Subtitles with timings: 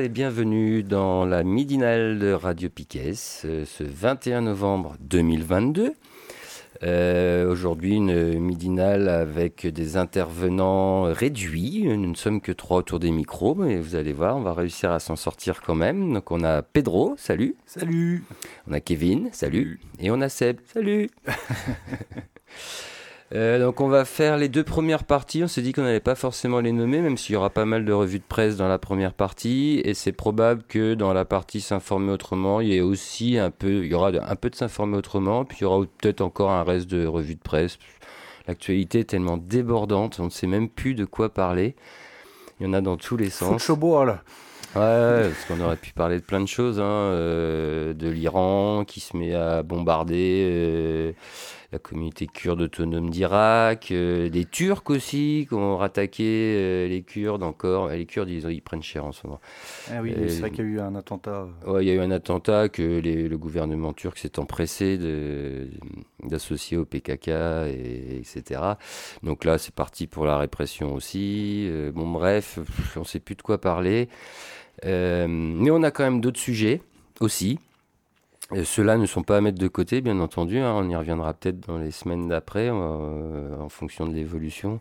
[0.00, 5.92] Et bienvenue dans la midinale de Radio Piquet ce 21 novembre 2022.
[6.82, 11.82] Euh, Aujourd'hui, une midinale avec des intervenants réduits.
[11.84, 14.90] Nous ne sommes que trois autour des micros, mais vous allez voir, on va réussir
[14.90, 16.14] à s'en sortir quand même.
[16.14, 17.54] Donc, on a Pedro, salut.
[17.66, 18.24] Salut.
[18.68, 19.80] On a Kevin, salut.
[19.98, 21.10] Et on a Seb, salut.
[23.32, 25.44] Euh, donc on va faire les deux premières parties.
[25.44, 27.84] On s'est dit qu'on n'allait pas forcément les nommer, même s'il y aura pas mal
[27.84, 29.80] de revues de presse dans la première partie.
[29.84, 33.84] Et c'est probable que dans la partie s'informer autrement, il y ait aussi un peu,
[33.84, 36.64] il y aura un peu de s'informer autrement, puis il y aura peut-être encore un
[36.64, 37.78] reste de revues de presse.
[38.48, 41.76] L'actualité est tellement débordante, on ne sait même plus de quoi parler.
[42.58, 43.62] Il y en a dans tous les sens.
[43.62, 44.22] Faut là.
[44.76, 49.00] Ouais, parce qu'on aurait pu parler de plein de choses, hein, euh, de l'Iran qui
[49.00, 50.44] se met à bombarder.
[50.48, 51.12] Euh,
[51.72, 57.44] la communauté kurde autonome d'Irak, euh, des Turcs aussi qui ont rattaqué euh, les Kurdes
[57.44, 57.90] encore.
[57.90, 59.40] Les Kurdes, ils, ils, prennent cher en ce moment.
[59.88, 61.46] Ah oui, c'est vrai qu'il y a eu un attentat.
[61.66, 64.98] Ouais, il y a eu un attentat que les, le gouvernement turc s'est empressé
[66.24, 68.60] d'associer au PKK, et, etc.
[69.22, 71.66] Donc là, c'est parti pour la répression aussi.
[71.68, 72.58] Euh, bon, bref,
[72.96, 74.08] on ne sait plus de quoi parler.
[74.84, 76.80] mais on a quand même d'autres sujets
[77.20, 77.60] aussi.
[78.64, 80.58] Ceux-là ne sont pas à mettre de côté, bien entendu.
[80.58, 80.72] Hein.
[80.74, 84.80] on y reviendra peut-être dans les semaines d'après, euh, en fonction de l'évolution.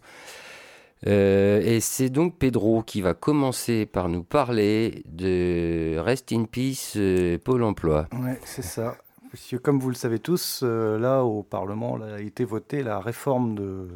[1.07, 6.93] Euh, et c'est donc Pedro qui va commencer par nous parler de Rest in Peace
[6.97, 8.07] euh, Pôle emploi.
[8.13, 8.97] Oui, c'est ça.
[9.31, 12.99] Parce que comme vous le savez tous, là au Parlement là, a été votée la
[12.99, 13.87] réforme de.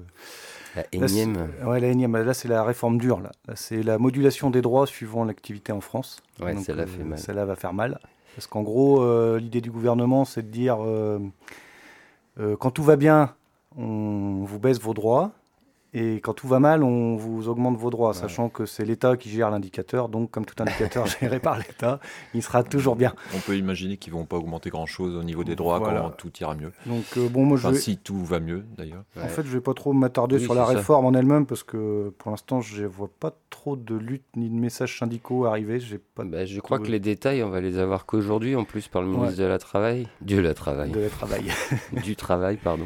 [0.75, 1.50] La énième.
[1.59, 2.16] Là, la énième.
[2.16, 3.19] Là, c'est la réforme dure.
[3.19, 6.22] Là, c'est la modulation des droits suivant l'activité en France.
[6.39, 7.19] Ouais, celle-là fait mal.
[7.19, 8.00] Celle-là va faire mal.
[8.35, 11.19] Parce qu'en gros, euh, l'idée du gouvernement, c'est de dire euh,
[12.39, 13.35] euh, quand tout va bien,
[13.77, 15.31] on vous baisse vos droits.
[15.93, 19.29] Et quand tout va mal, on vous augmente vos droits, sachant que c'est l'État qui
[19.29, 20.09] gère l'indicateur.
[20.09, 21.99] Donc, comme tout indicateur géré par l'État,
[22.33, 23.13] il sera toujours bien.
[23.35, 26.55] On peut imaginer qu'ils vont pas augmenter grand-chose au niveau des droits quand tout ira
[26.55, 26.71] mieux.
[26.85, 29.03] Donc, bon, moi, je si tout va mieux, d'ailleurs.
[29.21, 32.31] En fait, je vais pas trop m'attarder sur la réforme en elle-même parce que pour
[32.31, 35.79] l'instant, je vois pas trop de lutte ni de messages syndicaux arriver.
[36.15, 36.23] Pas.
[36.23, 39.09] Bah, je crois que les détails, on va les avoir qu'aujourd'hui, en plus par le
[39.09, 41.45] ministre de la Travail, du la Travail, de la Travail,
[42.03, 42.85] du Travail, pardon.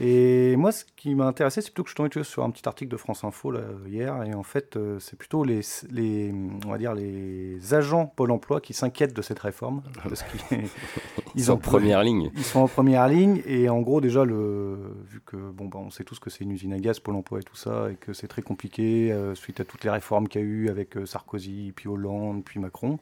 [0.00, 2.90] Et moi, ce qui m'a intéressé, c'est plutôt que je tombais sur un petit article
[2.90, 5.60] de France Info là, hier, et en fait, euh, c'est plutôt les,
[5.90, 6.32] les,
[6.64, 11.52] on va dire les agents Pôle Emploi qui s'inquiètent de cette réforme, parce qu'ils sont
[11.52, 12.30] en première ligne.
[12.36, 14.78] Ils sont en première ligne, et en gros, déjà, le,
[15.10, 17.40] vu que bon, bah, on sait tous que c'est une usine à gaz Pôle Emploi
[17.40, 20.40] et tout ça, et que c'est très compliqué euh, suite à toutes les réformes qu'il
[20.40, 23.00] y a eu avec euh, Sarkozy, puis Hollande, puis Macron.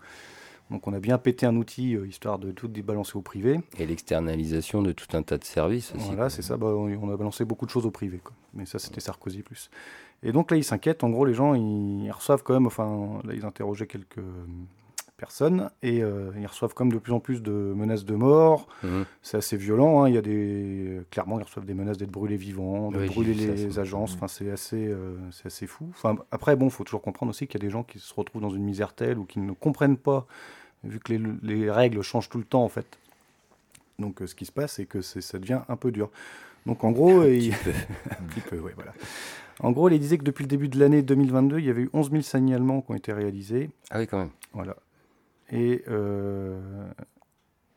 [0.70, 3.60] Donc on a bien pété un outil euh, histoire de tout débalancer au privé.
[3.78, 6.06] Et l'externalisation de tout un tas de services aussi.
[6.06, 6.56] Voilà, c'est ça.
[6.56, 8.20] Bah, on a balancé beaucoup de choses au privé.
[8.54, 9.70] Mais ça, c'était Sarkozy plus.
[10.22, 11.04] Et donc là, ils s'inquiètent.
[11.04, 14.18] En gros, les gens, ils, reçoivent quand même, enfin, là, ils interrogeaient quelques
[15.16, 18.68] personnes et euh, ils reçoivent comme de plus en plus de menaces de mort.
[18.82, 19.04] Mhm.
[19.22, 20.02] C'est assez violent.
[20.02, 20.08] Hein.
[20.08, 23.78] Il y a des clairement ils reçoivent des menaces d'être brûlés vivants, de brûler les
[23.78, 24.14] agences.
[24.14, 25.86] Enfin c'est assez euh, c'est assez fou.
[25.90, 28.42] Enfin après bon, faut toujours comprendre aussi qu'il y a des gens qui se retrouvent
[28.42, 30.26] dans une misère telle ou qui ne comprennent pas
[30.84, 31.12] vu que
[31.42, 32.86] les, règles changent tout le temps en fait.
[33.98, 36.10] Donc euh, ce qui se passe, c'est que ça devient un peu dur.
[36.66, 37.54] Donc en gros, il...
[38.74, 38.92] voilà.
[39.60, 41.90] En gros, il disait que depuis le début de l'année 2022, il y avait eu
[41.92, 43.70] 11 000 signalements qui ont été réalisés.
[43.90, 44.30] Ah oui, quand même.
[44.52, 44.76] Voilà.
[45.50, 46.60] Et euh,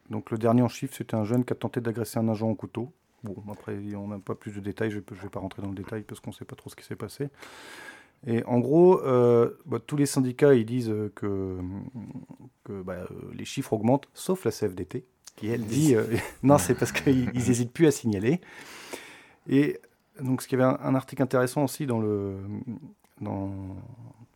[0.10, 2.56] donc le dernier en chiffre, c'était un jeune qui a tenté d'agresser un agent au
[2.56, 2.92] couteau.
[3.24, 5.76] Bon, après, on n'a pas plus de détails, je ne vais pas rentrer dans le
[5.76, 7.30] détail parce qu'on ne sait pas trop ce qui s'est passé.
[8.26, 11.58] Et en gros, euh, bah, tous les syndicats ils disent que,
[12.68, 15.06] bah, les chiffres augmentent, sauf la CFDT,
[15.36, 16.06] qui elle dit euh,
[16.44, 18.42] non, c'est parce qu'ils n'hésitent plus à signaler.
[19.48, 19.80] Et
[20.22, 22.38] donc, ce qui avait un, un article intéressant aussi dans le,
[23.22, 23.52] dans,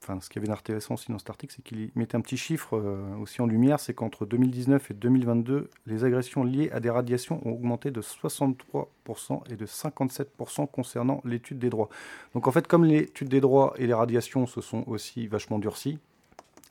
[0.03, 2.77] enfin, ce qui avait d'intéressant aussi dans cet article, c'est qu'il mettait un petit chiffre
[2.77, 7.41] euh, aussi en lumière, c'est qu'entre 2019 et 2022, les agressions liées à des radiations
[7.47, 8.85] ont augmenté de 63%
[9.49, 11.89] et de 57% concernant l'étude des droits.
[12.33, 15.99] Donc en fait, comme l'étude des droits et les radiations se sont aussi vachement durcies,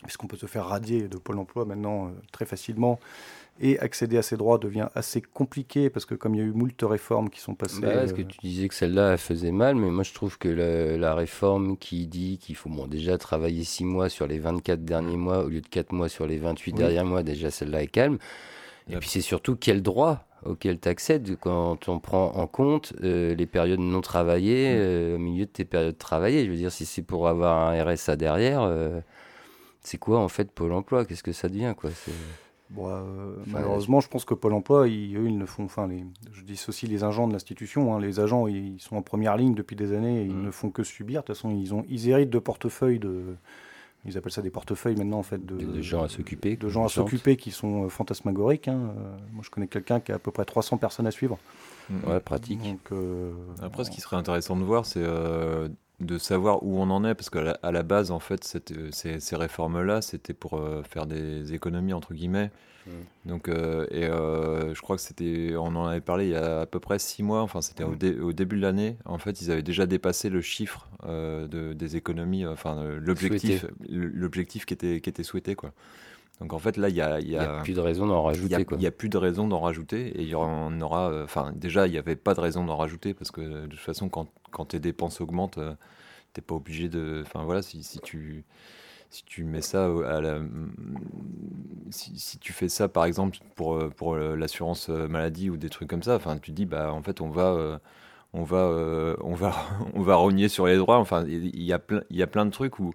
[0.04, 2.98] puisqu'on peut se faire radier de Pôle emploi maintenant très facilement
[3.60, 6.52] et accéder à ces droits devient assez compliqué parce que comme il y a eu
[6.52, 7.80] moult réformes qui sont passées.
[7.80, 10.48] Bah, parce que tu disais que celle-là elle faisait mal, mais moi je trouve que
[10.48, 15.16] la, réforme qui dit qu'il faut bon, déjà travailler 6 mois sur les 24 derniers
[15.16, 18.18] mois au lieu de 4 mois sur les 28 derniers mois, déjà celle-là est calme.
[18.90, 23.34] Et puis c'est surtout quel droit auquel tu accèdes quand on prend en compte euh,
[23.34, 26.44] les périodes non travaillées euh, au milieu de tes périodes travaillées.
[26.44, 29.00] Je veux dire, si c'est pour avoir un RSA derrière, euh,
[29.82, 31.04] c'est quoi en fait Pôle emploi?
[31.04, 31.90] Qu'est-ce que ça devient quoi?
[32.78, 35.64] Euh, malheureusement, je pense que Pôle emploi, ils, eux, ils ne font.
[35.64, 37.94] Enfin, les, je dis aussi les agents de l'institution.
[37.94, 40.22] Hein, les agents, ils, sont en première ligne depuis des années.
[40.22, 40.42] Et Ils mm.
[40.46, 41.22] ne font que subir.
[41.22, 43.36] De toute façon, ils, ont, ils héritent de portefeuilles de.
[44.04, 45.44] Ils appellent ça des portefeules maintenant, en fait.
[45.44, 46.56] De, gens à s'occuper.
[46.56, 48.66] De gens à s'occuper qui sont euh, fantasmagoriques.
[48.66, 48.94] Hein.
[48.98, 51.38] Euh, moi, je connais quelqu'un qui a à peu près 300 personnes à suivre.
[51.88, 52.08] Mm.
[52.08, 52.60] Ouais, pratique.
[53.60, 55.04] Après, ce qui serait intéressant de voir, c'est
[56.04, 58.58] de savoir où on en est, parce qu'à la, base, en fait,
[58.92, 62.50] ces, ces réformes-là, c'était pour euh, faire des économies, entre guillemets.
[62.86, 62.90] Mmh.
[63.26, 66.62] Donc, euh, et euh, je crois que c'était, on en avait parlé il y a
[66.62, 68.22] à peu près six mois, enfin, c'était au, mmh.
[68.22, 68.96] au, début de l'année.
[69.04, 74.74] En fait, ils avaient déjà dépassé le chiffre de, des économies, enfin, l'objectif, l'objectif qui
[74.74, 75.72] était, qui était souhaité, quoi.
[76.40, 78.66] Donc en fait là il y a, y a, plus de raison d'en rajouter.
[78.72, 81.22] Il n'y a, plus de raison d'en rajouter et il y en aura.
[81.22, 84.08] Enfin déjà il n'y avait pas de raison d'en rajouter parce que de toute façon
[84.08, 87.22] quand, quand tes dépenses augmentent, tu n'es pas obligé de.
[87.24, 88.44] Enfin voilà si, si tu
[89.10, 90.38] si tu mets ça à la,
[91.90, 96.02] si, si, tu fais ça par exemple pour, pour l'assurance maladie ou des trucs comme
[96.02, 97.78] ça, enfin tu dis bah en fait on va
[98.32, 99.54] on va on va
[99.94, 100.98] on va rogner sur les droits.
[100.98, 102.94] Enfin il y a plein il y a plein de trucs où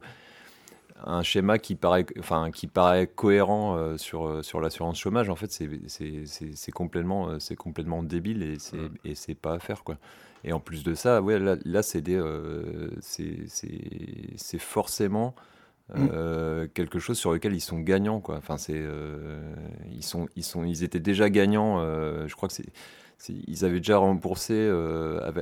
[1.06, 5.36] un schéma qui paraît, enfin, qui paraît cohérent euh, sur, euh, sur l'assurance chômage, en
[5.36, 9.16] fait, c'est complètement, euh, complètement débile et c'est mm.
[9.16, 9.98] c'est pas à faire, quoi.
[10.44, 12.04] Et en plus de ça, ouais, là, là c'est
[13.02, 15.36] c'est forcément
[15.96, 16.68] mm.
[16.74, 18.38] quelque chose sur lequel ils sont gagnants, quoi.
[18.38, 18.56] Enfin,
[19.92, 21.80] ils sont, ils sont, ils étaient déjà gagnants.
[22.28, 22.66] je crois que c'est
[23.30, 24.70] ils avaient déjà remboursé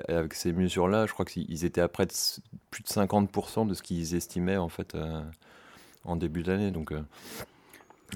[0.08, 2.14] avec, ces mesures-là, je crois qu'ils étaient à près de
[2.72, 4.96] plus de 50% de ce qu'ils estimaient en fait
[6.06, 6.72] en début d'année.
[6.72, 7.02] Donc, euh,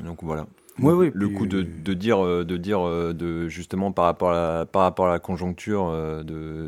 [0.03, 0.47] donc voilà.
[0.81, 4.33] Oui, le coup de, de, dire, euh, de dire euh, de justement par rapport à
[4.59, 5.91] la, par rapport à la conjoncture,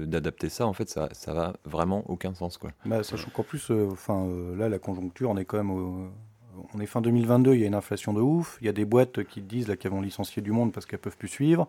[0.06, 2.57] d'adapter ça, en fait, ça, ça va vraiment aucun sens.
[2.57, 2.71] Quoi.
[2.85, 4.27] Bah, sachant qu'en plus, enfin
[4.57, 6.09] là, la conjoncture, on est quand même
[6.73, 8.57] on est fin 2022, il y a une inflation de ouf.
[8.62, 11.00] Il y a des boîtes qui disent là qu'elles vont licencier du monde parce qu'elles
[11.00, 11.68] peuvent plus suivre.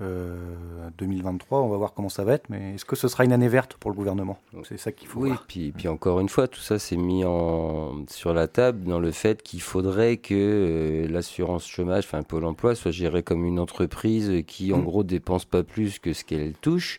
[0.00, 3.32] 2023, euh, on va voir comment ça va être, mais est-ce que ce sera une
[3.32, 4.38] année verte pour le gouvernement?
[4.64, 5.44] C'est ça qu'il faut oui, voir.
[5.46, 9.10] Puis, puis encore une fois, tout ça s'est mis en, sur la table dans le
[9.10, 14.42] fait qu'il faudrait que euh, l'assurance chômage, enfin Pôle emploi, soit gérée comme une entreprise
[14.46, 14.84] qui, en mmh.
[14.84, 16.98] gros, dépense pas plus que ce qu'elle touche.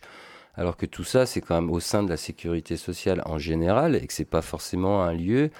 [0.56, 3.96] Alors que tout ça, c'est quand même au sein de la sécurité sociale en général
[3.96, 5.50] et que c'est pas forcément un lieu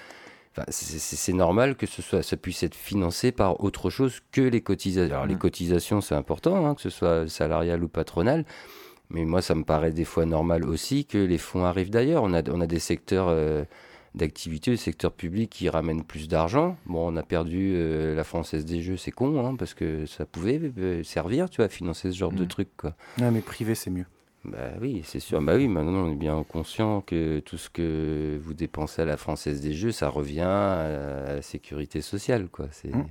[0.69, 5.13] c'est normal que ce soit, ça puisse être financé par autre chose que les cotisations.
[5.13, 5.39] Alors, les mmh.
[5.39, 8.45] cotisations, c'est important, hein, que ce soit salarial ou patronal.
[9.09, 12.23] Mais moi, ça me paraît des fois normal aussi que les fonds arrivent d'ailleurs.
[12.23, 13.63] On a, on a des secteurs euh,
[14.15, 16.77] d'activité, des secteurs publics qui ramènent plus d'argent.
[16.85, 20.25] Bon, on a perdu euh, la Française des Jeux, c'est con, hein, parce que ça
[20.25, 22.47] pouvait euh, servir, tu vois, à financer ce genre de mmh.
[22.47, 22.77] trucs.
[22.77, 22.95] Quoi.
[23.17, 24.05] mais privé, c'est mieux.
[24.51, 25.41] Bah oui, c'est sûr.
[25.41, 29.17] Bah oui, maintenant on est bien conscient que tout ce que vous dépensez à la
[29.17, 32.67] Française des Jeux, ça revient à la sécurité sociale, quoi.
[32.71, 32.93] C'est...
[32.93, 33.07] Mmh.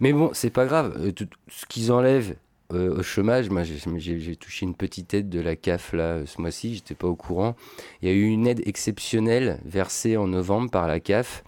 [0.00, 0.96] Mais bon, c'est pas grave.
[0.98, 2.36] Euh, tout, ce qu'ils enlèvent
[2.72, 6.74] euh, au chômage, moi j'ai, touché une petite aide de la CAF là ce mois-ci,
[6.74, 7.54] j'étais pas au courant.
[8.02, 11.44] Il y a eu une aide exceptionnelle versée en novembre par la CAF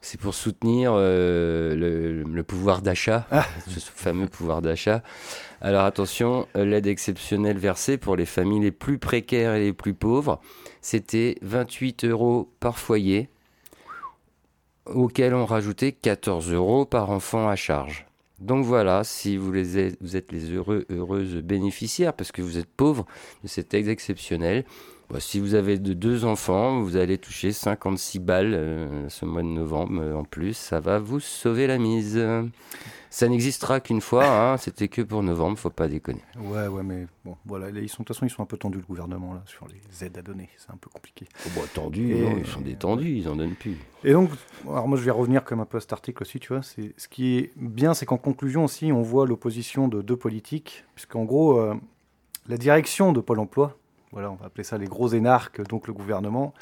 [0.00, 3.46] c'est pour soutenir euh, le, pouvoir d'achat, ah.
[3.68, 5.02] ce fameux pouvoir d'achat.
[5.60, 10.40] Alors attention, l'aide exceptionnelle versée pour les familles les plus précaires et les plus pauvres,
[10.80, 13.28] c'était 28 euros par foyer,
[14.86, 18.06] auquel on rajoutait 14 euros par enfant à charge.
[18.40, 22.70] Donc voilà, si vous, les vous êtes les heureux, heureuses bénéficiaires, parce que vous êtes
[22.74, 23.04] pauvres
[23.42, 24.64] de cette aide exceptionnelle,
[25.18, 29.48] si vous avez de deux enfants, vous allez toucher 56 balles euh, ce mois de
[29.48, 30.54] novembre euh, en plus.
[30.54, 32.22] Ça va vous sauver la mise.
[33.12, 36.22] Ça n'existera qu'une fois, hein, c'était que pour novembre, faut pas déconner.
[36.38, 38.78] Ouais, ouais, mais bon, voilà, ils sont, de toute façon, ils sont un peu tendus,
[38.78, 40.48] le gouvernement, là, sur les aides à donner.
[40.56, 41.26] C'est un peu compliqué.
[41.44, 43.76] Oh, bah, tendus, ils sont détendus, ils en donnent plus.
[44.04, 44.30] Et donc,
[44.68, 46.62] alors moi, je vais revenir comme un peu à cet article aussi, tu vois.
[46.62, 50.84] C'est, ce qui est bien, c'est qu'en conclusion aussi, on voit l'opposition de deux politiques,
[50.94, 51.74] puisqu'en gros, euh,
[52.48, 53.76] la direction de Pôle emploi,
[54.12, 56.52] voilà, on va appeler ça les gros énarques, donc le gouvernement.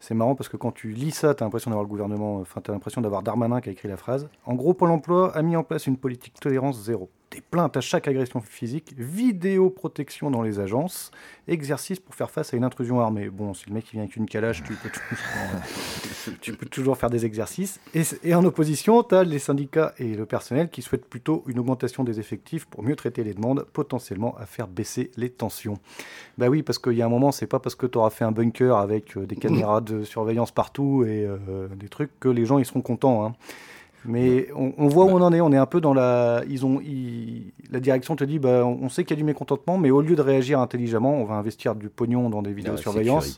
[0.00, 2.60] C'est marrant parce que quand tu lis ça, tu as l'impression d'avoir le gouvernement, enfin,
[2.60, 4.28] tu l'impression d'avoir Darmanin qui a écrit la phrase.
[4.44, 7.08] En gros, Pôle emploi a mis en place une politique tolérance zéro.
[7.36, 11.10] Porter plainte à chaque agression physique, vidéoprotection dans les agences,
[11.48, 13.30] exercice pour faire face à une intrusion armée.
[13.30, 14.62] Bon, si le mec vient avec une calage,
[16.40, 17.80] tu peux toujours, faire des exercices.
[17.94, 21.58] Et, et en opposition, tu as les syndicats et le personnel qui souhaitent plutôt une
[21.58, 25.78] augmentation des effectifs pour mieux traiter les demandes, potentiellement à faire baisser les tensions.
[26.38, 28.24] Bah oui, parce qu'il y a un moment, c'est pas parce que tu auras fait
[28.24, 32.44] un bunker avec euh, des caméras de surveillance partout et euh, des trucs que les
[32.44, 33.24] gens ils seront contents.
[33.24, 33.34] Hein.
[34.06, 35.40] Mais on, voit où on en est.
[35.40, 36.42] On est un peu dans la.
[36.48, 36.80] Ils ont,
[37.70, 40.16] la direction te dit bah, on sait qu'il y a du mécontentement, mais au lieu
[40.16, 43.36] de réagir intelligemment, on va investir du pognon dans des vidéosurveillance,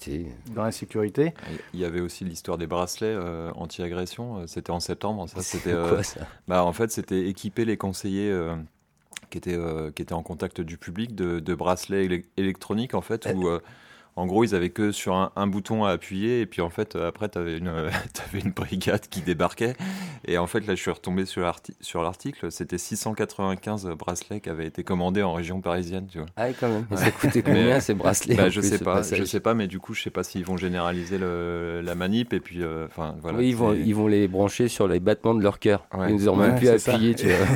[0.54, 1.34] dans la sécurité.
[1.74, 4.46] Il y avait aussi l'histoire des bracelets euh, anti-agression.
[4.46, 5.28] C'était en septembre.
[5.28, 5.72] Ça, c'était.
[5.72, 6.20] quoi ça?
[6.46, 8.32] bah, en fait, c'était équiper les conseillers
[9.30, 13.48] qui étaient, euh, qui étaient en contact du public de, bracelets électroniques en fait, où
[13.48, 13.60] euh,
[14.18, 17.28] en gros, ils avaient que sur un, bouton à appuyer, et puis en fait, après,
[17.28, 19.74] tu avais, une, avais une brigade qui débarquait.
[20.26, 24.82] Et en fait, là, je suis retombé sur l'article, c'était 695 bracelets qui avaient été
[24.82, 26.26] commandés en région parisienne, tu vois.
[26.36, 26.86] Ah, quand même.
[26.96, 29.94] Ça coûtait combien ces bracelets bah, Je sais pas, je sais pas, mais du coup,
[29.94, 33.38] je sais pas s'ils vont généraliser le, la manip, et puis, euh, enfin, voilà.
[33.38, 35.86] Oui, ils vont, ils vont les brancher sur les battements de leur cœur.
[36.08, 37.46] Ils nous auront même plus appuyer, tu vois.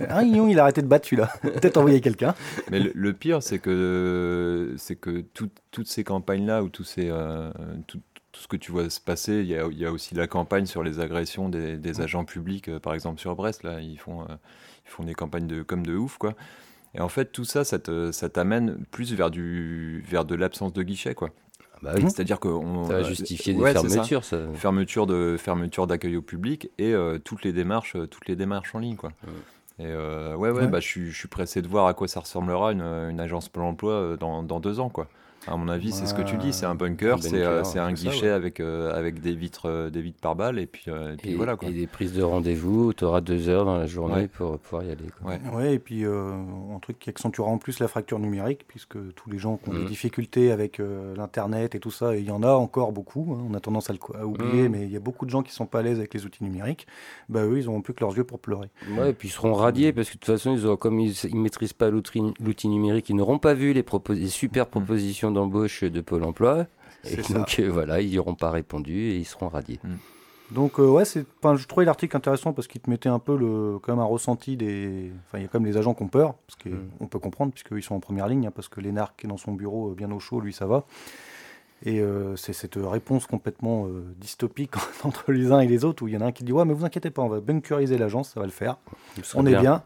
[0.08, 1.32] ah, il a arrêté de battre celui-là.
[1.42, 2.34] Peut-être envoyer quelqu'un.
[2.70, 7.50] Mais le, pire, c'est que, c'est que toutes ces campagne-là, où tout, euh,
[7.86, 8.00] tout,
[8.32, 10.66] tout, ce que tu vois se passer, il y a, y a, aussi la campagne
[10.66, 14.22] sur les agressions des, des agents publics, euh, par exemple sur Brest, là, ils font,
[14.22, 14.36] euh,
[14.86, 16.34] ils font des campagnes de, comme de ouf, quoi.
[16.94, 21.14] Et en fait, tout ça, ça t'amène plus vers, du, vers de l'absence de guichet,
[21.14, 21.30] quoi.
[21.80, 22.02] Bah oui.
[22.02, 24.38] C'est-à-dire que on, ça va justifier des fermetures, ça.
[24.54, 28.96] Fermeture de fermeture d'accueil au public et toutes les démarches, toutes les démarches en ligne,
[28.96, 29.12] quoi.
[29.78, 32.72] Et ouais, ouais, Bah, je, suis, je suis pressé de voir à quoi ça ressemblera
[32.72, 35.08] une, une agence pour l'emploi dans, dans deux ans, quoi.
[35.48, 38.28] À mon avis, c'est ce que tu dis, c'est un bunker, c'est euh, un guichet
[38.28, 40.84] avec, euh, avec des vitres, euh, des vitres par balle et puis,
[41.24, 41.56] et, voilà.
[41.56, 41.68] Quoi.
[41.68, 44.90] Et des prises de rendez-vous, tu auras deux heures dans la journée pour pouvoir y
[44.90, 45.06] aller.
[45.20, 45.34] Quoi.
[45.52, 45.74] Ouais.
[45.74, 49.56] et puis un truc qui accentuera en plus la fracture numérique, puisque tous les gens
[49.56, 49.86] qui ont des mmh.
[49.86, 50.80] difficultés avec
[51.16, 53.92] l'Internet et tout ça, il y en a encore beaucoup, hein, on a tendance à,
[53.92, 54.72] le, oublier, mmh.
[54.72, 56.44] mais il y a beaucoup de gens qui sont pas à l'aise avec les outils
[56.44, 56.86] numériques,
[57.28, 58.68] bah eux, ils n'auront plus que leurs yeux pour pleurer.
[58.96, 61.14] Ouais, et puis ils seront radiés, parce que de toute façon, ils auront, comme ils
[61.32, 65.31] ne maîtrisent pas l'outil numérique, ils n'auront pas vu les, les super mmh.
[65.32, 66.66] D'embauche de Pôle emploi.
[67.04, 69.80] Et donc euh, voilà, ils n'y auront pas répondu et ils seront radiés.
[69.82, 69.96] Hmm.
[70.54, 73.78] Donc euh, ouais, c'est, je trouvais l'article intéressant parce qu'il te mettait un peu le,
[73.80, 76.08] quand même un ressenti des, enfin il y a quand même les agents qui ont
[76.08, 77.08] peur, parce qu'on hmm.
[77.08, 79.52] peut comprendre puisqu'ils sont en première ligne, hein, parce que Lénard qui est dans son
[79.52, 80.84] bureau euh, bien au chaud, lui ça va.
[81.84, 82.00] Et
[82.36, 86.20] c'est cette réponse complètement dystopique entre les uns et les autres où il y en
[86.20, 88.46] a un qui dit ouais mais vous inquiétez pas, on va bunkeriser l'agence, ça va
[88.46, 88.76] le faire,
[89.34, 89.82] on est bien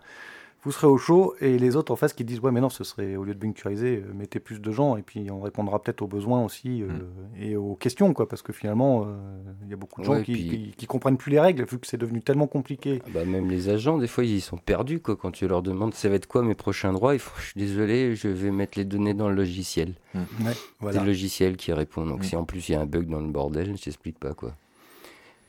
[0.67, 2.83] vous serez au chaud, et les autres en face qui disent ouais mais non, ce
[2.83, 6.03] serait au lieu de bunkeriser, euh, mettez plus de gens, et puis on répondra peut-être
[6.03, 7.41] aux besoins aussi euh, mm.
[7.41, 9.15] et aux questions, quoi, parce que finalement, euh,
[9.63, 11.97] il y a beaucoup de gens qui, qui, comprennent plus les règles, vu que c'est
[11.97, 13.01] devenu tellement compliqué.
[13.07, 15.95] Ah bah, même les agents, des fois, ils sont perdus, quoi, quand tu leur demandes
[15.95, 18.77] ça va être quoi mes prochains droits, il faut, je suis désolé, je vais mettre
[18.77, 19.95] les données dans le logiciel.
[20.15, 20.21] Mm.
[20.91, 22.25] C'est le logiciel qui répond, donc mm.
[22.25, 24.57] si en plus il y a un bug dans le bordel, je t'explique pas, quoi.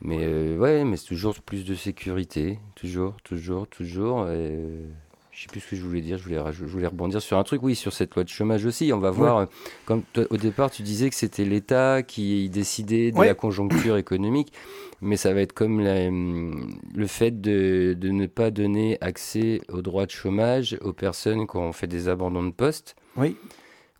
[0.00, 4.28] Mais ouais, mais c'est toujours plus de sécurité, toujours, toujours, toujours.
[4.30, 4.56] Et
[5.38, 7.44] je sais plus ce que je voulais dire, je voulais, je voulais rebondir sur un
[7.44, 8.92] truc, oui, sur cette loi de chômage aussi.
[8.92, 9.46] On va voir,
[9.84, 14.52] comme au départ, tu disais que c'était l'État qui décidait de la conjoncture économique,
[15.00, 20.06] mais ça va être comme le fait de, de, ne pas donner accès aux droits
[20.06, 22.96] de chômage aux personnes qui ont fait des abandons de poste.
[23.16, 23.36] Oui.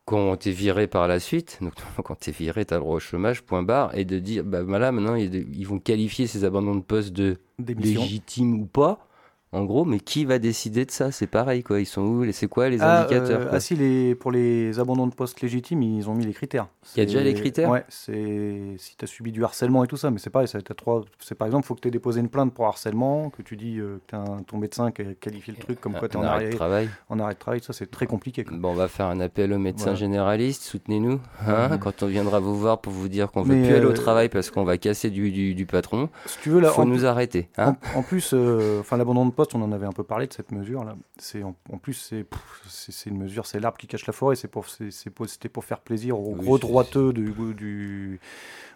[0.09, 2.83] Qui ont été virés par la suite, donc quand tu es viré, tu as le
[2.83, 6.45] droit au chômage, point barre, et de dire, bah voilà, maintenant ils, vont qualifier ces
[6.45, 9.08] abandons de poste de légitimes ou pas,
[9.53, 11.11] en gros, mais qui va décider de ça?
[11.11, 11.81] C'est pareil, quoi.
[11.81, 12.33] Ils sont où?
[12.33, 15.83] C'est quoi les ah, indicateurs euh, Ah si, les, pour les abandons de poste légitimes,
[15.83, 16.69] ils ont mis les critères.
[16.97, 17.71] Il y a déjà les critères?
[17.71, 20.75] Ouais, c'est si tu as subi du harcèlement et tout ça, mais c'est pareil, as
[20.75, 21.03] trois...
[21.19, 23.57] c'est par exemple, il faut que tu aies déposé une plainte pour harcèlement, que tu
[23.57, 26.25] dis euh, que ton médecin qui a qualifié le truc comme quoi tu es en,
[26.25, 26.91] arrêt de travail.
[27.09, 28.45] En arrêt de travail, ça c'est très compliqué.
[28.51, 32.59] Bon, on va faire un appel aux médecins généralistes, soutenez-nous, hein, quand on viendra vous
[32.59, 34.77] voir pour vous dire qu'on ne veut plus aller au euh, travail parce qu'on va
[34.77, 36.11] casser du, du, patron.
[36.27, 37.49] Si tu veux, là, faut nous arrêter.
[37.57, 37.77] Hein.
[37.95, 38.35] en, plus,
[38.81, 40.97] enfin l'abandon de poste, on en avait un peu parlé de cette mesure là.
[41.17, 42.27] C'est en, plus c'est
[42.67, 44.35] c'est une mesure, c'est l'arbre qui cache la forêt.
[44.35, 48.19] C'est pour c'était pour faire plaisir aux gros droiteux du, du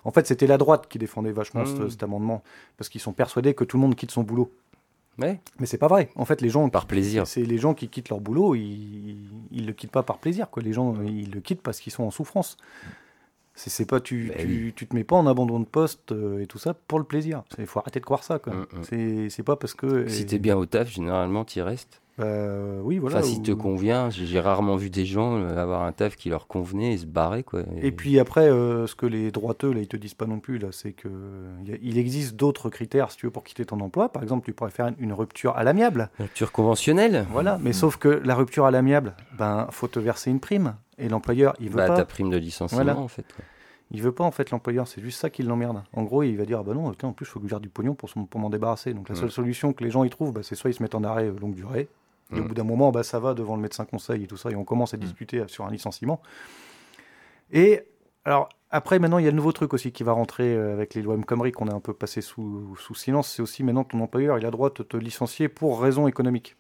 [0.04, 1.90] En fait, c'était la droite qui défendait vachement mmh.
[1.90, 2.44] cet, amendement
[2.76, 4.52] parce qu'ils sont persuadés que tout le monde quitte son boulot.
[5.18, 6.10] Mais Mais c'est pas vrai.
[6.14, 7.26] En fait, les gens par plaisir.
[7.26, 10.48] C'est les gens qui quittent leur boulot, ils, ils le quittent pas par plaisir.
[10.48, 10.62] Quoi.
[10.62, 12.56] Les gens, ils le quittent parce qu'ils sont en souffrance.
[13.54, 16.46] C'est pas tu, ben tu, tu, te mets pas en abandon de poste euh, et
[16.46, 17.42] tout ça pour le plaisir.
[17.58, 18.40] Il faut arrêter de croire ça.
[18.46, 19.28] Mm, mm.
[19.30, 20.08] C'est pas parce que.
[20.08, 22.00] Si t'es bien au taf, généralement, tu restes.
[22.18, 23.18] Bah, euh, oui, voilà.
[23.18, 26.28] Enfin, si ou- te convient, j'ai rarement vu des gens euh, avoir un taf qui
[26.28, 27.62] leur convenait et se barrer, quoi.
[27.80, 30.58] Et puis après, euh, ce que les droiteux, là, ils te disent pas non plus,
[30.58, 31.08] là, c'est que
[31.64, 34.10] il y a- il existe d'autres critères, si tu veux, pour quitter ton emploi.
[34.10, 36.10] Par exemple, tu pourrais faire une- une rupture à l'amiable.
[36.18, 37.58] Rupture conventionnelle Voilà.
[37.62, 40.74] Mais sauf que la rupture à l'amiable, ben, faut te verser une prime.
[41.02, 41.96] Et l'employeur, il veut Bah, pas.
[41.96, 42.98] ta prime de licenciement, Voilà.
[42.98, 43.26] en fait.
[43.34, 43.44] quoi.
[43.90, 44.88] Il veut pas, en fait, l'employeur.
[44.88, 45.82] C'est juste ça qui l'emmerde.
[45.92, 47.50] En gros, il va dire, ah bah non, putain, en plus, il faut que je
[47.50, 48.94] garde du pognon pour, son- pour m'en débarrasser.
[48.94, 49.30] Donc la seule Mm.
[49.30, 51.38] solution que les gens y trouvent, bah, c'est soit ils se mettent en arrêt euh,
[51.38, 51.88] longue durée.
[52.34, 52.48] Et au Mm.
[52.48, 54.64] bout d'un moment, bah, ça va devant le médecin conseil et tout ça, et on
[54.64, 55.00] commence à Mm.
[55.00, 56.22] discuter euh, sur un licenciement.
[57.52, 57.82] Et
[58.24, 60.94] alors, après, maintenant, il y a le nouveau truc aussi qui va rentrer euh, avec
[60.94, 61.24] les lois M.
[61.26, 63.28] Khomri qu'on a un peu passé sous, sous silence.
[63.28, 66.56] C'est aussi maintenant ton employeur, il a le droit de te licencier pour raison économique.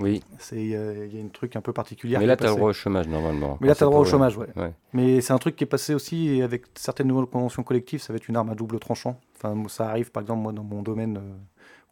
[0.00, 0.22] Oui,
[0.54, 2.16] euh, Il y a une truc un peu particulier.
[2.18, 3.58] mais là, tu as le droit au chômage, normalement.
[3.60, 4.48] Mais là, tu as le droit au chômage, ouais.
[4.56, 4.72] Ouais.
[4.92, 8.12] Mais c'est un truc qui est passé aussi et avec certaines nouvelles conventions collectives, ça
[8.12, 9.20] va être une arme à double tranchant.
[9.36, 11.36] Enfin, ça arrive, par exemple, moi, dans mon domaine euh,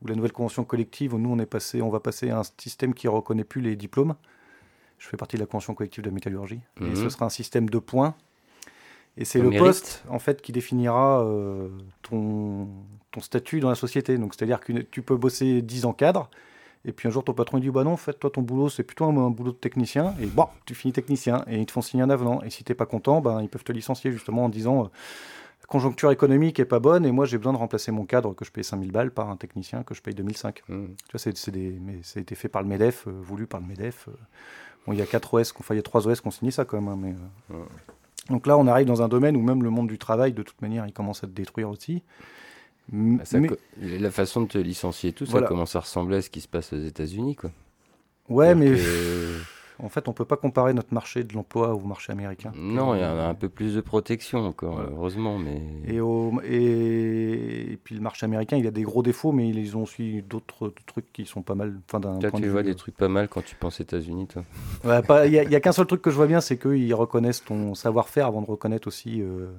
[0.02, 2.42] où la nouvelle convention collective, où nous, on, est passé, on va passer à un
[2.58, 4.14] système qui reconnaît plus les diplômes.
[4.98, 6.60] Je fais partie de la convention collective de la métallurgie.
[6.80, 6.96] Et Mhm.
[6.96, 8.14] ce sera un système de points.
[9.16, 9.64] Et c'est le mérite.
[9.66, 11.68] poste, en fait, qui définira euh,
[12.02, 12.68] ton,
[13.10, 14.16] ton statut dans la société.
[14.18, 16.30] Donc, c'est-à-dire que tu peux bosser 10 ans cadre,
[16.84, 18.68] et puis un jour, ton patron il dit Bah non, en fait, toi, ton boulot,
[18.68, 20.14] c'est plutôt un, un boulot de technicien.
[20.20, 21.44] Et bon, tu finis technicien.
[21.46, 22.40] Et ils te font signer un avenant.
[22.42, 24.88] Et si t'es pas content, ben, ils peuvent te licencier justement en disant euh,
[25.62, 28.44] La conjoncture économique est pas bonne, et moi, j'ai besoin de remplacer mon cadre que
[28.44, 30.62] je paye 5000 balles par un technicien que je paye 2005.
[30.68, 30.84] Mm.
[30.87, 33.46] Tu vois, c'est, c'est des, mais ça a été fait par le MEDEF, euh, voulu
[33.46, 34.08] par le MEDEF.
[34.08, 34.12] euh.
[34.87, 36.50] Bon, il y a 4 OS, enfin, il y a 3 OS qui ont signé
[36.50, 36.88] ça quand même.
[36.88, 37.14] hein, mais,
[37.54, 37.58] euh.
[37.58, 37.66] Ouais.
[38.30, 40.60] Donc là, on arrive dans un domaine où même le monde du travail, de toute
[40.62, 42.02] manière, il commence à te détruire aussi.
[42.88, 43.49] Bah, ça mais-
[43.99, 45.46] La façon de te licencier et tout, Voilà.
[45.46, 47.50] ça commence à ressembler à ce qui se passe aux États-Unis, quoi.
[48.28, 49.40] ouais, mais que-
[49.82, 52.52] en fait, on peut pas comparer notre marché de l'emploi au marché américain.
[52.54, 55.62] Non, il y en a un peu plus de protection encore, heureusement, mais.
[55.87, 59.76] Et, au, et, et puis le marché américain, il a des gros défauts, mais ils
[59.76, 61.78] ont aussi d'autres trucs qui sont pas mal.
[61.88, 64.42] Enfin, d'un tu de vois vue- des trucs pas mal quand tu penses États-Unis, toi.
[64.84, 66.40] Ouais, pas- Il n'y a, il y a qu'un seul truc que je vois bien,
[66.42, 69.22] c'est qu'ils reconnaissent ton savoir-faire avant de reconnaître aussi.
[69.22, 69.50] euh,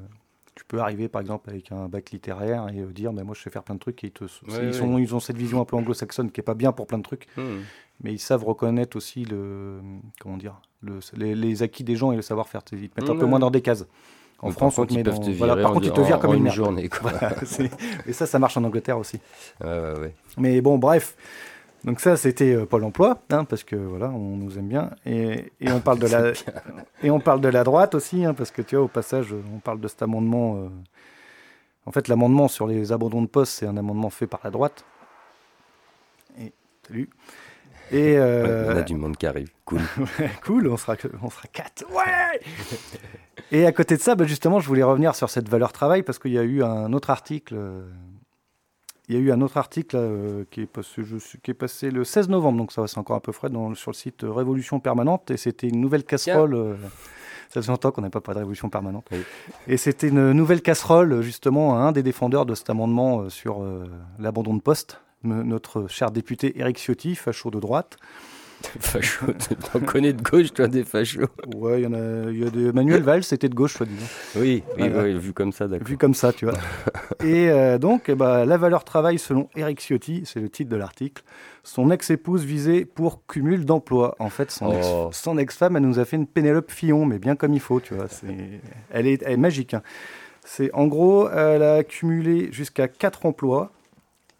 [0.72, 3.50] peux arriver par exemple avec un bac littéraire et euh, dire mais moi je sais
[3.50, 5.02] faire plein de trucs et ils, te, c'est- Ouais, ils, ouais.
[5.02, 7.28] ils ont cette vision un peu anglo-saxonne qui est pas bien pour plein de trucs
[8.04, 9.80] mais ils savent reconnaître aussi le
[10.22, 13.16] comment dire le, les, les acquis des gens et le savoir-faire ils te mettent un
[13.16, 13.30] peu Ouais.
[13.30, 13.86] moins dans des cases
[14.40, 16.02] en Mais France par contre, ils peuvent dans- te voilà, virer par contre ils te
[16.02, 17.12] virent en- comme une merde journée, quoi.
[17.20, 17.70] Voilà, c'est-
[18.08, 19.20] et ça ça marche en Angleterre aussi
[19.64, 20.16] ouais.
[20.38, 21.16] mais bon, bref.
[21.84, 24.92] Donc ça, c'était euh, Pôle Emploi, hein, parce que voilà, on nous aime bien.
[25.06, 26.32] Et, et on parle de la
[27.04, 29.60] et on parle de la droite aussi, hein, parce que tu vois, au passage, on
[29.60, 30.58] parle de cet amendement.
[30.58, 30.70] euh,
[31.86, 34.86] En fait, l'amendement sur les abandons de poste, c'est un amendement fait par la droite.
[36.40, 36.54] Et
[36.88, 37.10] salut.
[37.92, 39.50] Et euh, On a du monde qui arrive.
[39.66, 39.82] Cool.
[40.46, 41.84] cool, on sera, on sera quatre.
[41.92, 42.40] Ouais
[43.52, 46.20] Et à côté de ça, bah, justement, je voulais revenir sur cette valeur travail parce
[46.20, 47.56] qu'il y a eu un autre article.
[49.12, 51.54] Il y a eu un autre article euh, qui, est passé, je suis- qui est
[51.54, 53.96] passé le 16 novembre, donc ça va, c'est encore un peu frais, dans, sur le
[53.96, 55.32] site euh, Révolution Permanente.
[55.32, 56.54] Et c'était une nouvelle casserole.
[56.54, 56.76] euh,
[57.50, 59.06] ça fait longtemps qu'on n'a pas parlé de Révolution Permanente.
[59.12, 59.18] Oui.
[59.68, 63.62] Et c'était une nouvelle casserole, justement, à un des défendeurs de cet amendement sur
[64.18, 67.98] l'abandon de poste, notre cher député Éric Ciotti, facho de droite.
[68.80, 69.26] Facho.
[69.72, 72.72] T'en connais de gauche, toi, des fachos Ouais, il y en a, y a des
[72.72, 74.06] Manuel Valls, c'était de gauche, soi-disant.
[74.36, 75.04] Oui, oui, Voilà.
[75.04, 75.88] oui, vu comme ça, d'accord.
[75.88, 76.54] Vu comme ça, tu vois.
[77.24, 80.76] Et euh, donc, eh ben, la valeur travail selon Eric Ciotti, c'est le titre de
[80.76, 81.24] l'article,
[81.64, 84.16] son ex-épouse visée pour cumul d'emploi.
[84.20, 85.10] En fait, son, ex- Oh.
[85.12, 87.94] son ex-femme, elle nous a fait une Pénélope Fillon, mais bien comme il faut, tu
[87.94, 88.08] vois.
[88.08, 89.74] C'est, elle, est, elle est magique.
[89.74, 89.82] hein.
[90.44, 93.72] C'est, en gros, elle a cumulé jusqu'à 4 emplois,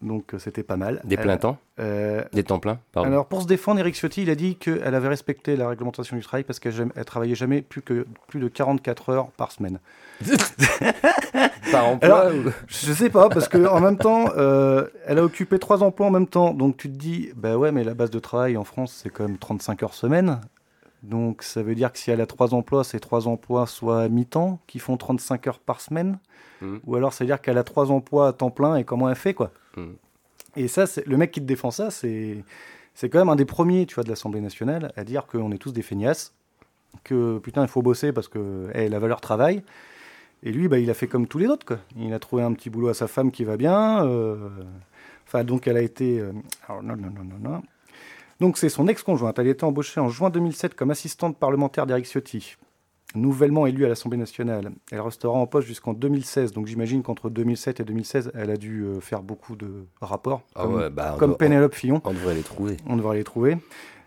[0.02, 1.00] donc euh, c'était pas mal.
[1.04, 3.08] Des Elle- plein temps euh, Des temps pleins Pardon.
[3.08, 6.22] alors, pour se défendre, Eric Ciotti, il a dit qu'elle avait respecté la réglementation du
[6.22, 9.78] travail parce qu'elle travaillait jamais plus, que, plus de 44 heures par semaine.
[11.72, 15.58] Par emploi Alors, ou- Je sais pas, parce qu'en même temps, euh, elle a occupé
[15.58, 16.52] trois emplois en même temps.
[16.52, 19.26] Donc tu te dis, bah ouais, mais la base de travail en France, c'est quand
[19.26, 20.40] même 35 heures semaine.
[21.02, 24.08] Donc ça veut dire que si elle a trois emplois, c'est trois emplois soit à
[24.08, 26.18] mi-temps qui font 35 heures par semaine.
[26.60, 26.80] Mhm.
[26.86, 29.16] Ou alors ça veut dire qu'elle a trois emplois à temps plein et comment elle
[29.16, 29.50] fait, quoi.
[29.76, 29.96] Mhm.
[30.56, 32.44] Et ça, le mec qui te défend ça, c'est
[33.04, 35.72] quand même un des premiers, tu vois, de l'Assemblée nationale à dire qu'on est tous
[35.72, 36.34] des feignasses,
[37.04, 39.62] que putain, il faut bosser parce que eh, la valeur travail.
[40.42, 41.78] Et lui, bah, il a fait comme tous les autres.
[41.96, 44.04] Il a trouvé un petit boulot à sa femme qui va bien.
[44.06, 44.50] euh,
[45.44, 46.18] donc elle a été.
[46.20, 46.32] euh,
[46.68, 47.62] non, non, non, non, non.
[48.40, 49.38] Donc c'est son ex-conjointe.
[49.38, 52.56] Elle a été embauchée en juin 2007 comme assistante parlementaire d'Eric Ciotti.
[53.14, 54.70] Nouvellement élue à l'Assemblée nationale.
[54.90, 56.52] Elle restera en poste jusqu'en 2016.
[56.52, 60.42] Donc j'imagine qu'entre 2007 et 2016, elle a dû euh, faire beaucoup de rapports.
[60.54, 62.00] Ah comme, ouais, bah, on comme doit- Pénélope Fillon.
[62.04, 62.76] On devrait les trouver.
[62.86, 63.58] On devrait les trouver.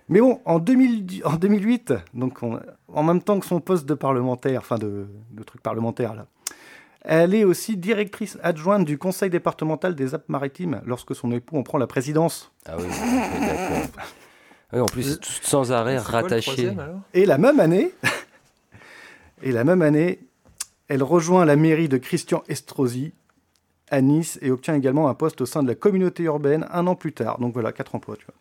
[0.10, 2.60] Mais bon, en, 2000 en 2008, donc on-
[2.94, 6.28] en même temps que son poste de parlementaire, enfin de, de truc parlementaire là,
[7.08, 11.78] elle est aussi directrice adjointe du conseil départemental des Alpes-Maritimes lorsque son époux en prend
[11.78, 12.52] la présidence.
[12.68, 13.78] Ah oui, oui, d'accord.
[14.74, 16.72] Ouais, en plus, tout sans arrêt rattaché.
[17.14, 17.92] Et la même année,
[19.46, 20.20] et la même année,
[20.88, 23.14] elle rejoint la mairie de Christian Estrosi
[23.90, 26.96] à Nice et obtient également un poste au sein de la communauté urbaine un an
[26.96, 27.40] plus tard.
[27.40, 28.36] Donc voilà, quatre emplois, tu vois.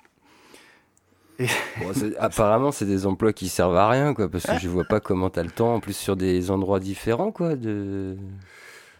[2.18, 5.28] Apparemment, c'est des emplois qui servent à rien, quoi, parce que je vois pas comment
[5.28, 7.54] t'as le temps, en plus sur des endroits différents, quoi.
[7.54, 8.16] De...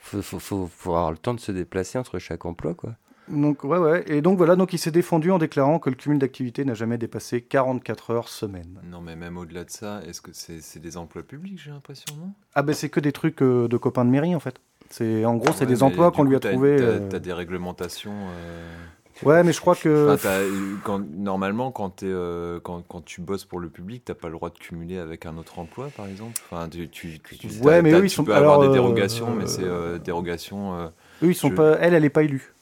[0.00, 2.96] Faut, faut avoir le temps de se déplacer entre chaque emploi, quoi.
[3.28, 4.04] Donc ouais, ouais.
[4.06, 6.98] Et donc voilà, donc il s'est défendu en déclarant que le cumul d'activités n'a jamais
[6.98, 8.78] dépassé 44 heures semaine.
[8.90, 12.14] Non, mais même au-delà de ça, est-ce que c'est c'est des emplois publics, j'ai l'impression,
[12.20, 12.32] non?
[12.54, 14.56] Ah ben c'est que des trucs euh, de copains de mairie en fait.
[14.90, 16.76] C'est en gros c'est Ouais, des mais emplois du qu'on lui a t'as- trouvé.
[16.76, 18.12] T'as euh, t'as des réglementations.
[18.14, 18.74] euh,
[19.22, 23.20] Ouais, mais je crois que enfin, t'as- quand, normalement, quand, t'es, euh, quand, quand tu
[23.20, 26.06] bosses pour le public, t'as pas le droit de cumuler avec un autre emploi, par
[26.08, 26.32] exemple?
[26.50, 28.58] Enfin, tu, tu, tu- tu- Ouais, t'as- mais t'as- eux, ils tu sont- peux avoir
[28.58, 30.74] des euh, dérogations, mais c'est euh, dérogations.
[30.74, 30.86] euh,
[31.22, 31.76] eux ils sont je- pas.
[31.80, 32.53] Elle, elle est pas élue.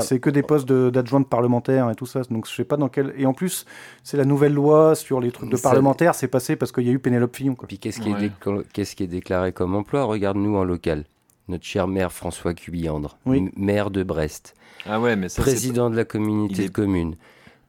[0.00, 2.22] C'est- que des postes de- d'adjointe parlementaire et tout ça.
[2.30, 3.12] Donc je sais pas dans quel.
[3.16, 3.64] Et en plus,
[4.02, 6.14] c'est la nouvelle loi sur les trucs de Ça- parlementaire.
[6.14, 7.54] C'est passé parce qu'il y a eu Pénélope Fillon.
[7.54, 7.66] Quoi.
[7.68, 8.28] Puis qu'est-ce qui, est Ouais.
[8.28, 10.04] décla- qu'est-ce qui est déclaré comme emploi?
[10.04, 11.04] Regarde-nous en local.
[11.48, 13.50] Notre cher maire François Cubillandre, Oui.
[13.56, 14.54] maire de Brest,
[14.86, 17.16] Ah ouais, mais ça, c'est président de la communauté est- de communes,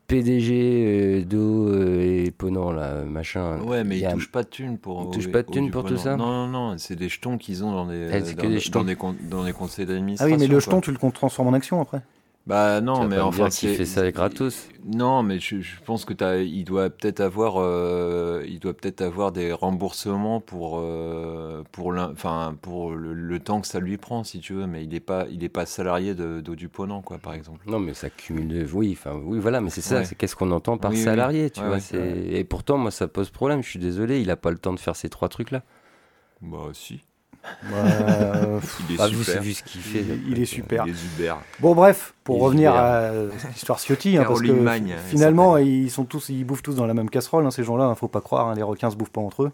[0.07, 3.59] PDG euh, d'eau euh, et Ponant, là, machin.
[3.61, 5.09] Ouais, mais ils touchent pas de thunes pour.
[5.11, 7.63] Ils touchent pas de thunes pour tout ça Non, non, non, c'est des jetons qu'ils
[7.63, 10.35] ont dans c'est que dans, des les conseils Ah d'administration.
[10.35, 12.01] oui, mais le jeton, tu le transformes en action après.
[12.47, 14.69] Bah non, mais enfin, c'est- fait ça gratos.
[14.86, 19.31] Non, mais je, je pense que il doit peut-être avoir, euh, il doit peut-être avoir
[19.31, 24.41] des remboursements pour, euh, pour, enfin, pour le, le temps que ça lui prend, si
[24.41, 24.67] tu veux.
[24.67, 27.67] Mais il n'est pas, il est pas salarié de, du Ponant, quoi, par exemple.
[27.67, 28.67] Non, mais ça cumule.
[28.73, 30.05] Oui, enfin, oui, voilà, mais c'est ça, Ouais.
[30.05, 31.03] c'est qu'est-ce qu'on entend par Oui, oui.
[31.03, 31.77] salarié, tu Ouais, vois.
[31.99, 32.27] ouais.
[32.27, 34.79] Et pourtant, moi, ça pose problème, je suis désolé, il a pas le temps de
[34.79, 35.63] faire ces trois trucs-là.
[36.41, 37.01] Bah si.
[37.43, 39.41] Bah, euh, Il est Ah, vu, super.
[39.41, 40.00] vu ce qu'il fait.
[40.02, 40.84] il, il est super.
[40.88, 41.38] Il est super.
[41.60, 43.12] Bon bref, pour Il revenir à
[43.54, 46.93] l'histoire Ciotti, hein, parce que Magne, finalement ils sont tous, ils bouffent tous dans la
[46.93, 47.86] même casserole, hein, ces gens-là.
[47.86, 49.52] Hein, faut pas croire, hein, les requins se bouffent pas entre eux.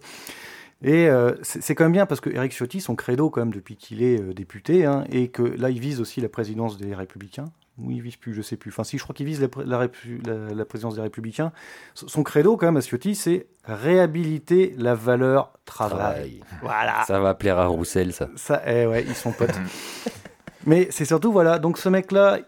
[0.84, 3.54] Et euh, c'est c'est quand même bien parce que Eric Ciotti, son credo quand même
[3.54, 6.96] depuis qu'il est euh, député, hein, et que là il vise aussi la présidence des
[6.96, 7.46] Républicains.
[7.84, 8.70] Ou il vise plus, je sais plus.
[8.72, 11.52] Enfin si, je crois qu'il vise la, pré- la répu- la- la présidence des Républicains.
[11.96, 15.98] Son credo quand même à Ciotti, c'est réhabiliter la valeur travail.
[15.98, 16.40] travail.
[16.62, 17.04] Voilà.
[17.08, 18.30] Ça va plaire à Roussel, ça.
[18.36, 19.50] Ça, eh ouais, ils sont potes.
[20.66, 22.40] Mais c'est surtout, voilà, donc ce mec-là,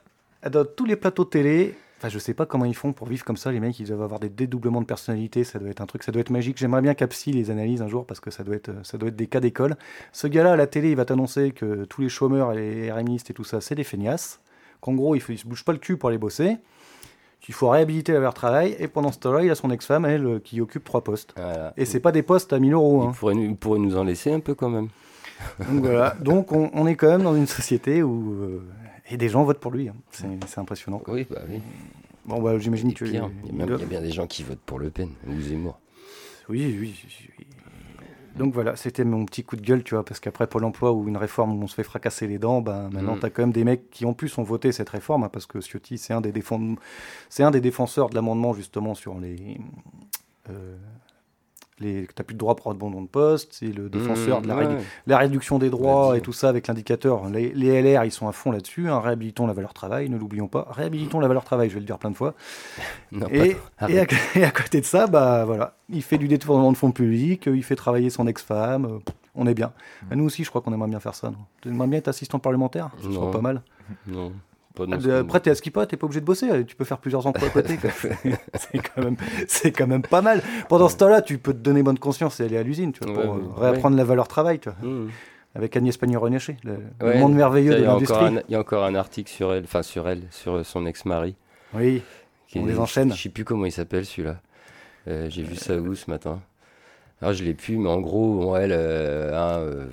[0.50, 3.26] dans tous les plateaux de télé, enfin, je sais pas comment ils font pour vivre
[3.26, 5.88] comme ça, les mecs, ils doivent avoir des dédoublements de personnalité, ça doit être un
[5.88, 6.58] truc, ça doit être magique.
[6.60, 9.16] J'aimerais bien qu'Apsi les analyse un jour, parce que ça doit être, ça doit être
[9.16, 9.78] des cas d'école.
[10.12, 13.32] Ce gars-là, à la télé, il va t'annoncer que tous les chômeurs et les RMistes
[13.32, 14.42] et tout ça, c'est des feignasses,
[14.84, 16.58] qu'en gros, il, il se bouge pas le cul pour aller bosser,
[17.40, 20.26] qu'il faut réhabiliter la valeur travail, et pendant ce temps-là, il a son ex-femme, elle,
[20.26, 21.34] euh, qui occupe trois postes.
[21.38, 21.74] Voilà.
[21.78, 23.12] Et c'est pas des postes à 1000 euros, hein.
[23.14, 24.90] Il pourrait, nous, il pourrait nous en laisser un peu quand même.
[25.72, 28.62] Donc voilà, donc on, on est quand même dans une société où euh,
[29.10, 29.90] et des gens votent pour lui.
[29.90, 29.96] hein.
[30.12, 31.00] C'est impressionnant.
[31.00, 31.14] quoi.
[31.14, 31.60] Oui, bah oui.
[32.26, 34.90] Bon bah j'imagine que pire, il y, a bien des gens qui votent pour Le
[34.90, 35.78] Pen ou Zemmour.
[36.48, 36.96] oui, oui,
[37.40, 37.46] oui.
[38.36, 41.08] Donc voilà, c'était mon petit coup de gueule, tu vois, parce qu'après Pôle Emploi ou
[41.08, 43.20] une réforme où on se fait fracasser les dents, ben maintenant Mhm.
[43.20, 45.60] t'as quand même des mecs qui en plus ont voté cette réforme, hein, parce que
[45.62, 46.76] Ciotti c'est un des défend-
[47.30, 49.58] c'est un des défenseurs de l'amendement justement sur les
[50.50, 50.76] euh,
[51.84, 54.56] les t'as plus de droit pour abandon de poste, c'est le défenseur Mmh, de la,
[54.56, 54.66] ouais.
[54.66, 57.30] rédu- la réduction des droits et tout ça avec l'indicateur.
[57.30, 58.90] Les, les LR, ils sont à fond là-dessus.
[58.90, 59.00] hein.
[59.00, 60.68] réhabilitons la valeur travail, ne l'oublions pas.
[60.72, 62.34] Réhabilitons la valeur travail, je vais le dire plein de fois.
[63.12, 64.14] Non, Et, à, arrête.
[64.36, 67.56] et à côté de ça, bah voilà, il fait du détournement de fonds publics, euh,
[67.56, 68.86] il fait travailler son ex-femme.
[68.86, 69.00] euh,
[69.36, 69.72] on est bien.
[70.12, 71.30] Et nous aussi, je crois qu'on aimerait bien faire ça.
[71.30, 71.38] non?
[71.62, 72.90] Tu aimerais bien être assistant parlementaire?
[73.04, 73.62] Ce serait pas mal.
[74.08, 74.32] Non,
[74.80, 75.20] Euh, moment.
[75.20, 76.50] Après, t'es à Skipa, t'es pas obligé de bosser.
[76.50, 77.78] euh, Tu peux faire plusieurs emplois à côté.
[78.56, 79.02] c'est quand
[79.78, 80.42] quand même pas mal.
[80.70, 83.14] Pendant ce temps-là, tu peux te donner bonne conscience et aller à l'usine, tu vois,
[83.16, 83.70] Ouais, pour euh, ouais.
[83.70, 84.90] réapprendre la valeur travail, tu vois.
[84.90, 85.10] Mmh.
[85.56, 88.34] avec Agnès Pannier-Runacher, le, monde merveilleux de l'industrie.
[88.50, 91.36] Il y a encore un article sur elle, enfin sur elle, sur son ex-mari.
[91.76, 92.02] Oui,
[92.48, 93.14] qui On est- les enchaîne.
[93.14, 94.38] Je sais plus comment il s'appelle celui-là.
[95.08, 96.40] Euh, J'ai vu ça où ce matin?
[97.24, 99.86] Alors je l'ai plus, mais en gros, bon, elle, euh, hein, euh,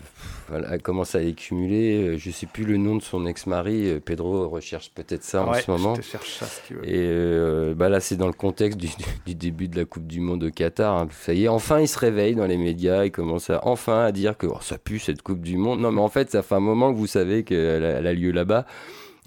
[0.73, 2.09] elle commence à les cumuler.
[2.09, 4.01] Euh, Je sais plus le nom de son ex-mari.
[4.05, 5.95] Pedro recherche peut-être ça en ce moment.
[5.95, 6.85] je te cherche ça si tu veux.
[6.85, 8.89] Et euh, bah là, c'est dans le contexte du,
[9.27, 10.93] du début de la Coupe du Monde au Qatar.
[10.97, 11.09] hein.
[11.13, 13.05] Ça y est, enfin, il se réveille dans les médias.
[13.05, 15.79] Il commence à, enfin à dire que oh, ça pue cette Coupe du Monde.
[15.81, 18.13] Non, mais en fait, ça fait un moment que vous savez qu'elle a, elle a
[18.13, 18.67] lieu là-bas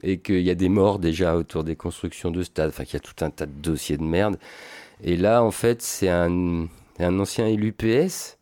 [0.01, 2.67] et qu'il y a des morts déjà autour des constructions de stades.
[2.71, 4.37] Enfin, qu'il y a tout un tas de dossiers de merde.
[5.05, 6.67] Et là, en fait, c'est un,
[6.99, 8.37] un ancien élu PS,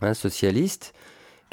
[0.00, 0.93] un socialiste,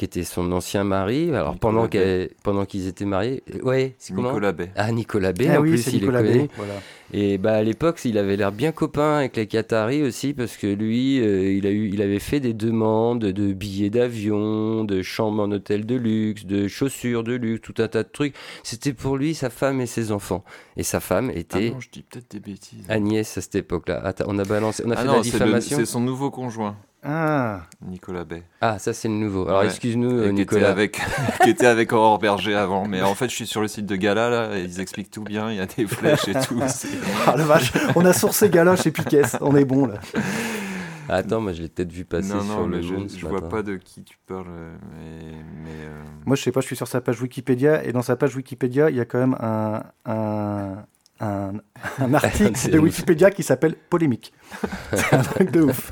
[0.01, 1.29] qui était son ancien mari.
[1.29, 4.71] Alors Nicolas pendant qu'elle- pendant qu'ils étaient mariés, ouais, c'est comment Nicolas Bay.
[4.75, 6.47] Ah Nicolas Bay, Ah en oui, plus il est connu.
[6.57, 6.73] Voilà.
[7.13, 10.65] Et bah à l'époque, il avait l'air bien copain avec les Qataris aussi parce que
[10.65, 15.43] lui, euh, il a eu, il avait fait des demandes de billets d'avion, de chambres
[15.43, 18.33] en hôtel de luxe, de chaussures de luxe, tout un tas de trucs.
[18.63, 20.43] C'était pour lui, sa femme et ses enfants.
[20.77, 22.85] Et sa femme Ah était non, je dis peut-être des bêtises.
[22.89, 24.01] Agnès à cette époque-là.
[24.03, 25.77] Attends, on a balancé, on a Ah fait non, la diffamation.
[25.77, 28.43] c'est son nouveau conjoint, Ah, Nicolas Bay.
[28.61, 29.47] Ah, ça c'est le nouveau.
[29.47, 29.65] Alors Ouais.
[29.65, 30.69] excuse-nous, Nicolas.
[30.69, 30.99] avec,
[31.43, 32.87] qui était avec Aurore Berger avant.
[32.87, 35.23] Mais en fait, je suis sur le site de Gala, là, et ils expliquent tout
[35.23, 35.49] bien.
[35.49, 36.59] Il y a des flèches et tout.
[37.25, 39.95] ah la vache, on a sourcé Gala chez Piquet, on est bon là.
[41.09, 43.09] Attends, moi je l'ai peut-être vu passer Non, sur non, le mais je, monde.
[43.13, 44.45] je vois pas de qui tu parles.
[44.95, 45.31] Mais,
[45.63, 48.15] mais, euh, Moi, je sais pas, je suis sur sa page Wikipédia et dans sa
[48.15, 50.85] page Wikipédia, il y a quand même un, un,
[51.19, 51.51] un,
[51.99, 52.79] un article de.
[52.79, 54.31] Wikipédia qui s'appelle Polémique.
[54.93, 55.91] C'est un truc de ouf.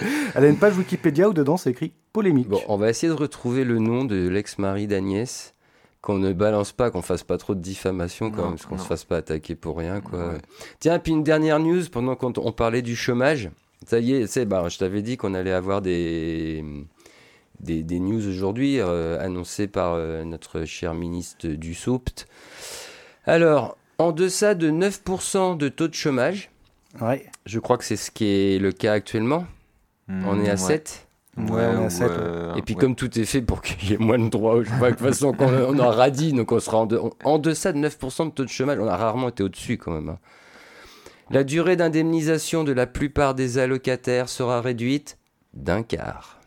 [0.34, 2.48] Elle a une page Wikipédia où dedans c'est écrit Polémique.
[2.48, 5.54] Bon, on va essayer de retrouver le nom de l'ex-mari d'Agnès.
[6.02, 8.86] Qu'on ne balance pas, qu'on fasse pas trop de diffamation, quand Non, même, qu'on se
[8.86, 10.30] fasse pas attaquer pour rien, quoi.
[10.30, 10.38] Ouais.
[10.78, 13.50] Tiens, puis une dernière news, pendant qu'on on parlait du chômage.
[13.86, 16.64] Ça y est, c'est, bah, je t'avais dit qu'on allait avoir des,
[17.60, 22.26] des, des news aujourd'hui, euh, annoncées par euh, notre cher ministre du SOPT.
[23.26, 26.50] Alors, en deçà de 9% de taux de chômage,
[27.02, 27.26] Ouais.
[27.44, 29.44] je crois que c'est ce qui est le cas actuellement.
[30.26, 30.56] On est à ouais.
[30.56, 31.06] 7.
[31.36, 32.16] Ouais, on est à ou, sept, ouais.
[32.18, 32.80] euh, Et puis ouais.
[32.80, 35.32] comme tout est fait pour qu'il y ait moins de droits chômage, de toute façon
[35.32, 38.30] qu'on on en radie, donc on sera en, de- en- en deçà de 9% de
[38.30, 40.08] taux de chômage, on a rarement été au-dessus quand même.
[40.10, 40.18] hein.
[41.30, 45.16] La durée d'indemnisation de la plupart des allocataires sera réduite
[45.54, 46.40] d'un quart.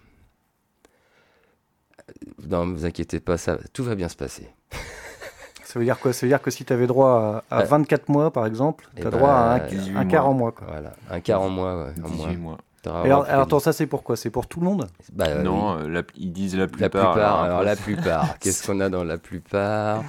[2.50, 4.48] Non, ne vous inquiétez pas, ça, tout va bien se passer.
[5.64, 6.14] Ça veut dire quoi?
[6.14, 7.66] Ça veut dire que si tu avais droit à, à Ouais.
[7.66, 10.32] 24 mois, par exemple, Eh tu as ben, droit à un, 18 un quart mois.
[10.32, 10.52] en mois.
[10.52, 10.68] Quoi.
[10.70, 11.86] Voilà, un quart en mois.
[11.86, 12.38] ouais, en 18 mois.
[12.38, 12.58] mois.
[12.86, 14.16] Alors, alors attends, ça c'est pourquoi?
[14.18, 14.88] C'est pour tout le monde?
[15.14, 17.14] Bah, euh, non, euh, la- ils disent la la plupart.
[17.14, 17.42] plupart.
[17.44, 18.38] Alors, la plupart.
[18.40, 20.04] Qu'est-ce qu'on a dans la plupart?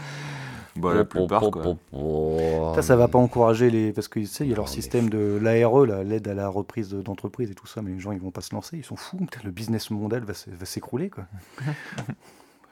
[0.77, 1.77] Bah, la plupart, quoi.
[2.75, 3.93] Ça, ça va pas encourager les.
[3.93, 6.35] Parce que tu sais, il y a leur Non, mais système de l'ARE, l'aide à
[6.35, 8.77] la reprise de- d'entreprise et tout ça, mais les gens ils vont pas se lancer,
[8.77, 9.25] ils sont fous.
[9.45, 10.35] Le business mondial va
[10.67, 11.25] s'écrouler quoi.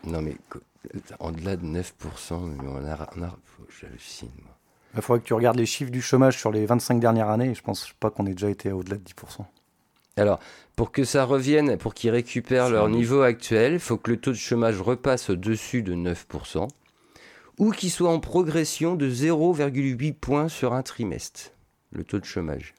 [0.04, 0.36] Non, mais
[1.20, 3.36] en delà de 9%, mais on a, on a-
[3.80, 4.30] j'hallucine.
[4.42, 4.50] moi.
[4.96, 7.54] Il faudrait que tu regardes les chiffres du chômage sur les 25 dernières années, et
[7.54, 9.46] je pense pas qu'on ait déjà été au-delà de 10%.
[10.16, 10.38] Alors,
[10.76, 14.32] pour que ça revienne, pour qu'ils récupèrent leur niveau actuel, il faut que le taux
[14.32, 16.68] de chômage repasse au-dessus de 9%,
[17.58, 21.52] ou qu'il soit en progression de 0,8 points sur un trimestre.
[21.92, 22.74] Le taux de chômage.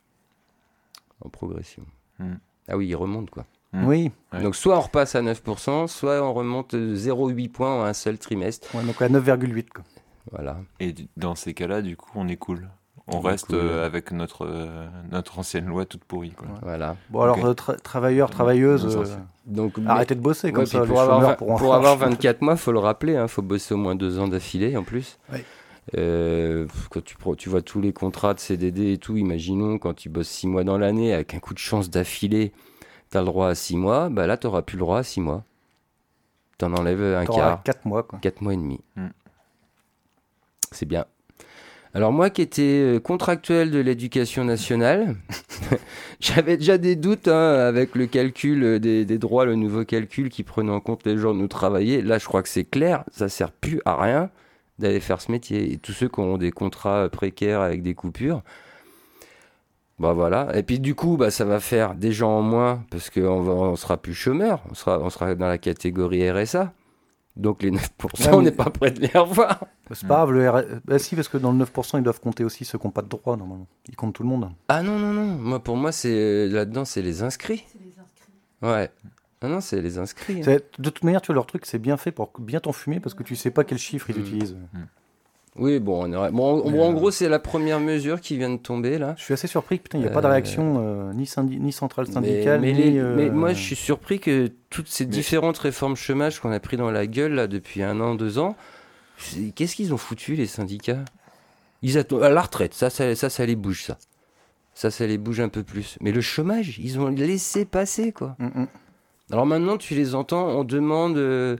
[1.23, 1.83] En progression.
[2.19, 2.35] Hmm.
[2.67, 3.45] Ah oui, il remonte quoi.
[3.73, 3.87] Mm.
[3.87, 4.11] Oui.
[4.41, 8.17] Donc soit on repasse à 9%, soit on remonte de 0,8 points en un seul
[8.17, 8.73] trimestre.
[8.75, 9.83] ouais, donc à 9,8 quoi.
[10.31, 10.59] Voilà.
[10.79, 12.69] Et dans ces cas-là, du coup, on est cool.
[13.07, 13.55] On, On est reste cool.
[13.57, 16.31] euh, avec notre, euh, notre ancienne loi toute pourrie.
[16.31, 16.47] Quoi.
[16.61, 16.95] Voilà.
[17.09, 17.43] Bon alors, Ok.
[17.43, 19.03] euh, tra- travailleurs, travailleuses, euh,
[19.45, 22.41] Donc, arrêtez de bosser comme Ouais, ça, pour, avoir, chômeurs vingt- pourront pour avoir 24
[22.41, 25.19] mois, faut le rappeler, il faut bosser au moins deux ans d'affilée en plus.
[25.33, 25.43] Ouais.
[25.97, 27.01] Euh, quand
[27.35, 30.63] tu, vois tous les contrats de CDD et tout, imaginons quand tu bosses 6 mois
[30.63, 32.53] dans l'année, avec un coup de chance d'affilée,
[33.11, 35.03] tu as le droit à 6 mois, bah là tu n'auras plus le droit à
[35.03, 35.43] 6 mois.
[36.57, 38.19] Tu en enlèves un quart, 4 mois quoi.
[38.19, 38.79] 4 mois et demi.
[38.95, 39.07] Mm.
[40.71, 41.03] C'est bien.
[41.95, 45.15] Alors moi qui étais euh, contractuel de l'éducation nationale,
[46.19, 50.41] j'avais déjà des doutes hein, avec le calcul euh, des, droits, le nouveau calcul qui
[50.41, 52.01] prenait en compte les jours de nous travailler.
[52.01, 54.31] Là je crois que c'est clair, ça sert plus à rien
[54.79, 55.71] d'aller faire ce métier.
[55.71, 58.41] Et tous ceux qui ont des contrats précaires avec des coupures,
[59.99, 60.49] bah voilà.
[60.57, 63.75] Et puis du coup, bah, ça va faire des gens en moins parce qu'on on
[63.75, 66.73] sera plus chômeurs, on sera, on sera dans la catégorie RSA.
[67.35, 69.65] Donc les 9%, Ouais, on mais- n'est pas prêt de les revoir.
[69.91, 70.63] C'est pas grave, le RS...
[70.85, 73.01] bah, si, parce que dans le 9%, ils doivent compter aussi ceux qui n'ont pas
[73.01, 73.67] de droit normalement.
[73.89, 74.51] Ils comptent tout le monde.
[74.69, 75.25] Ah non, non, non.
[75.25, 77.63] Moi, pour moi, c'est là-dedans, c'est les inscrits.
[77.67, 78.33] C'est les inscrits.
[78.61, 78.91] Ouais.
[79.41, 80.39] Non, non, c'est les inscrits.
[80.39, 80.43] hein.
[80.43, 83.13] C'est- De toute manière, tu vois, leur truc, c'est bien fait pour bien t'enfumer parce
[83.15, 84.21] que tu sais pas quel chiffre ils Mm.
[84.21, 84.57] utilisent.
[85.55, 88.57] Oui, bon, on aurait- bon, en, euh, gros, c'est la première mesure qui vient de
[88.57, 89.13] tomber là.
[89.17, 91.25] Je suis assez surpris que putain, il n'y a pas de Euh, réaction euh, ni,
[91.25, 92.91] syndi- ni centrale syndicale, mais ni.
[92.93, 96.51] les- euh, mais moi, je suis surpris que toutes ces Mais- différentes réformes chômage qu'on
[96.51, 98.55] a pris dans la gueule là depuis un an, deux ans,
[99.55, 101.05] qu'est-ce qu'ils ont foutu les syndicats?
[101.83, 103.97] Ils attendent à la retraite, ça, ça, ça, ça les bouge ça.
[104.73, 105.97] Ça, ça les bouge un peu plus.
[106.01, 108.35] Mais le chômage, ils ont laissé passer quoi.
[108.39, 108.67] Mm, mm.
[109.31, 111.57] Alors maintenant, tu les entends, on demande euh,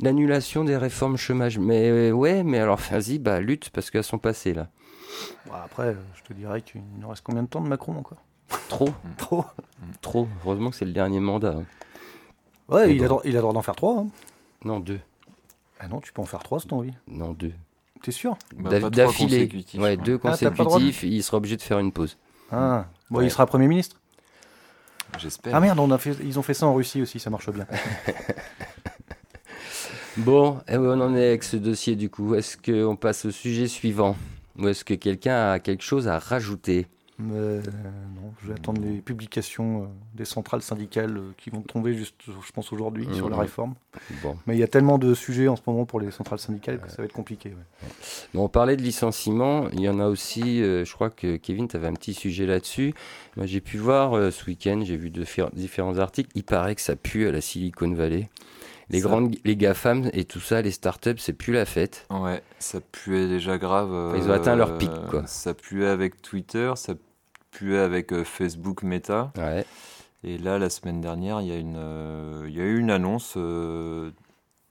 [0.00, 1.58] l'annulation des réformes chômage.
[1.58, 4.68] Mais euh, ouais, mais alors vas-y, bah lutte parce qu'elles sont passées là.
[5.46, 8.18] Bon, après, je te dirais qu'il nous reste combien de temps de Macron encore?
[8.68, 9.44] Trop, Trop.
[10.00, 10.28] trop.
[10.44, 11.54] Heureusement que c'est le dernier mandat.
[11.58, 11.64] hein.
[12.68, 13.20] Ouais, il, a bon.
[13.24, 13.98] il a droit d'en faire trois.
[14.00, 14.08] hein.
[14.64, 15.00] Non, deux.
[15.80, 16.92] Ah non, tu peux en faire trois si t'as envie.
[17.06, 17.52] Non, deux.
[18.02, 18.36] T'es sûr?
[18.56, 19.46] Bah, D'affilée.
[19.48, 19.96] consécutifs, Ouais, ouais.
[19.96, 22.18] deux Ah, de- consécutifs, il sera obligé de faire une pause.
[22.52, 22.86] Ah.
[23.10, 23.26] Bon, Ouais.
[23.26, 24.00] il sera Premier ministre?
[25.18, 25.54] J'espère.
[25.54, 27.66] Ah merde, on a fait, ils ont fait ça en Russie aussi, ça marche bien.
[30.18, 32.34] Bon, et on en est avec ce dossier du coup.
[32.34, 34.16] Est-ce qu'on passe au sujet suivant?
[34.58, 36.86] Ou est-ce que quelqu'un a quelque chose à rajouter?
[37.20, 37.62] Euh,
[38.14, 42.14] non, je vais attendre les publications euh, des centrales syndicales euh, qui vont tomber juste,
[42.26, 43.40] je pense, aujourd'hui sur la mmh.
[43.40, 43.74] réforme.
[44.22, 44.36] Bon.
[44.46, 46.90] Mais il y a tellement de sujets en ce moment pour les centrales syndicales que
[46.90, 47.54] ça va être compliqué.
[48.34, 51.76] Bon, on parlait de licenciement, il y en a aussi, je crois que Kevin, tu
[51.76, 52.92] avais un petit sujet là-dessus.
[53.36, 55.24] Moi, j'ai pu voir ce week-end, j'ai vu de
[55.54, 58.28] différents articles, il paraît que ça pue à la Silicon Valley.
[58.88, 62.06] Les grandes, les GAFAM et tout ça, les startups, c'est plus la fête.
[62.10, 64.14] Ouais, ça puait déjà grave.
[64.16, 65.26] ils ont atteint leur pic, quoi.
[65.26, 66.94] Ça puait avec Twitter, ça
[67.64, 69.32] avec euh, Facebook Meta.
[70.24, 72.90] Et là, la semaine dernière, il y a, une, euh, il y a eu une
[72.90, 74.10] annonce euh,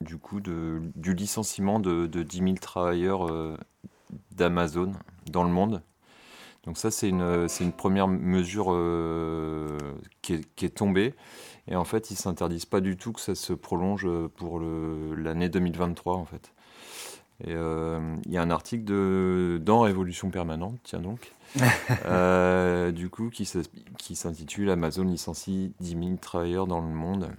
[0.00, 3.30] du coup de, du licenciement de, de 10 000 travailleurs
[4.32, 4.92] d'Amazon
[5.30, 5.82] dans le monde.
[6.64, 8.66] Donc ça, c'est une, première mesure
[10.20, 11.14] qui, est, qui, est, tombée.
[11.68, 16.14] Et en fait, ils s'interdisent pas du tout que ça se prolonge pour l'année 2023,
[16.14, 16.52] en fait.
[17.44, 21.32] Et il y a un article de, dans Révolution Permanente, tiens donc,
[22.06, 23.46] euh, du coup, qui
[24.16, 27.30] s'intitule Amazon licencie 10 000 travailleurs dans le monde.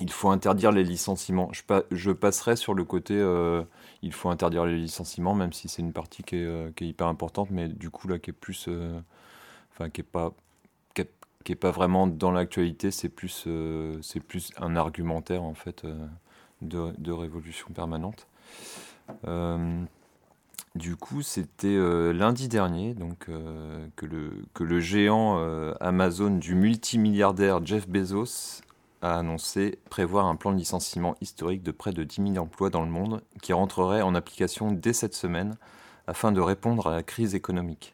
[0.00, 1.50] Il faut interdire les licenciements.
[1.52, 1.62] Je,
[1.92, 3.62] je passerai sur le côté euh,
[4.02, 6.88] il faut interdire les licenciements, même si c'est une partie qui est, euh, qui est,
[6.88, 8.68] hyper importante, mais du coup, là, qui est plus.
[9.72, 10.32] Enfin, qui est pas.
[11.44, 13.46] Qui est, pas vraiment dans l'actualité, c'est plus,
[14.02, 15.84] c'est plus un argumentaire en fait
[16.62, 18.26] de, de révolution permanente.
[20.74, 26.30] Du coup, c'était euh, lundi dernier donc, euh, que, le, que le géant euh, Amazon
[26.30, 28.62] du multimilliardaire Jeff Bezos
[29.00, 32.82] a annoncé prévoir un plan de licenciement historique de près de 10 000 emplois dans
[32.82, 35.56] le monde qui rentrerait en application dès cette semaine
[36.08, 37.92] afin de répondre à la crise économique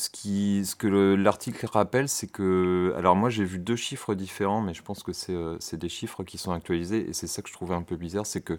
[0.00, 2.94] ce, qui, ce que l'article rappelle, c'est que.
[2.96, 6.24] Alors, moi, j'ai vu deux chiffres différents, mais je pense que c'est euh, des chiffres
[6.24, 8.58] qui sont actualisés, et c'est ça que je trouvais un peu bizarre c'est que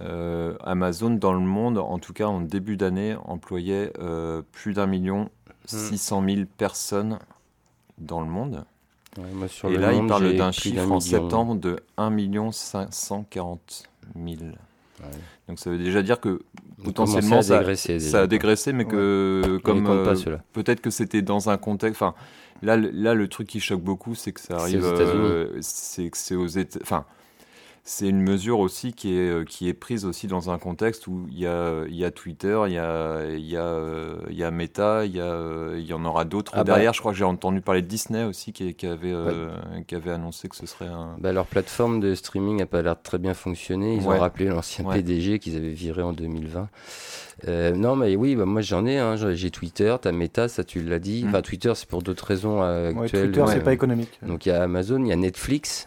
[0.00, 4.86] euh, Amazon, dans le monde, en tout cas en début d'année, employait euh, plus d'un
[4.86, 5.30] million
[5.66, 7.18] six cent mille personnes
[7.98, 8.64] dans le monde.
[9.16, 13.84] et là, il parle d'un chiffre en septembre de 1 million 540
[14.16, 14.36] 000.
[15.48, 16.40] Donc ça veut déjà dire que
[16.82, 20.14] potentiellement ça, ça, a dégraissé, mais que comme euh,
[20.52, 22.00] peut-être que c'était dans un contexte.
[22.00, 22.14] Enfin,
[22.62, 24.84] là, là, le truc qui choque beaucoup, c'est que ça arrive.
[25.60, 26.78] C'est que c'est aux États.
[26.82, 27.04] Enfin,
[27.86, 31.26] c'est une mesure aussi qui est, euh, qui est prise aussi dans un contexte où
[31.30, 34.36] il y a, il y a Twitter, il y a, il y a, euh, il
[34.36, 36.72] y a Meta, il y, a, il y en aura d'autres ah bah.
[36.72, 36.94] derrière.
[36.94, 39.50] Je crois que j'ai entendu parler de Disney aussi qui, qui avait, euh,
[39.86, 41.16] qui avait annoncé que ce serait un.
[41.18, 43.96] Bah, leur plateforme de streaming n'a pas l'air très bien fonctionné.
[43.96, 46.68] Ils ont rappelé l'ancien PDG qu'ils avaient viré en 2020.
[47.74, 48.96] non, mais oui, bah, moi j'en ai.
[48.96, 51.24] Hein, j'ai Twitter, tu as Meta, ça tu l'as dit.
[51.24, 51.28] Mm.
[51.28, 53.30] Enfin, Twitter, c'est pour d'autres raisons actuelles.
[53.30, 54.18] Twitter, c'est pas économique.
[54.26, 55.86] Donc il y a Amazon, il y a Netflix.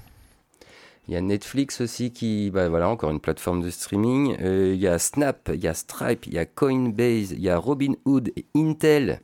[1.08, 4.36] Il y a Netflix aussi qui, bah voilà, encore une plateforme de streaming.
[4.42, 7.50] Euh, il y a Snap, il y a Stripe, il y a Coinbase, il y
[7.50, 9.22] a Robinhood, Intel,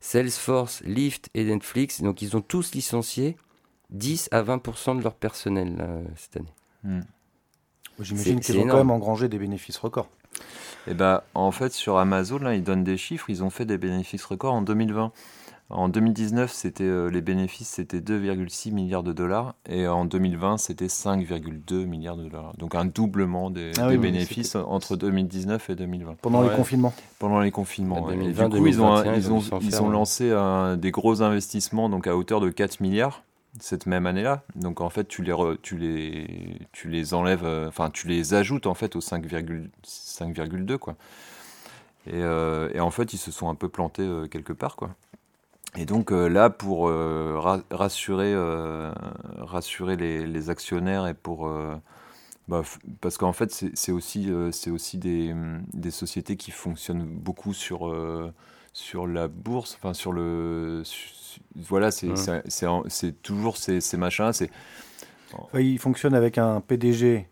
[0.00, 2.00] Salesforce, Lyft et Netflix.
[2.02, 3.36] Donc ils ont tous licencié
[3.90, 5.84] 10 à 20% de leur personnel
[6.16, 6.54] cette année.
[6.84, 7.00] Hmm.
[7.98, 10.08] J'imagine qu'ils ont quand même engrangé des bénéfices records.
[10.86, 13.28] Et eh ben, en fait, sur Amazon, là, ils donnent des chiffres.
[13.28, 15.12] Ils ont fait des bénéfices records en 2020.
[15.70, 20.88] En 2019, c'était euh, les bénéfices c'était 2,6 milliards de dollars et en 2020 c'était
[20.88, 22.56] 5,2 milliards de dollars.
[22.56, 26.16] Donc un doublement des, ah bénéfices entre 2019 et 2020.
[26.22, 26.92] Pendant les confinements.
[27.20, 28.10] Pendant les confinements.
[28.10, 32.08] et du coup, ils ont, ils ont, ils ont lancé un, des gros investissements donc
[32.08, 33.22] à hauteur de 4 milliards
[33.60, 34.42] cette même année-là.
[34.56, 38.66] Donc en fait, tu les, tu les, tu les enlèves, euh, enfin tu les ajoutes
[38.66, 40.96] en fait aux 5,2 quoi.
[42.06, 44.90] Et, euh, et, en fait, ils se sont un peu plantés quelque part quoi.
[45.76, 47.38] Et donc euh, là, pour euh,
[47.70, 48.92] rassurer, euh,
[49.38, 51.50] rassurer les, actionnaires et pour...
[52.48, 52.62] Bah,
[53.00, 55.32] parce qu'en fait, c'est aussi, c'est aussi des,
[55.72, 57.94] des, sociétés qui fonctionnent beaucoup sur,
[58.72, 60.82] sur la bourse, enfin sur le...
[61.54, 64.32] voilà, c'est toujours ces, ces machins.
[64.32, 64.50] c'est
[65.54, 67.28] ils fonctionnent avec un PDG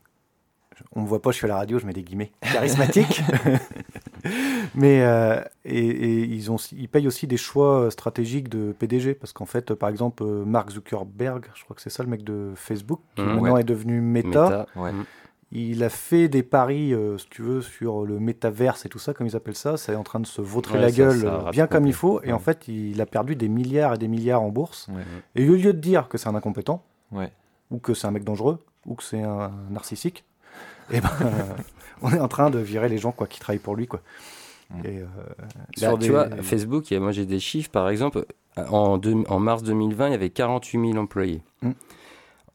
[0.92, 3.22] on me voit pas, je fais la radio, je mets des guillemets, charismatique.
[4.74, 9.46] Mais euh, et, ils, ont, ils payent aussi des choix stratégiques de PDG parce qu'en
[9.46, 13.22] fait, par exemple, Mark Zuckerberg, je crois que c'est ça le mec de Facebook, qui
[13.22, 13.26] mmh.
[13.26, 14.66] maintenant est devenu Meta.
[14.74, 15.02] Mmh.
[15.50, 19.14] Il a fait des paris, euh, si tu veux, sur le métaverse et tout ça,
[19.14, 19.78] comme ils appellent ça.
[19.78, 22.20] C'est en train de se vautrer la gueule euh, bien comme il faut.
[22.22, 24.88] Et en fait, il a perdu des milliards et des milliards en bourse.
[25.34, 26.84] Et au lieu de dire que c'est un incompétent,
[27.70, 30.24] ou que c'est un mec dangereux, ou que c'est un narcissique,
[30.90, 31.10] et eh ben,
[32.02, 33.86] on est en train de virer les gens quoi, qui travaillent pour lui.
[33.86, 34.00] Quoi.
[34.70, 34.80] Mm.
[34.84, 35.06] Et, euh,
[35.80, 38.24] bah, Tu vois, Facebook, moi j'ai des chiffres, par exemple,
[38.56, 41.42] en, en, mars 2020, il y avait 48 000 employés.
[41.62, 41.70] Mm.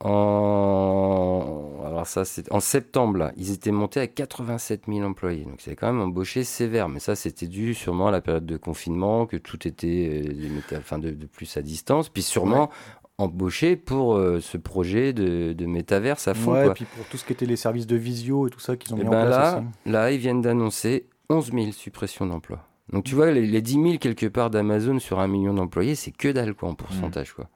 [0.06, 5.46] En, alors ça, en septembre, là, ils étaient montés à 87 000 employés.
[5.46, 6.90] Donc, c'est quand même embauché sévère.
[6.90, 11.00] Mais ça, c'était dû sûrement à la période de confinement, que tout était euh, enfin,
[11.00, 12.10] de, plus à distance.
[12.10, 12.70] Puis sûrement
[13.18, 16.54] embauché pour euh, ce projet de, de métaverse à fond.
[16.54, 18.76] Ouais, et puis pour tout ce qui était les services de visio et tout ça
[18.76, 19.92] qu'ils ont et mis ben en place là, aussi.
[19.92, 22.68] là, ils viennent d'annoncer 11 000 suppressions d'emplois.
[22.92, 26.12] Donc tu vois, les, les 10 000 quelque part d'Amazon sur un million d'employés, c'est
[26.12, 27.34] que dalle quoi en pourcentage.
[27.34, 27.50] Quoi.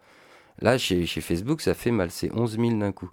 [0.59, 3.09] Là, chez, chez Facebook, ça fait mal, c'est 11 000 d'un coup.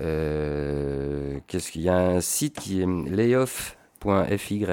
[0.00, 1.96] Euh, Qu'est-ce qu'il y a?
[1.98, 4.64] Un site qui est layoff.fyi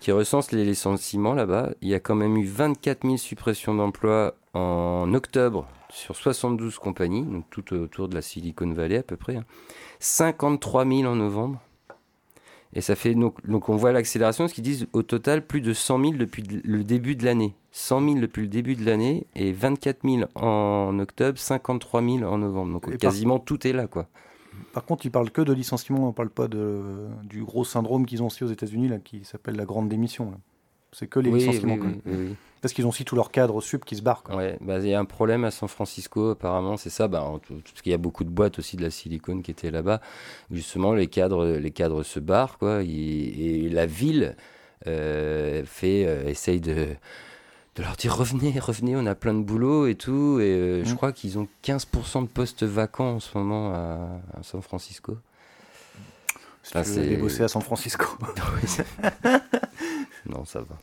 [0.00, 1.70] qui recense les licenciements là-bas.
[1.80, 7.24] Il y a quand même eu 24 000 suppressions d'emplois en octobre sur 72 compagnies,
[7.24, 9.36] donc tout autour de la Silicon Valley à peu près.
[9.36, 9.44] hein.
[10.00, 11.60] 53 000 en novembre.
[12.72, 15.72] Et ça fait donc, donc on voit l'accélération, ce qu'ils disent au total plus de
[15.72, 17.54] 100 000 depuis le début de l'année.
[17.72, 22.38] 100 000 depuis le début de l'année et 24 000 en octobre, 53 000 en
[22.38, 22.72] novembre.
[22.72, 24.08] Donc Et par- quasiment tout est là quoi.
[24.72, 26.82] Par contre, ils parlent que de licenciement, on parle pas de,
[27.24, 30.30] du gros syndrome qu'ils ont aussi aux États-Unis, là, qui s'appelle la grande démission.
[30.30, 30.38] là.
[30.92, 31.76] C'est que les Oui, licenciements.
[31.80, 32.36] oui, oui.
[32.62, 34.22] Parce qu'ils ont aussi tous leurs cadres sup qui se barrent.
[34.22, 34.34] quoi.
[34.36, 37.38] Ouais, bah, il y a un problème à San Francisco, apparemment, c'est ça, bah, en
[37.38, 40.00] tout- parce qu'il y a beaucoup de boîtes aussi de la silicone qui étaient là-bas.
[40.50, 44.36] Justement, les cadres, les cadres se barrent, quoi, et, et la ville
[44.86, 46.74] euh, fait, euh, essaye de,
[47.76, 50.38] de leur dire revenez, revenez, on a plein de boulot et tout.
[50.40, 50.96] Et euh, je Mm.
[50.96, 55.18] crois qu'ils ont 15% de postes vacants en ce moment à, à San Francisco.
[56.62, 58.06] Si Ah, tu veux aller bosser à San Francisco.
[60.28, 60.76] non, ça va.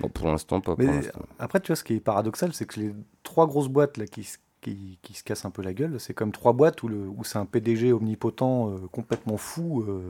[0.00, 2.80] Bon, pour l'instant, pas Mais pour après, tu vois, ce qui est paradoxal, c'est que
[2.80, 5.98] les trois grosses boîtes là, qui, se- qui, qui se cassent un peu la gueule,
[5.98, 9.84] c'est comme trois boîtes où, le, où c'est un PDG omnipotent euh, complètement fou.
[9.88, 10.00] euh,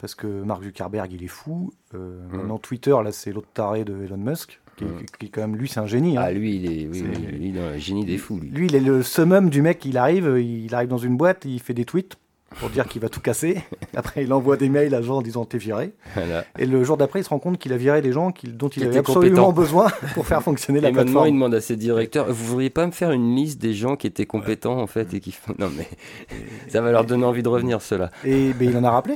[0.00, 1.72] parce que Mark Zuckerberg, il est fou.
[1.94, 2.36] Euh, Mhm.
[2.38, 4.58] Maintenant, Twitter, là, c'est l'autre taré de Elon Musk.
[4.76, 5.02] Qui, Mhm.
[5.18, 6.16] qui, quand même, lui, c'est un génie.
[6.16, 6.22] hein.
[6.24, 8.38] Ah, lui, il est, oui, C'est- oui, lui, il est dans le génie des fous,
[8.38, 8.48] lui.
[8.48, 11.60] Lui, il est le summum du mec, il arrive, il arrive dans une boîte, il
[11.60, 12.16] fait des tweets
[12.58, 13.62] pour dire qu'il va tout casser.
[13.96, 15.92] Après, il envoie des mails à gens en disant t'es viré.
[16.14, 16.44] Voilà.
[16.58, 18.84] Et le jour d'après, il se rend compte qu'il a viré des gens dont il
[18.86, 22.44] avait absolument besoin pour faire fonctionner la Et maintenant, il demande à ses directeurs Vous
[22.46, 25.32] voudriez pas me faire une liste des gens qui étaient compétents, en fait, et qui
[25.32, 25.54] font.
[25.58, 25.86] Non, mais
[26.68, 28.10] ça va leur donner envie de revenir, ceux-là.
[28.24, 29.14] Et ben, il en a rappelé.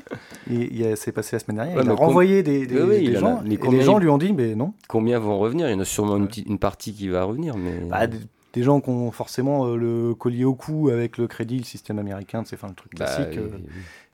[0.51, 1.77] A- c'est passé la semaine dernière.
[1.77, 3.43] Ouais, il a mais renvoyé des, des- Oui, oui, des il en a- gens.
[3.45, 4.73] mais et combien les gens lui ont dit mais non.
[4.89, 5.69] Combien vont revenir?
[5.69, 7.73] Il y en a sûrement une partie qui va revenir, mais.
[7.91, 8.07] Bah,
[8.55, 11.99] des, gens qui ont forcément euh, le collier au cou avec le crédit, le système
[11.99, 13.37] américain, c'est enfin, le truc Bah, classique.
[13.39, 13.65] euh, oui,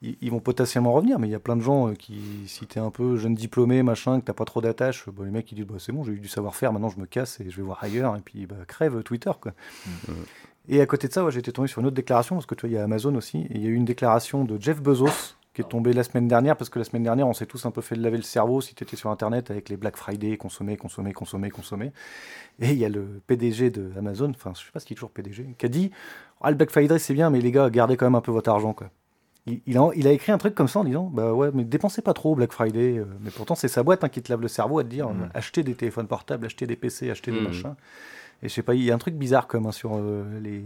[0.03, 2.67] ils, ils vont potentiellement revenir, mais il y a plein de gens euh, qui, si
[2.67, 5.55] t'es un peu jeune diplômé, machin, que t'as pas trop d'attache, bah, les mecs ils
[5.57, 7.63] disent bah, c'est bon, j'ai eu du savoir-faire, maintenant je me casse et je vais
[7.63, 9.53] voir ailleurs, et puis bah, crève Twitter quoi.
[10.09, 10.15] Mhm.
[10.69, 12.55] Et à côté de ça, ouais, j'ai été tombé sur une autre déclaration, parce que
[12.55, 14.61] tu vois, il y a Amazon aussi, et il y a eu une déclaration de
[14.61, 17.47] Jeff Bezos qui est tombée la semaine dernière, parce que la semaine dernière, on s'est
[17.47, 19.97] tous un peu fait laver le cerveau si tu étais sur Internet avec les Black
[19.97, 21.93] Friday, consommer, consommer, consommer, consommer.
[22.61, 25.11] Et il y a le PDG de Amazon, enfin, je sais pas s'il est toujours
[25.11, 25.91] PDG, qui a dit
[26.41, 28.49] Ah, le Black Friday, c'est bien, mais les gars, gardez quand même un peu votre
[28.51, 28.91] argent, quoi.
[29.47, 31.65] Il, il a, il a écrit un truc comme ça en disant Bah ouais, mais
[31.65, 32.99] dépensez pas trop Black Friday.
[32.99, 35.09] euh, Mais pourtant, c'est sa boîte hein, qui te lave le cerveau à te dire
[35.09, 35.23] Mhm.
[35.23, 37.45] euh, Achetez des téléphones portables, achetez des PC, achetez des Mhm.
[37.47, 37.75] machins.
[38.43, 40.63] Et je sais pas, il y a un truc bizarre comme hein, sur euh, les.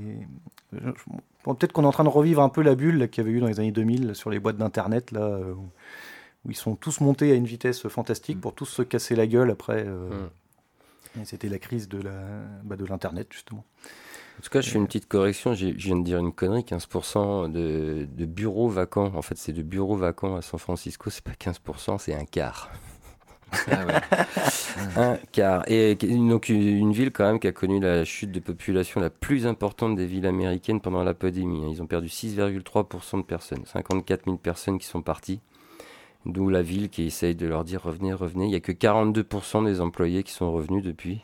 [1.45, 3.37] Bon, Peut-être qu'on est en train de revivre un peu la bulle qu'il y avait
[3.37, 6.77] eu dans les années 2000 là, sur les boîtes d'internet là, euh, où, ils sont
[6.77, 9.85] tous montés à une vitesse fantastique pour tous se casser la gueule après.
[9.87, 10.27] euh,
[11.21, 12.13] et C'était la crise de la
[12.65, 13.65] bah, de l'internet justement.
[14.39, 15.55] En tout cas, je fais une petite correction.
[15.55, 19.13] Je viens de dire une connerie 15% de, de bureaux vacants.
[19.15, 21.09] En fait, c'est de bureaux vacants à San Francisco.
[21.09, 22.71] C'est pas 15%, c'est un quart.
[24.97, 25.19] Ah.
[25.69, 29.47] Et donc, une ville quand même qui a connu la chute de population la plus
[29.47, 31.65] importante des villes américaines pendant la pandémie.
[31.65, 31.69] hein.
[31.71, 33.65] Ils ont perdu 6,3% de personnes.
[33.65, 35.41] 54 000 personnes qui sont parties.
[36.27, 38.47] D'où la ville qui essaye de leur dire revenez, revenez.
[38.47, 41.21] Il n'y a que 42% des employés qui sont revenus depuis.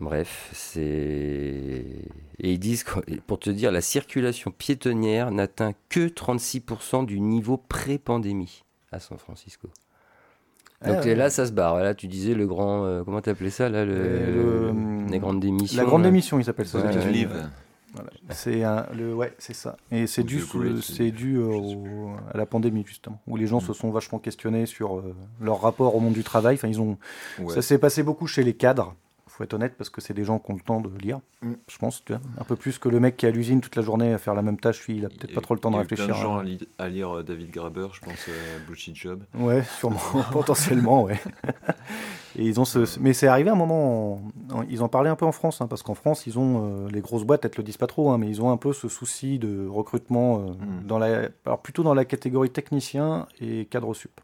[0.00, 1.84] Bref, c'est.
[2.38, 2.84] Et ils disent,
[3.26, 9.68] pour te dire, la circulation piétonnière n'atteint que 36% du niveau pré-pandémie à San Francisco.
[10.86, 11.14] Donc Ah, ouais.
[11.14, 11.76] là, ça se barre.
[11.76, 12.84] Là, tu disais le grand.
[12.84, 15.76] euh, comment t'appelais ça là le, Euh, le- Les grandes démissions.
[15.80, 16.78] La grande démission, il s'appelle ça.
[16.80, 17.10] Ouais.
[17.12, 17.30] Live.
[17.94, 18.10] Voilà.
[18.30, 19.76] C'est un- le ouais, c'est ça.
[19.90, 20.42] Et c'est dû,
[20.82, 23.66] c'est dû euh, au- à la pandémie justement, où les gens Mm.
[23.66, 26.54] se sont vachement questionnés sur euh, leur rapport au monde du travail.
[26.54, 26.96] Enfin, ils ont,
[27.38, 27.52] Ouais.
[27.54, 28.94] ça s'est passé beaucoup chez les cadres.
[29.34, 31.20] Faut être honnête parce que c'est des gens qui ont le temps de lire.
[31.40, 31.52] Mm.
[31.66, 32.20] Je pense, tu vois.
[32.38, 34.34] un peu plus que le mec qui est à l'usine toute la journée à faire
[34.34, 34.86] la même tâche.
[34.86, 36.06] Lui, il a peut-être pas trop le temps de il y a réfléchir.
[36.06, 36.40] plein de gens hein.
[36.40, 39.22] à, li- à lire euh, David Graeber, je pense, euh, Bullshit Job.
[39.34, 39.98] Ouais, sûrement,
[40.32, 41.18] potentiellement, ouais.
[42.36, 44.22] Et ils ont ce, mais c'est arrivé à un moment, en-
[44.58, 46.88] en- ils en parlaient un peu en France, hein, parce qu'en France, ils ont euh,
[46.90, 48.72] les grosses boîtes, elles te le disent pas trop, hein, mais ils ont un peu
[48.72, 50.86] ce souci de recrutement euh, Mm.
[50.86, 54.18] dans la, alors plutôt dans la catégorie technicien et cadre sup.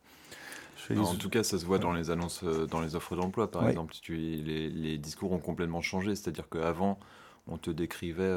[0.97, 3.65] En tout cas, ça se voit dans les annonces, euh, dans les offres d'emploi, par
[3.65, 3.71] Ouais.
[3.71, 3.95] exemple.
[4.01, 6.15] Tu, les, les discours ont complètement changé.
[6.15, 6.99] C'est-à-dire qu'avant,
[7.47, 8.35] on te décrivait,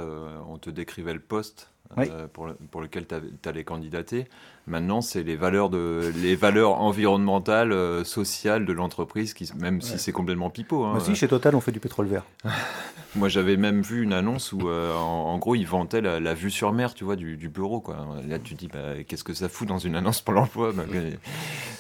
[0.48, 1.72] on te décrivait le poste
[2.34, 4.28] pour, pour, lequel tu allais candidater.
[4.68, 10.12] Maintenant, c'est les valeurs, de, les valeurs environnementales, sociales de l'entreprise, qui, même si c'est
[10.12, 10.84] complètement pipeau.
[10.84, 12.24] Hein, Moi aussi, chez Total, on fait du pétrole vert.
[13.16, 16.72] Moi, j'avais même vu une annonce où, euh, en, gros, ils vantaient la, vue sur
[16.72, 17.98] mer, tu vois, du, bureau, quoi.
[18.28, 20.84] Là, tu te dis, bah, qu'est-ce que ça fout dans une annonce pour l'emploi bah,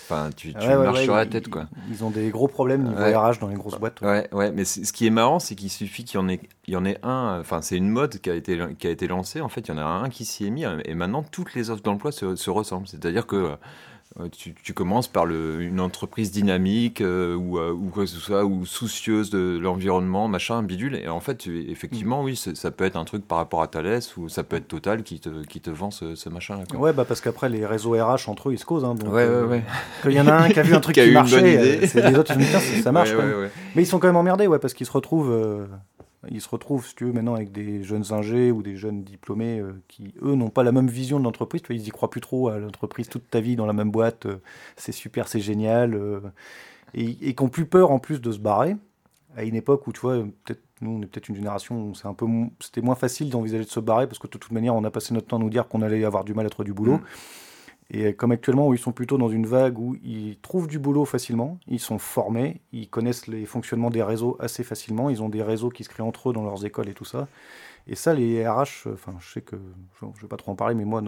[0.04, 1.68] Enfin, tu, marches sur la tête, quoi.
[1.90, 4.02] Ils ont des gros problèmes niveau RH dans les grosses boîtes.
[4.02, 6.74] Ouais, ouais, mais ce qui est marrant, c'est qu'il suffit qu'il y en ait, il
[6.74, 7.38] y en ait un.
[7.40, 9.40] Enfin, c'est une mode qui a été qui a été lancée.
[9.40, 11.70] En fait, il y en a un qui s'y est mis, et maintenant toutes les
[11.70, 12.88] offres d'emploi se, se ressemblent.
[12.88, 13.58] C'est-à-dire que
[14.20, 18.20] euh, tu, commences par le, une entreprise dynamique euh, ou, euh, ou, quoi que ce
[18.20, 20.96] soit, ou soucieuse de l'environnement, machin, bidule.
[20.96, 24.28] Et en fait, effectivement, oui, ça peut être un truc par rapport à Thales ou
[24.28, 26.78] ça peut être Total qui te, qui te vend ce, machin-là.
[26.78, 28.84] Ouais, bah parce qu'après, les réseaux RH entre eux, ils se causent.
[28.84, 29.64] Hein, ouais, ouais, ouais.
[30.06, 32.38] Il y en a un qui a vu un truc qui, marchait, les autres, ils
[32.38, 33.12] disent, ça marche.
[33.76, 35.68] Mais ils sont quand même emmerdés, ouais, parce qu'ils se retrouvent
[36.30, 39.60] ils se retrouvent, si tu veux, maintenant avec des jeunes ingés ou des jeunes diplômés
[39.60, 41.62] euh, qui, eux, n'ont pas la même vision de l'entreprise.
[41.70, 44.28] Ils y croient plus trop à l'entreprise toute ta vie dans la même boîte.
[44.28, 44.38] Euh,
[44.76, 45.96] c'est super, c'est génial.
[45.96, 46.20] Euh,
[46.94, 48.76] et, et qui plus peur en plus de se barrer.
[49.36, 52.08] À une époque où, tu vois, peut-être nous, on est peut-être une génération où c'est
[52.08, 52.26] un peu,
[52.60, 55.14] c'était moins facile d'envisager de se barrer parce que de toute manière, on a passé
[55.14, 56.98] notre temps à nous dire qu'on allait avoir du mal à trouver du boulot.
[56.98, 57.04] Mmh.
[57.94, 61.60] Et comme actuellement, ils sont plutôt dans une vague où ils trouvent du boulot facilement,
[61.68, 65.70] ils sont formés, ils connaissent les fonctionnements des réseaux assez facilement, ils ont des réseaux
[65.70, 67.28] qui se créent entre eux dans leurs écoles et tout ça.
[67.88, 69.58] Et ça, les RH, enfin, je sais que,
[70.00, 71.02] je ne vais pas trop en parler, mais moi,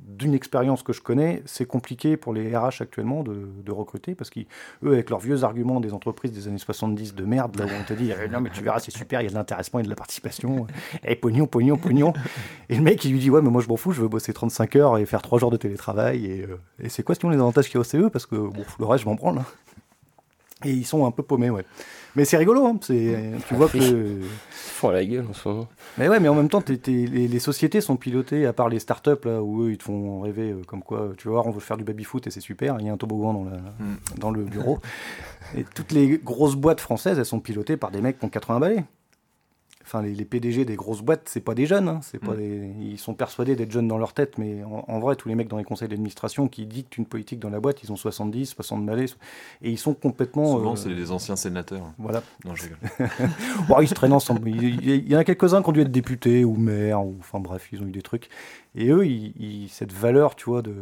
[0.00, 4.46] d'une expérience que je connais, c'est compliqué pour les RH actuellement de, recruter parce qu'eux,
[4.82, 7.92] avec leurs vieux arguments des entreprises des années 70 de merde, là où on te
[7.92, 9.88] dit eh, non, mais tu verras, c'est super, il y a de l'intéressement et de
[9.88, 10.66] la participation,
[11.04, 12.12] et pognon, pognon, pognon.
[12.68, 14.32] Et le mec, il lui dit ouais, mais moi je m'en fous, je veux bosser
[14.32, 16.26] 35 heures et faire 3 jours de télétravail.
[16.26, 18.36] Et, euh, et c'est quoi sinon les avantages qu'il y a au CE Parce que
[18.36, 19.38] bon, le reste, je m'en branle.
[19.38, 19.44] Hein.
[20.64, 21.64] Et ils sont un peu paumés, ouais.
[22.18, 22.76] Mais c'est rigolo, hein.
[22.80, 23.16] c'est,
[23.46, 23.78] tu vois que.
[23.78, 25.68] Ils font la gueule en ce moment.
[25.98, 29.40] Mais ouais, mais en même temps, les, sociétés sont pilotées, à part les startups, là,
[29.40, 31.84] où eux, ils te font rêver, euh, comme quoi, tu vois, on veut faire du
[31.84, 33.96] baby-foot et c'est super, il y a un toboggan dans, la, mm.
[34.18, 34.80] dans le bureau.
[35.56, 38.58] et toutes les grosses boîtes françaises, elles sont pilotées par des mecs qui ont 80
[38.58, 38.84] balais
[39.88, 42.00] enfin les, PDG des grosses boîtes, c'est pas des jeunes, hein.
[42.02, 42.82] c'est pas mm.
[42.82, 45.56] ils sont persuadés d'être jeunes dans leur tête, mais en, vrai, tous les mecs dans
[45.56, 49.06] les conseils d'administration qui dictent une politique dans la boîte, ils ont 70, 60 balais,
[49.62, 50.52] et ils sont complètement.
[50.52, 51.92] Souvent, euh, c'est les anciens sénateurs.
[51.98, 52.22] Voilà.
[52.44, 52.66] Non, je
[53.66, 54.46] bon, ils se traînent ensemble.
[54.48, 57.68] Il, y en a quelques-uns qui ont dû être députés ou maires, ou enfin bref,
[57.72, 58.28] ils ont eu des trucs.
[58.74, 60.74] Et eux, ils, cette valeur, tu vois, de.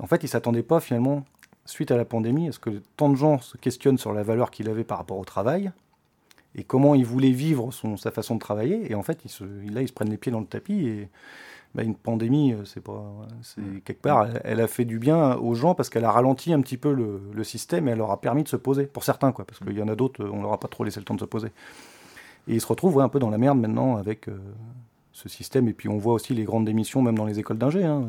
[0.00, 1.24] En fait, ils s'attendaient pas finalement
[1.66, 4.68] suite à la pandémie, est-ce que tant de gens se questionnent sur la valeur qu'il
[4.68, 5.72] avait par rapport au travail
[6.56, 8.90] et comment il voulait vivre son, sa façon de travailler.
[8.90, 9.24] Et en fait,
[9.70, 10.86] là, ils se prennent les pieds dans le tapis.
[10.86, 11.08] Et
[11.74, 13.02] bah, une pandémie, euh, c'est pas,
[13.42, 16.60] c'est quelque part, elle, a fait du bien aux gens parce qu'elle a ralenti un
[16.60, 18.86] petit peu le, système et elle leur a permis de se poser.
[18.86, 21.00] Pour certains, quoi, parce qu'il y en a d'autres, on leur a pas trop laissé
[21.00, 21.48] le temps de se poser.
[22.46, 24.38] Et ils se retrouvent un peu dans la merde maintenant avec euh,
[25.14, 25.68] ce système.
[25.68, 27.84] Et puis on voit aussi les grandes démissions, même dans les écoles d'ingé.
[27.84, 28.04] Hein.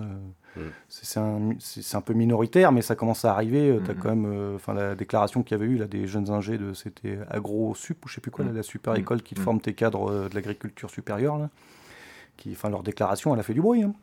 [0.57, 0.61] Mm.
[0.89, 3.69] C'est un, peu minoritaire, mais ça commence à arriver.
[3.69, 3.97] Euh, tu as mm.
[3.97, 7.19] quand même euh, la déclaration qu'il y avait eu là, des jeunes ingés, de, c'était
[7.29, 8.55] AgroSup ou je sais plus quoi, mm.
[8.55, 11.37] la super école qui forme tes cadres euh, de l'agriculture supérieure.
[11.37, 11.49] Là,
[12.37, 13.83] qui, enfin, leur déclaration, elle a fait du bruit.
[13.83, 13.93] Hein.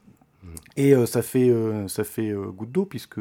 [0.76, 1.54] Et ça fait,
[1.86, 3.20] ça fait goutte d'eau, puisque,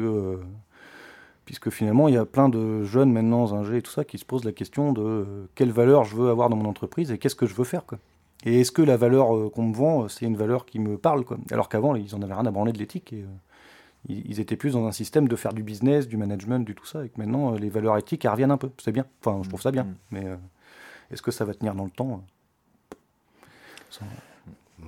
[1.44, 4.24] puisque finalement, il y a plein de jeunes maintenant, ingés et tout ça, qui se
[4.24, 7.46] posent la question de quelle valeur je veux avoir dans mon entreprise et qu'est-ce que
[7.46, 7.86] je veux faire.
[7.86, 7.98] Quoi.
[8.44, 10.98] Et est-ce que la valeur euh, qu'on me vend, euh, c'est une valeur qui me
[10.98, 11.38] parle quoi?
[11.50, 13.12] Alors qu'avant, ils en avaient rien à branler de l'éthique.
[13.12, 13.26] Et, euh,
[14.08, 17.04] ils étaient plus dans un système de faire du business, du management, du tout ça.
[17.04, 18.70] Et que maintenant, les valeurs éthiques, elles reviennent un peu.
[18.82, 19.06] C'est bien.
[19.20, 19.84] Enfin, je trouve ça bien.
[19.84, 19.94] Mm.
[20.10, 20.24] Mais
[21.12, 22.24] est-ce que ça va tenir dans le temps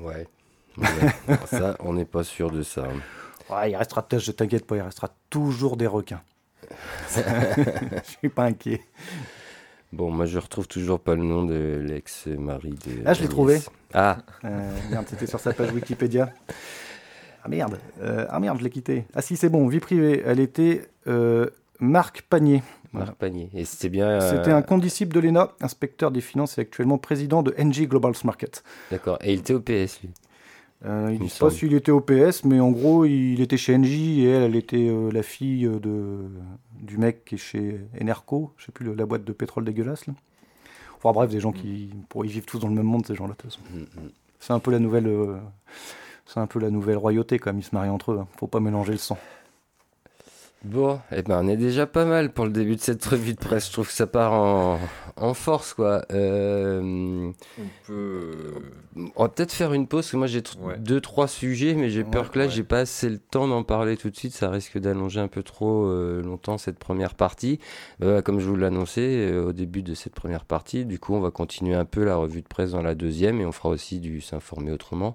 [0.01, 0.27] Ouais.
[1.47, 2.89] ça, on n'est pas sûr de ça.
[3.49, 6.23] Ouais, il restera, je t'inquiète pas, il restera toujours des requins.
[7.15, 8.83] je suis pas inquiet.
[9.95, 13.03] Bon, moi je retrouve toujours pas le nom de l'ex-mari de.
[13.05, 13.61] Ah, je l'ai trouvé.
[13.93, 14.19] Ah.
[14.45, 16.33] Euh, merde, c'était sur sa page Wikipédia.
[17.45, 19.05] Ah merde, euh, ah merde, je l'ai quitté.
[19.15, 20.21] Ah si, c'est bon, vie privée.
[20.27, 21.47] Elle était euh,
[21.79, 22.65] Marc Panier.
[22.93, 23.51] Marc Panier.
[23.55, 24.21] Et c'était bien.
[24.21, 28.65] C'était un condisciple de l'ENA, inspecteur des finances et actuellement président de NG Global Market.
[28.91, 29.19] D'accord.
[29.23, 30.11] Et il était au PS, lui
[30.85, 33.77] euh, il ne dit pas s'il était au PS, mais en gros, il était chez
[33.77, 36.19] NJ et elle, elle était euh, la fille de,
[36.81, 40.07] du mec qui est chez Enerco, je sais plus, la boîte de pétrole dégueulasse.
[40.07, 40.15] Là.
[41.05, 43.35] Enfin bref, des gens qui pour, ils vivent tous dans le même monde, ces gens-là.
[43.45, 44.11] Mm, mm.
[44.41, 45.37] C'est un peu la nouvelle, euh,
[46.27, 47.61] c'est un peu la nouvelle royauté quand même.
[47.61, 48.19] Ils se marient entre eux.
[48.19, 48.27] Hein.
[48.39, 49.19] Faut pas mélanger le sang.
[50.65, 53.39] Bon, eh ben, on est déjà pas mal pour le début de cette revue de
[53.39, 53.67] presse.
[53.69, 54.79] Je trouve que ça part en,
[55.17, 56.07] en force, quoi.
[56.11, 56.81] Euh,
[57.59, 58.33] On peut.
[59.15, 60.79] on va peut-être faire une pause, parce que moi j'ai Ouais.
[60.79, 62.51] deux, trois sujets, mais j'ai Ouais, peur que là, ouais.
[62.51, 64.33] j'ai pas assez le temps d'en parler tout de suite.
[64.33, 67.61] Ça risque d'allonger un peu trop euh, longtemps cette première partie.
[68.03, 71.31] Euh, comme je vous l'annonçais au début de cette première partie, du coup, on va
[71.31, 74.23] continuer un peu la revue de presse dans la deuxième, et on fera aussi du
[74.23, 75.15] s'informer autrement.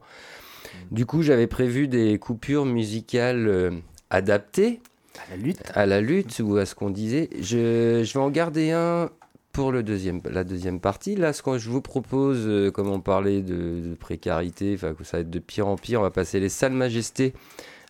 [0.91, 3.71] Du coup, j'avais prévu des coupures musicales
[4.11, 4.79] adaptées
[5.17, 5.71] À la lutte.
[5.73, 7.29] à la lutte ou à ce qu'on disait.
[7.39, 9.09] Je, je vais en garder un
[9.51, 11.15] pour le deuxième, la deuxième partie.
[11.15, 15.17] Là, ce que je vous propose, euh, comme on parlait de, de précarité, enfin ça
[15.17, 17.33] va être de pire en pire, on va passer les salles majestés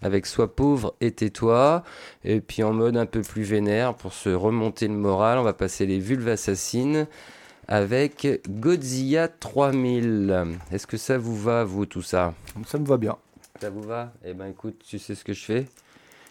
[0.02, 1.84] avec Sois pauvre et tais-toi.
[2.24, 5.54] Et puis en mode un peu plus vénère, pour se remonter le moral, on va
[5.54, 7.08] passer les vulves assassines
[7.68, 10.58] avec Godzilla 3000.
[10.72, 12.34] Est-ce que ça vous va, vous, tout ça?
[12.66, 13.18] Ça me va bien.
[13.62, 14.14] ça vous va?
[14.26, 15.66] Eh ben écoute, tu sais ce que je fais?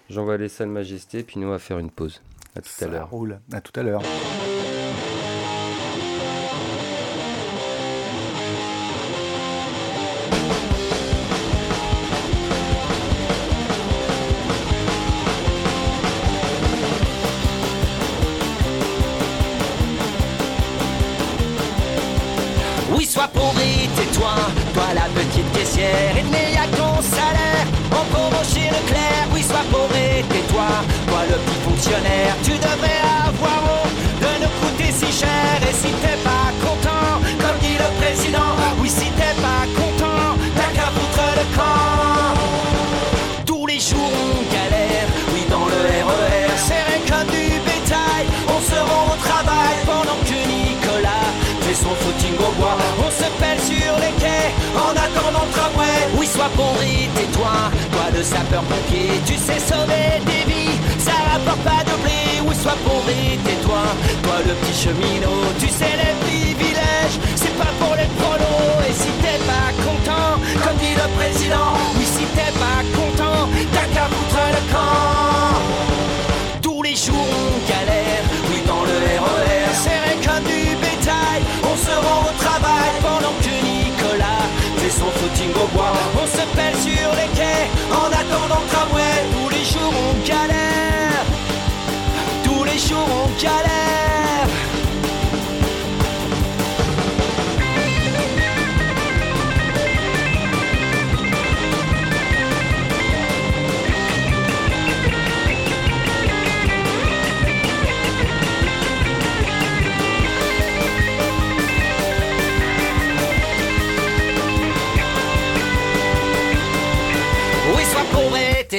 [0.09, 2.23] J'envoie les salles majestés, puis nous on va faire une pause.
[2.57, 3.11] À tout à Ça l'heure.
[3.11, 3.41] roule.
[3.53, 4.03] À tout à l'heure.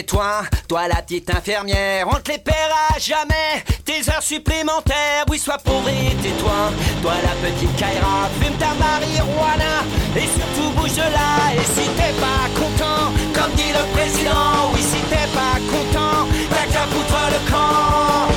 [0.09, 5.25] Tais-toi, toi la petite infirmière, on te les paiera jamais, tes heures supplémentaires.
[5.29, 9.83] Oui, sois pauvre et tais-toi, toi la petite Kaira, fume ta marijuana
[10.15, 11.53] et surtout bouge de là.
[11.55, 16.71] Et si t'es pas content, comme dit le président, oui, si t'es pas content, t'as
[16.71, 18.33] qu'à foutre le camp.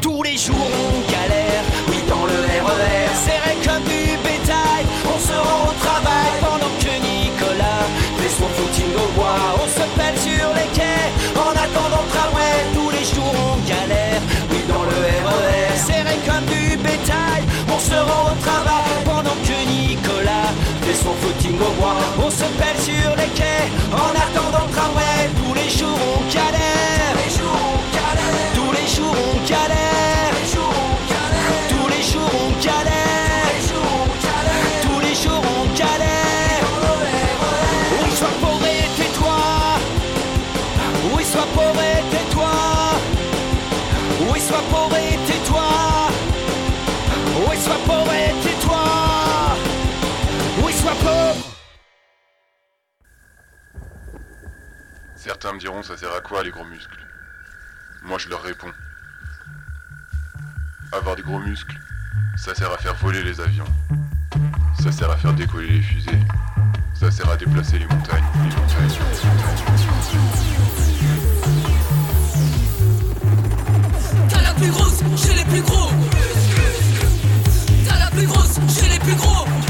[0.00, 4.84] Tous les jours on galère, oui dans le RER, serré comme du bétail.
[5.04, 7.84] On se rend au travail pendant que Nicolas
[8.18, 9.61] fait son footing au bois.
[21.12, 22.24] Au.
[22.24, 25.30] On se pèle sur les quais en attendant le tramway.
[25.36, 29.91] Tous les jours on galère, tous les jours on galère, tous les jours on galère,
[55.42, 57.04] Certains me diront ça sert à quoi les gros muscles?
[58.04, 58.70] Moi je leur réponds.
[60.92, 61.76] Avoir des gros muscles,
[62.36, 63.64] ça sert à faire voler les avions.
[64.80, 66.20] Ça sert à faire décoller les fusées.
[66.94, 68.22] Ça sert à déplacer les montagnes.
[68.36, 68.98] Les montagnes.
[74.28, 75.90] T'as la plus grosse chez les plus gros.
[77.88, 79.61] T'as la plus grosse chez les plus gros.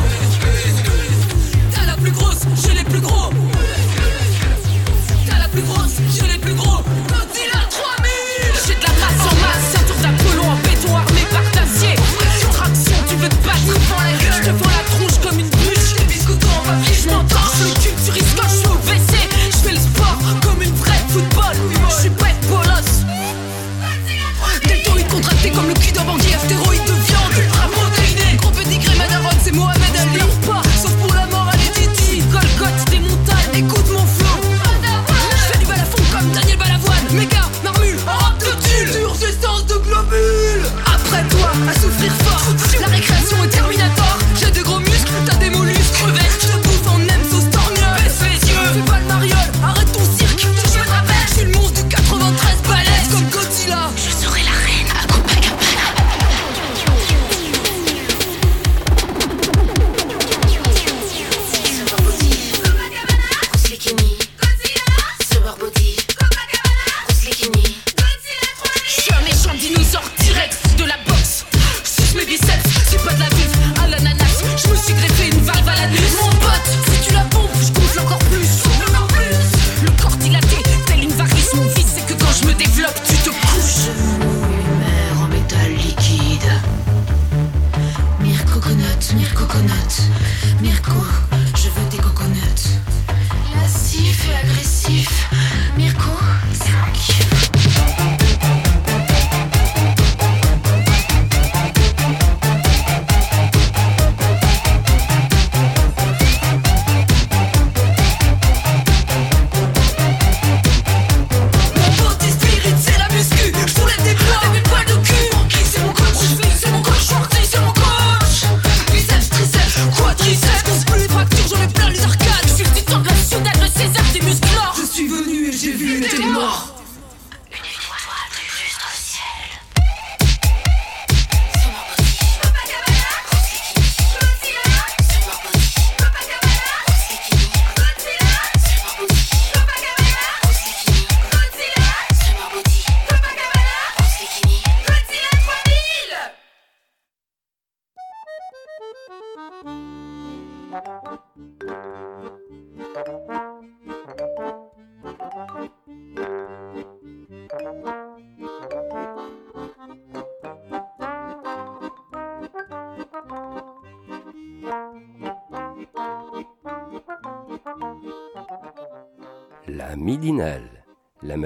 [29.53, 29.82] c'est moi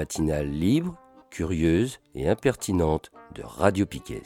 [0.07, 0.95] matinale libre,
[1.29, 4.21] curieuse et impertinente de Radio Piquet.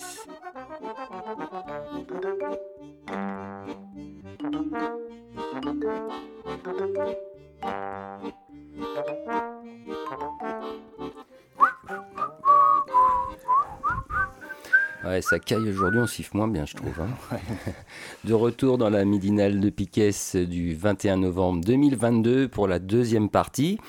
[15.04, 16.94] Ouais, ça caille aujourd'hui, on siffle moins bien, je trouve.
[17.02, 17.38] hein.
[18.24, 23.80] de retour dans la midinale de Piquet du 21 novembre 2022 pour la deuxième partie.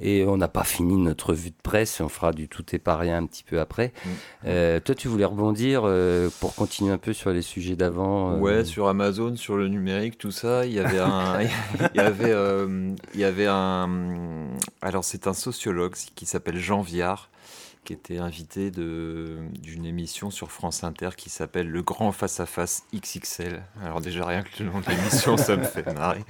[0.00, 2.96] Et on n'a pas fini notre vue de presse, on fera du tout et pas
[2.96, 3.92] rien un petit peu après.
[4.46, 8.38] Euh, toi, tu voulais rebondir euh, pour continuer un peu sur les sujets d'avant euh,
[8.38, 11.40] Ouais, sur Amazon, sur le numérique, tout ça, il y avait un,
[11.94, 13.88] il y avait, euh, il y avait un,
[14.82, 17.28] alors c'est un sociologue qui s'appelle Jean Viard,
[17.84, 22.84] qui était invité d'une émission sur France Inter qui s'appelle Le Grand Face à Face
[22.94, 23.62] XXL.
[23.82, 26.22] Alors déjà rien que le nom de l'émission, ça me fait marrer.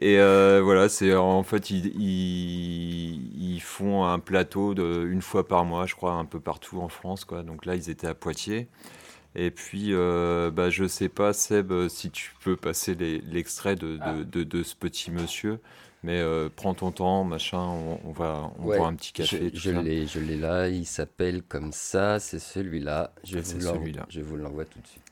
[0.00, 5.46] Et euh, voilà, c'est en fait ils, ils, ils font un plateau de une fois
[5.46, 7.42] par mois, je crois, un peu partout en France, quoi.
[7.42, 8.68] Donc là, ils étaient à Poitiers.
[9.34, 14.24] Et puis, euh, bah, je sais pas, Seb, si tu peux passer l'extrait de, de,
[14.24, 15.60] de, de ce petit monsieur.
[16.08, 19.50] Mais euh, prends ton temps, machin, on, on va on Ouais, boit un petit café.
[19.52, 20.70] Je, je l'ai, je l'ai là.
[20.70, 22.18] Il s'appelle comme ça.
[22.18, 23.10] C'est celui-là.
[23.24, 24.06] Je, l'en- celui-là.
[24.08, 25.02] je vous l'envoie tout de suite.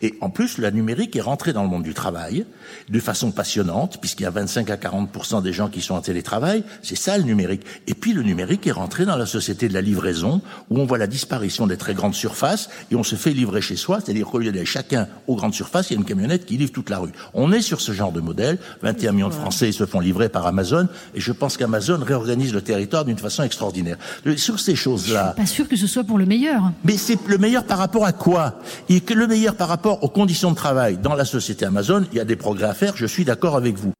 [0.00, 2.46] Et en plus, la numérique est rentrée dans le monde du travail
[2.88, 6.64] de façon passionnante, puisqu'il y a 25 à 40% des gens qui sont en télétravail.
[6.82, 7.62] C'est ça le numérique.
[7.86, 10.96] Et puis le numérique est rentré dans la société de la livraison, où on voit
[10.96, 14.38] la disparition des très grandes surfaces et on se fait livrer chez soi, c'est-à-dire qu'au
[14.38, 16.98] lieu d'aller chacun aux grandes surfaces, il y a une camionnette qui livre toute la
[16.98, 17.12] rue.
[17.34, 18.56] On est sur ce genre de modèle.
[18.80, 22.62] 21 millions de Français se font livrer par Amazon, et je pense qu'Amazon réorganise le
[22.62, 23.96] territoire d'une façon extraordinaire.
[24.36, 26.72] Sur ces choses-là, Pas sûr que ce soit pour le meilleur.
[26.84, 28.60] mais c'est le meilleur par rapport à quoi?
[28.88, 32.18] Et que le meilleur par rapport aux conditions de travail dans la société Amazon, il
[32.18, 33.92] y a des progrès à faire, je suis d'accord avec vous.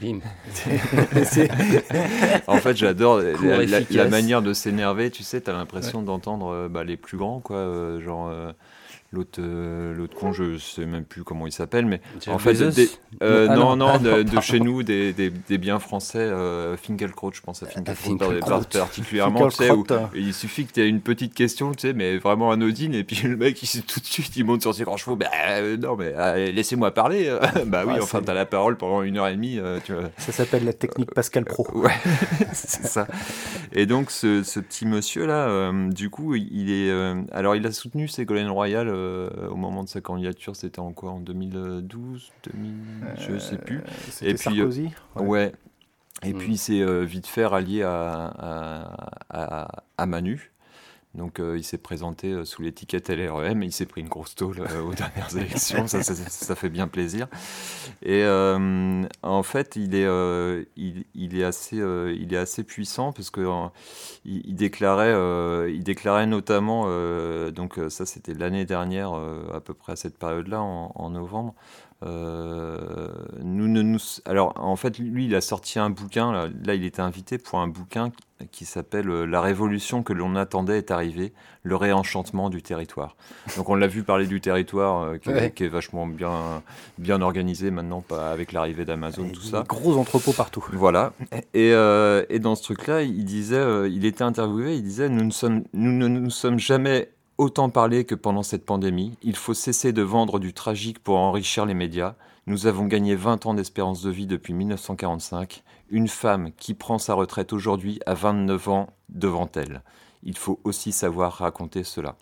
[0.00, 0.18] Bim.
[2.46, 3.20] En fait, j'adore
[3.90, 5.10] la, manière de s'énerver.
[5.10, 7.56] Tu sais, t'as l'impression d'entendre euh, bah, les plus grands, quoi.
[7.56, 8.52] euh, genre euh,
[9.16, 12.50] l'autre, euh, l'autre con, je sais même plus comment il s'appelle, mais Jeff en fait,
[12.52, 12.88] Bezos des-
[13.22, 13.94] euh, Ah non, non.
[13.94, 17.66] non, de, de chez nous, des, des, des biens français, euh, Finkelkraut, je pense à
[17.66, 18.48] Finkelkraut par- Finkelkraut.
[18.60, 19.48] par- particulièrement.
[19.48, 22.50] Tu sais, où il suffit que tu aies une petite question, tu sais, mais vraiment
[22.50, 24.96] anodine, et puis le mec, il sait tout de suite, il monte sur ses grands
[24.96, 25.16] chevaux.
[25.16, 27.34] Bah, euh, non, mais euh, laissez-moi parler.
[27.66, 30.10] bah oui, Ouais, enfin, t'as la parole pendant une heure et demie, euh, tu vois.
[30.18, 31.66] Ça s'appelle la technique Pascal Pro.
[31.74, 31.90] Ouais,
[32.52, 33.06] c'est ça.
[33.72, 37.66] Et donc ce, ce petit monsieur là, euh, du coup, il est, euh, alors il
[37.66, 40.56] a soutenu Ségolène Royal euh, au moment de sa candidature.
[40.56, 42.74] C'était en quoi En 2012, 2000,
[43.18, 43.82] je sais plus.
[44.10, 45.52] C'était Et puis, Sarkozy Ouais.
[46.24, 46.38] Et Mm.
[46.38, 50.50] puis il s'est euh, vite fait rallier à, à, à- à Manu.
[51.16, 54.60] Donc euh, il s'est présenté euh, sous l'étiquette LREM il s'est pris une grosse tôle
[54.60, 55.86] euh, aux dernières élections.
[55.86, 57.26] Ça, fait bien plaisir.
[58.02, 63.46] Et en fait, il est, assez, puissant parce que
[64.24, 66.86] il, déclarait, il déclarait notamment,
[67.50, 71.54] donc ça c'était l'année dernière à peu près à cette période-là en, novembre.
[72.02, 72.08] Nous
[73.68, 77.00] ne nous, alors en fait lui il a sorti un bouquin là, là, il était
[77.00, 78.12] invité pour un bouquin
[78.52, 81.32] qui, s'appelle euh, La révolution que l'on attendait est arrivée
[81.62, 83.16] le réenchantement du territoire
[83.56, 85.50] donc on l'a vu parler du territoire euh, qui, est- Ouais.
[85.52, 86.62] qui est vachement bien
[86.98, 90.64] bien organisé maintenant pas avec l'arrivée d'Amazon tout ça Gros entrepôts partout.
[90.72, 91.12] voilà.
[91.54, 95.24] Et, euh, et dans ce truc-là, il disait, euh, il était interviewé, il disait, nous
[95.24, 99.16] ne sommes, nous ne nous sommes jamais autant parlé que pendant cette pandémie.
[99.22, 102.14] Il faut cesser de vendre du tragique pour enrichir les médias.
[102.46, 105.62] Nous avons gagné 20 ans d'espérance de vie depuis 1945.
[105.90, 109.82] Une femme qui prend sa retraite aujourd'hui a 29 ans devant elle.
[110.22, 112.16] Il faut aussi savoir raconter cela.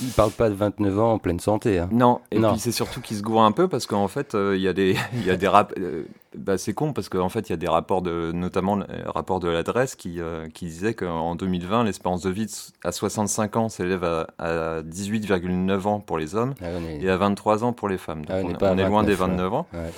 [0.00, 1.78] Il parle pas de 29 ans en pleine santé.
[1.78, 1.88] hein.
[1.92, 2.52] Non, et Non.
[2.52, 4.72] puis c'est surtout qu'il se gourre un peu parce qu'en fait, euh, il y a
[4.72, 6.04] des, il y a des rap- euh,
[6.34, 9.40] bah, c'est con parce qu'en fait, il y a des rapports de, notamment le rapport
[9.40, 12.46] de l'adresse qui, euh, qui disait qu'en 2020, l'espérance de vie
[12.84, 17.16] à 65 ans s'élève à, à 18,9 ans pour les hommes Ah, est- et à
[17.18, 18.24] 23 ans pour les femmes.
[18.24, 18.30] Donc
[18.62, 19.18] Ah, on à est loin des 29,
[19.50, 19.66] 29 ans.
[19.74, 19.90] ouais.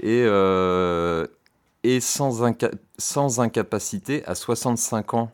[0.00, 1.26] Et, euh,
[1.84, 5.30] et sans, inca- sans incapacité à 65 ans,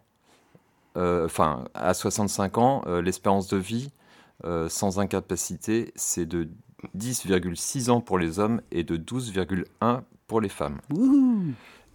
[0.96, 3.90] euh, enfin à 65 ans, euh, l'espérance de vie
[4.44, 6.48] euh, sans incapacité, c'est de
[6.96, 10.80] 10,6 ans pour les hommes et de 12,1 pour les femmes.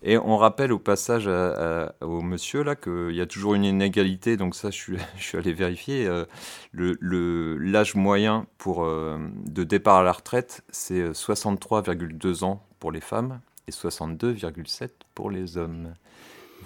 [0.04, 3.64] Et on rappelle au passage à- à- au monsieur là qu'il y a toujours une
[3.66, 6.06] inégalité, donc ça je suis, je suis allé vérifier.
[6.08, 6.26] euh,
[6.72, 12.64] le- le- L'âge moyen pour, euh, de départ à la retraite, c'est euh, 63,2 ans
[12.80, 15.94] pour les femmes et 62,7 pour les hommes.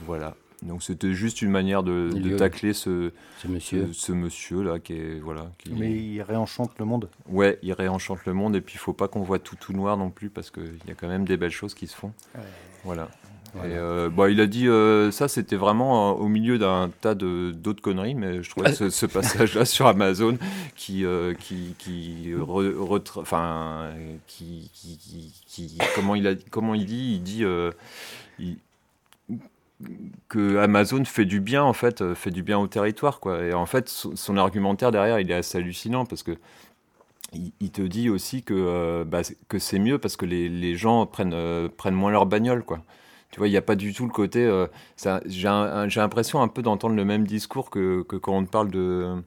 [0.05, 0.35] Voilà.
[0.61, 3.87] Donc c'était juste une manière de, tacler ce, Ce monsieur.
[3.87, 5.51] ce, ce monsieur là qui est voilà.
[5.57, 7.09] Qui, Mais il réenchante le monde.
[7.27, 9.95] Ouais, il réenchante le monde et puis il faut pas qu'on voit tout tout noir
[9.95, 12.11] non plus parce qu'il y a quand même des belles choses qui se font.
[12.83, 13.09] Voilà.
[13.55, 17.15] Et, euh, bah, il a dit euh, ça, c'était vraiment euh, au milieu d'un tas
[17.15, 20.37] d'autres conneries, mais je trouvais ce, ce passage-là sur Amazon
[20.75, 21.03] qui
[21.39, 22.73] qui qui, re-
[25.95, 27.13] comment il a comment il dit?
[27.15, 27.43] Il dit
[28.39, 28.57] il-
[30.27, 33.43] que Amazon fait du bien en fait fait du bien au territoire quoi.
[33.43, 36.37] Et en fait son, son argumentaire derrière il est assez hallucinant parce que
[37.59, 40.75] il, te dit aussi que euh, bah, c'est- que c'est mieux parce que les, les
[40.75, 42.81] gens prennent euh, prennent moins leur bagnole quoi
[43.31, 44.45] tu vois, il n'y a pas du tout le côté.
[44.45, 44.67] euh,
[45.25, 49.21] J'ai l'impression un peu d'entendre le même discours que, que quand on parle de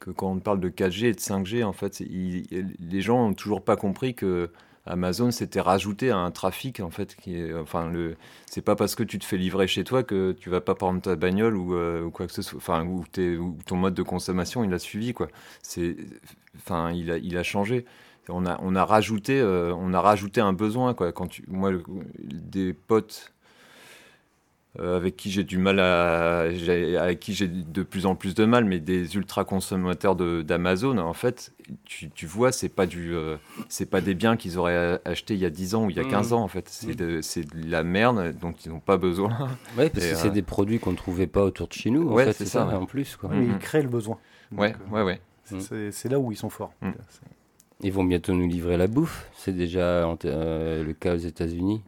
[0.00, 1.64] que quand on parle de 4G et de 5G.
[1.64, 4.50] En fait, les gens ont toujours pas compris que
[4.86, 7.90] Amazon s'était rajouté à un trafic en fait qui enfin
[8.46, 11.00] c'est pas parce que tu te fais livrer chez toi que tu vas pas prendre
[11.02, 13.04] ta bagnole ou, euh, quoi que ce soit enfin ou,
[13.66, 15.26] ton mode de consommation il a suivi quoi
[15.62, 15.96] c'est
[16.56, 17.84] enfin il a il a changé
[18.28, 21.72] on a on a rajouté euh, on a rajouté un besoin quoi quand tu moi
[22.18, 23.32] des potes
[24.78, 26.40] avec qui j'ai du mal à,
[27.00, 30.98] avec qui j'ai de plus en plus de mal, mais des ultra consommateurs de- d'Amazon,
[30.98, 31.52] en fait,
[31.84, 33.36] tu, tu vois, c'est pas du, euh,
[33.68, 36.00] c'est pas des biens qu'ils auraient achetés il y a 10 ans ou il y
[36.00, 36.68] a 15 ans, en fait.
[36.68, 39.30] C'est de, c'est de la merde dont ils n'ont pas besoin.
[39.78, 41.90] Ouais, parce Et, que euh, c'est des produits qu'on ne trouvait pas autour de chez
[41.90, 42.08] nous.
[42.10, 42.74] En Ouais, fait, c'est c'est ça, ça, ouais.
[42.74, 43.16] en plus.
[43.16, 43.30] Quoi.
[43.32, 44.18] Mais ils créent le besoin.
[44.52, 45.20] Donc, Ouais, euh, ouais, ouais.
[45.44, 46.72] C'est- C'est là où ils sont forts.
[46.82, 46.90] Mm.
[47.82, 49.28] Ils vont bientôt nous livrer la bouffe.
[49.36, 49.80] C'est déjà
[50.24, 51.82] euh, le cas aux États-Unis.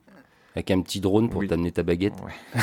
[0.54, 1.48] Avec un petit drone pour Oui.
[1.48, 2.14] t'amener ta baguette.
[2.24, 2.62] Ouais.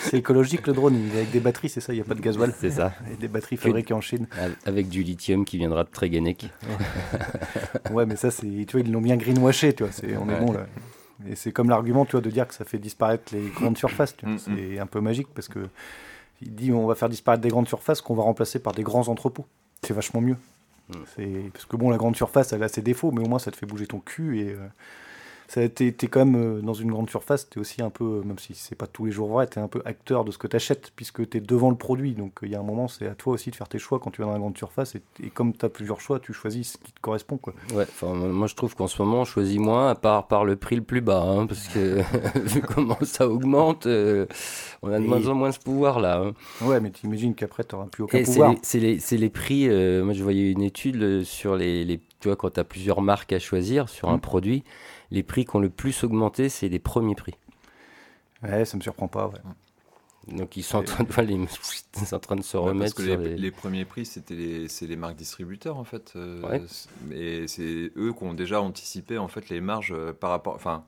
[0.00, 2.14] C'est écologique le drone, il est avec des batteries, c'est ça, il n'y a pas
[2.14, 2.54] de gasoil.
[2.56, 2.92] C'est ça.
[3.12, 4.28] Et des batteries fabriquées en Chine.
[4.64, 6.48] Avec du lithium qui viendra de Tréguenec.
[7.90, 10.38] Ouais, mais ça, c'est, tu vois, ils l'ont bien greenwashé, tu vois, c'est, on est
[10.38, 10.66] bon là.
[11.28, 14.16] Et c'est comme l'argument, tu vois, de dire que ça fait disparaître les grandes surfaces,
[14.16, 14.34] tu vois.
[14.36, 15.66] Mm, C'est un peu magique parce que
[16.42, 19.08] il dit on va faire disparaître des grandes surfaces qu'on va remplacer par des grands
[19.08, 19.46] entrepôts.
[19.82, 20.36] C'est vachement mieux.
[20.90, 20.94] Mm.
[21.16, 23.50] C'est, parce que bon, la grande surface, elle a ses défauts, mais au moins ça
[23.50, 24.58] te fait bouger ton cul et euh,
[25.48, 28.54] t'es, quand même euh, dans une grande surface, t'es aussi un peu, euh, même si
[28.54, 31.28] c'est pas tous les jours vrai, t'es un peu acteur de ce que t'achètes puisque
[31.28, 32.14] t'es devant le produit.
[32.14, 34.10] Donc il y a un moment, c'est à toi aussi de faire tes choix quand
[34.10, 36.78] tu vas dans la grande surface et, et comme t'as plusieurs choix, tu choisis ce
[36.78, 37.54] qui te correspond, quoi.
[37.74, 40.76] Ouais, moi je trouve qu'en ce moment on choisit moins, à part par le prix
[40.76, 42.00] le plus bas, hein, parce que
[42.40, 44.26] vu comment ça augmente, euh,
[44.82, 46.20] on a de Et- moins en moins ce pouvoir là.
[46.22, 46.32] hein.
[46.66, 48.50] Ouais, mais t'imagines qu'après, t'auras plus aucun Et c'est pouvoir.
[48.52, 49.68] les, c'est les- c'est les prix.
[49.68, 52.64] euh, moi, je voyais une étude euh, sur les, les- Tu vois, quand tu as
[52.64, 54.20] plusieurs marques à choisir sur un Mm.
[54.20, 54.64] produit,
[55.10, 57.34] les prix qui ont le plus augmenté, c'est les premiers prix.
[58.42, 59.40] Ouais, ça me surprend pas, ouais.
[60.28, 62.94] Donc, ils sont en train de, voilà, ils sont en train de se Ouais, parce
[62.94, 63.36] remettre que sur les, les...
[63.36, 66.12] les premiers prix, c'était les, c'est les marques distributeurs en fait.
[66.16, 66.62] euh, Ouais.
[67.12, 70.54] Et c'est eux qui ont déjà anticipé en fait les marges euh, par rapport.
[70.54, 70.84] Enfin,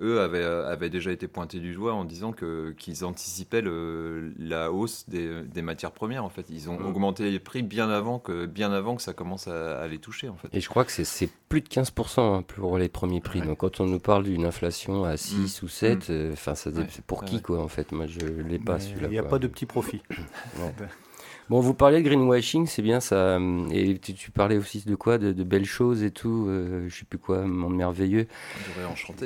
[0.00, 4.32] eux avaient, euh, avaient déjà été pointés du doigt en disant que qu'ils anticipaient le,
[4.38, 6.46] la hausse des, des matières premières en fait.
[6.50, 6.86] Ils ont Mm.
[6.86, 10.28] augmenté les prix bien avant que bien avant que ça commence à, à les toucher
[10.28, 10.48] en fait.
[10.52, 13.40] Et je crois que c'est- c'est plus de 15% hein, pour les premiers prix.
[13.40, 13.46] Ouais.
[13.46, 16.86] Donc, quand on nous parle d'une inflation à 6 ou 7, euh, enfin, ça Ouais.
[16.88, 17.90] c'est pour Ouais, qui, quoi, en fait?
[17.92, 19.08] Moi, je l'ai pas, celui-là.
[19.08, 19.30] Il n'y a quoi.
[19.32, 20.02] pas de petits profits.
[21.50, 23.40] Bon, vous parlez de greenwashing, c'est bien ça.
[23.72, 26.46] Et tu, tu parlais aussi de quoi de, de belles choses et tout.
[26.48, 28.28] euh, je sais plus quoi, monde merveilleux.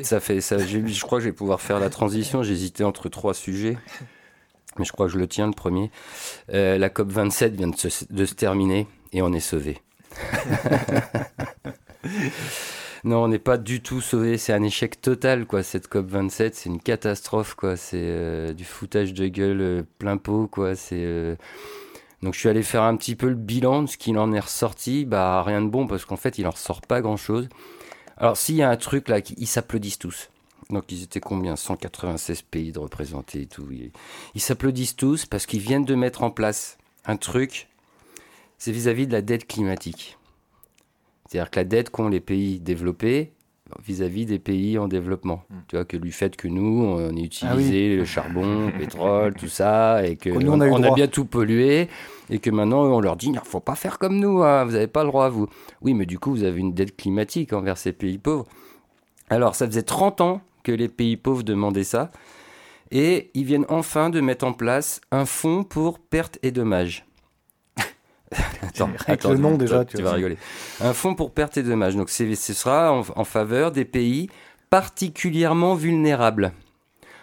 [0.04, 0.56] Ça fait ça.
[0.56, 2.42] Je crois que je vais pouvoir faire la transition.
[2.42, 3.76] J'hésitais entre trois sujets,
[4.78, 5.90] mais je crois que je le tiens le premier.
[6.54, 9.82] Euh, la COP 27 vient de se, de se terminer et on est sauvé.
[13.04, 14.38] non, on n'est pas du tout sauvé.
[14.38, 15.62] C'est un échec total, quoi.
[15.62, 17.76] Cette COP 27, c'est une catastrophe, quoi.
[17.76, 20.74] C'est euh, du foutage de gueule euh, plein pot, quoi.
[20.74, 21.36] C'est euh,
[22.24, 24.40] donc je suis allé faire un petit peu le bilan de ce qu'il en est
[24.40, 25.04] ressorti.
[25.04, 27.50] Bah rien de bon parce qu'en fait il en ressort pas grand chose.
[28.16, 30.30] Alors s'il y a un truc là, ils s'applaudissent tous.
[30.70, 31.54] Donc ils étaient combien?
[31.54, 33.68] 196 pays de représentés et tout.
[34.34, 37.68] Ils s'applaudissent tous parce qu'ils viennent de mettre en place un truc.
[38.56, 40.16] C'est vis-à-vis de la dette climatique.
[41.28, 43.33] C'est-à-dire que la dette qu'ont les pays développés
[43.82, 45.44] vis-à-vis des pays en développement.
[45.48, 45.54] Mm.
[45.68, 47.96] Tu vois que du fait que nous on ait utilisé Ah oui.
[47.96, 51.24] le charbon, le pétrole, tout ça et que nous, on a on a bien tout
[51.24, 51.88] pollué
[52.30, 54.86] et que maintenant on leur dit il faut pas faire comme nous, hein, vous n'avez
[54.86, 55.48] pas le droit vous.
[55.82, 58.46] Oui, mais du coup vous avez une dette climatique envers ces pays pauvres.
[59.30, 62.10] Alors ça faisait 30 ans que les pays pauvres demandaient ça
[62.90, 67.04] et ils viennent enfin de mettre en place un fonds pour pertes et dommages.
[68.62, 70.36] attends, Avec le nom, déjà, tu, tu vas rigoler.
[70.80, 71.96] Un fonds pour pertes et dommages.
[71.96, 74.28] Donc ce sera en, en faveur des pays
[74.70, 76.52] particulièrement vulnérables.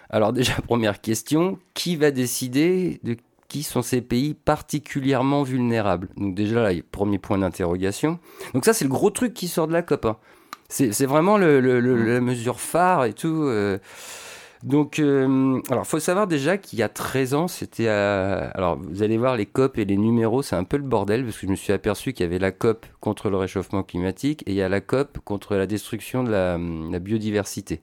[0.10, 6.08] Alors déjà, première question, qui va décider de qui sont ces pays particulièrement vulnérables?
[6.16, 8.18] Donc déjà, là, premier point d'interrogation.
[8.54, 10.06] Donc ça, c'est le gros truc qui sort de la COP.
[10.06, 10.18] hein.
[10.70, 13.28] C'est c'est vraiment le, le- le- la mesure phare et tout.
[13.44, 13.78] euh.
[14.64, 18.50] Donc, euh, alors, faut savoir déjà qu'il y a 13 ans, c'était à...
[18.54, 21.38] Alors, vous allez voir les COP et les numéros, c'est un peu le bordel, parce
[21.38, 24.52] que je me suis aperçu qu'il y avait la COP contre le réchauffement climatique et
[24.52, 26.58] il y a la COP contre la destruction de la,
[26.92, 27.82] la biodiversité.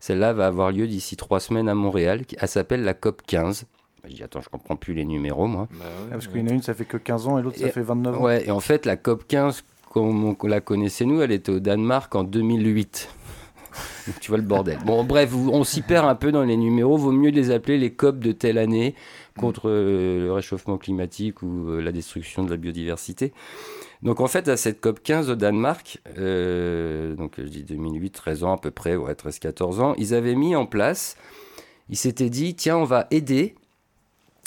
[0.00, 2.24] Celle-là va avoir lieu d'ici trois semaines à Montréal.
[2.24, 3.66] qui- Elle s'appelle la COP 15.
[4.08, 5.68] Je dis, attends, je comprends plus les numéros, moi.
[5.72, 6.32] Bah Ah, ouais, parce ouais.
[6.32, 8.16] qu'il y en a une, ça fait que 15 ans et l'autre, ça fait 29
[8.16, 8.22] ans.
[8.22, 9.62] Ouais, et en fait, la COP 15,
[9.92, 13.08] comme on la connaissait nous, elle était au Danemark en 2008.
[14.06, 14.78] Donc, tu vois le bordel.
[14.84, 16.96] Bon, bref, on s'y perd un peu dans les numéros.
[16.96, 18.94] Vaut mieux les appeler les COP de telle année
[19.38, 23.32] contre euh, le réchauffement climatique ou euh, la destruction de la biodiversité.
[24.02, 28.44] Donc, en fait, à cette COP 15 au Danemark, euh, donc je dis 2008, 13
[28.44, 31.16] ans à peu près, ouais, 13-14 ans, ils avaient mis en place,
[31.88, 33.54] ils s'étaient dit, tiens, on va aider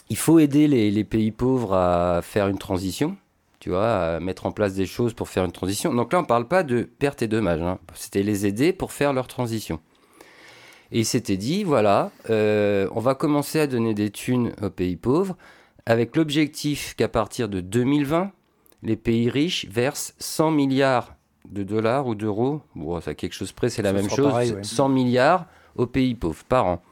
[0.10, 3.18] il faut aider les pays pauvres à faire une transition,
[3.66, 5.92] tu vois, à mettre en place des choses pour faire une transition.
[5.92, 7.80] Donc là, on ne parle pas de perte et dommages, hein.
[7.96, 9.80] c'était les aider pour faire leur transition.
[10.92, 14.98] Et il s'était dit, voilà, euh, on va commencer à donner des thunes aux pays
[14.98, 15.36] pauvres,
[15.88, 18.30] avec l'objectif qu'à partir de 2020,
[18.84, 21.16] les pays riches versent 100 milliards
[21.50, 24.64] de dollars ou d'euros, bon, ça quelque chose près, c'est la même chose, pareil, ouais.
[24.64, 26.84] 100 milliards aux pays pauvres par an.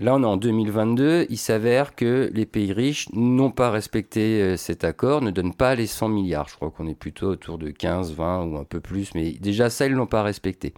[0.00, 1.26] Là, on est en 2022.
[1.28, 5.74] Il s'avère que les pays riches n'ont pas respecté euh, cet accord, ne donnent pas
[5.74, 6.48] les 100 milliards.
[6.48, 9.70] Je crois qu'on est plutôt autour de 15, 20 ou un peu plus, mais déjà
[9.70, 10.72] ça, ils ne l'ont pas respecté.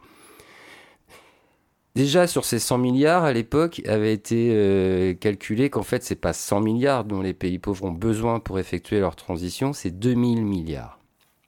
[1.97, 6.33] Déjà, sur ces 100 milliards, à l'époque, avait été euh, calculé qu'en fait, c'est pas
[6.33, 10.99] 100 milliards dont les pays pauvres ont besoin pour effectuer leur transition, c'est 2000 milliards.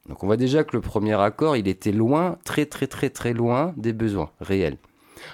[0.09, 3.33] Donc on voit déjà que le premier accord, il était loin, très très très très
[3.33, 4.79] loin des besoins réels.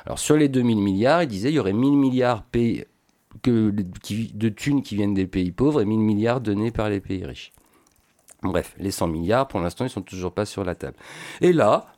[0.06, 2.44] Alors sur les 2000 milliards, il disait il y aurait 1000 milliards
[3.44, 7.52] de thunes qui viennent des pays pauvres et 1000 milliards donnés par les pays riches.
[8.42, 10.96] Bref, les 100 milliards, pour l'instant, ils sont toujours pas sur la table.
[11.40, 11.92] Et là,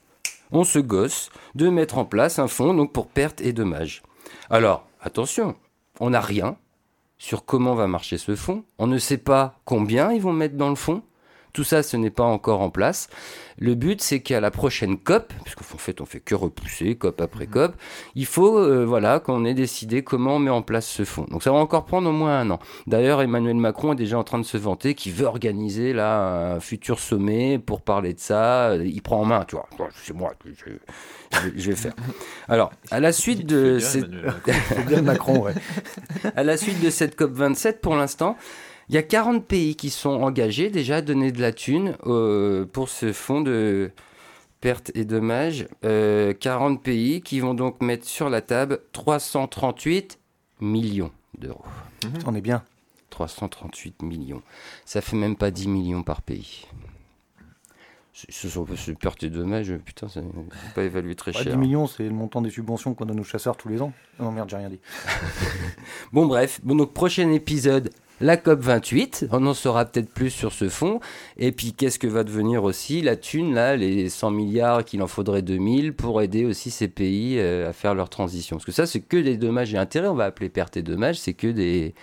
[0.53, 4.03] on se gosse de mettre en place un fonds donc pour pertes et dommages.
[4.49, 5.57] Alors, attention,
[6.01, 6.57] on n'a rien
[7.19, 8.65] sur comment va marcher ce fonds.
[8.79, 11.03] On ne sait pas combien ils vont mettre dans le fonds.
[11.53, 13.09] Tout ça, ce n'est pas encore en place.
[13.59, 17.47] Le but, c'est qu'à la prochaine COP, puisqu'en fait, on fait que repousser COP après
[17.47, 17.75] COP,
[18.15, 21.27] il faut euh, voilà, qu'on ait décidé comment on met en place ce fonds.
[21.31, 22.59] Donc ça va encore prendre au moins un an.
[22.87, 26.61] D'ailleurs, Emmanuel Macron est déjà en train de se vanter qu'il veut organiser là un
[26.61, 28.77] futur sommet pour parler de ça.
[28.77, 29.69] Il prend en main, tu vois.
[30.03, 31.93] C'est moi, je, je vais- je vais faire.
[32.49, 34.09] Alors, à la suite de cette...
[35.03, 35.41] Macron.
[35.45, 35.55] Ouais.
[36.35, 38.37] À la suite de cette COP27, pour l'instant,
[38.91, 42.67] il y a 40 pays qui sont engagés déjà à donner de la thune euh,
[42.67, 43.93] pour ce fonds de
[44.61, 45.69] pertes et dommages.
[45.85, 50.19] Euh, 40 pays qui vont donc mettre sur la table 338
[50.61, 51.65] millions d'euros.
[52.27, 52.65] On est bien.
[53.11, 54.43] 338 millions.
[54.85, 56.67] Ça fait même pas 10 millions par pays.
[58.29, 58.67] Ce ce sont
[59.23, 60.29] et dommages, putain, ça n'est
[60.75, 61.45] pas évalué très cher.
[61.45, 63.93] 10 millions, c'est le montant des subventions qu'on donne aux chasseurs tous les ans.
[64.19, 64.81] Non, merde, j'ai rien dit.
[66.13, 67.91] Bon bref, bon, donc prochain épisode,
[68.21, 71.01] la COP 28, on en saura peut-être plus sur ce fonds,
[71.39, 75.07] et puis qu'est-ce que va devenir aussi la thune, là, les 100 milliards qu'il en
[75.07, 78.57] faudrait 2000 pour aider aussi ces pays euh, à faire leur transition?
[78.57, 81.19] Parce que ça, c'est que des dommages et intérêts, on va appeler pertes et dommages,
[81.19, 81.95] c'est que des...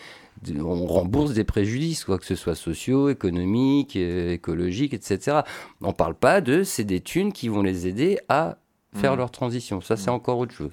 [0.59, 5.39] On rembourse des préjudices, quoi que ce soit sociaux, économiques, euh, écologiques, etc.
[5.81, 8.57] On parle pas de, c'est des thunes qui vont les aider à
[8.95, 9.17] faire Mhm.
[9.17, 9.81] leur transition.
[9.81, 10.71] Ça, c'est encore autre chose.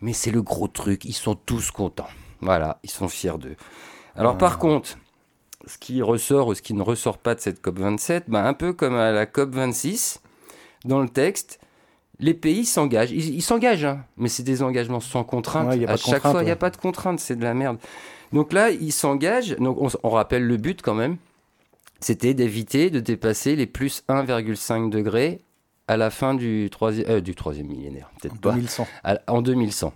[0.00, 2.08] Mais c'est le gros truc, ils sont tous contents.
[2.40, 3.56] Voilà, ils sont fiers d'eux.
[4.16, 4.98] Alors par contre,
[5.66, 8.72] ce qui ressort ou ce qui ne ressort pas de cette COP27, ben, un peu
[8.74, 10.18] comme à la COP26,
[10.84, 11.58] dans le texte,
[12.20, 13.12] les pays s'engagent.
[13.12, 15.68] Ils s'engagent, hein, mais c'est des engagements sans contrainte.
[15.68, 17.78] Ouais, à chaque fois, il n'y a pas de contrainte, c'est de la merde.
[18.34, 19.56] Donc là, ils s'engagent.
[19.56, 21.16] Donc on, rappelle le but quand même.
[22.00, 25.40] C'était d'éviter de dépasser les plus 1,5 degrés
[25.88, 28.10] à la fin du troisième, euh, du troisième millénaire.
[28.20, 28.52] Peut-être En pas.
[28.52, 28.86] 2100.
[29.04, 29.92] À- en 2100.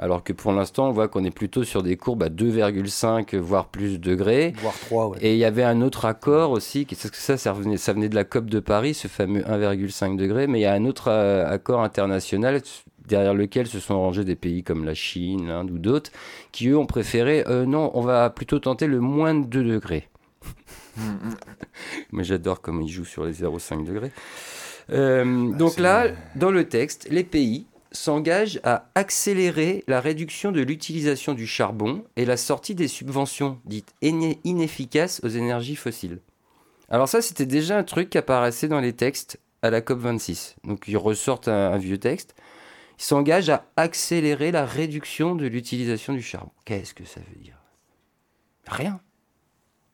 [0.00, 3.66] Alors que pour l'instant, on voit qu'on est plutôt sur des courbes à 2,5 voire
[3.66, 4.52] plus degrés.
[4.60, 5.18] Voire 3, ouais.
[5.22, 7.92] Et il y avait un autre accord aussi, qui- parce que ça, ça venait, ça
[7.94, 10.84] venait de la COP de Paris, ce fameux 1,5 degré, mais il y a un
[10.84, 12.60] autre euh, accord international
[13.08, 16.10] derrière lequel se sont rangés des pays comme la Chine, l'Inde ou d'autres,
[16.52, 20.08] qui eux ont préféré, euh, non, on va plutôt tenter le moins de 2 degrés.
[22.12, 24.12] mais j'adore comment ils jouent sur les 0,5 degrés.
[24.90, 26.06] Euh, donc c'est- là,
[26.36, 32.24] dans le texte, les pays s'engagent à accélérer la réduction de l'utilisation du charbon et
[32.26, 36.18] la sortie des subventions dites inefficaces aux énergies fossiles.
[36.90, 40.54] Alors ça, c'était déjà un truc qui apparaissait dans les textes à la COP26.
[40.64, 42.34] Donc ils ressortent un, un vieux texte.
[42.98, 46.50] Ils s'engagent à accélérer la réduction de l'utilisation du charbon.
[46.64, 47.58] Qu'est-ce que ça veut dire?
[48.66, 49.00] Rien.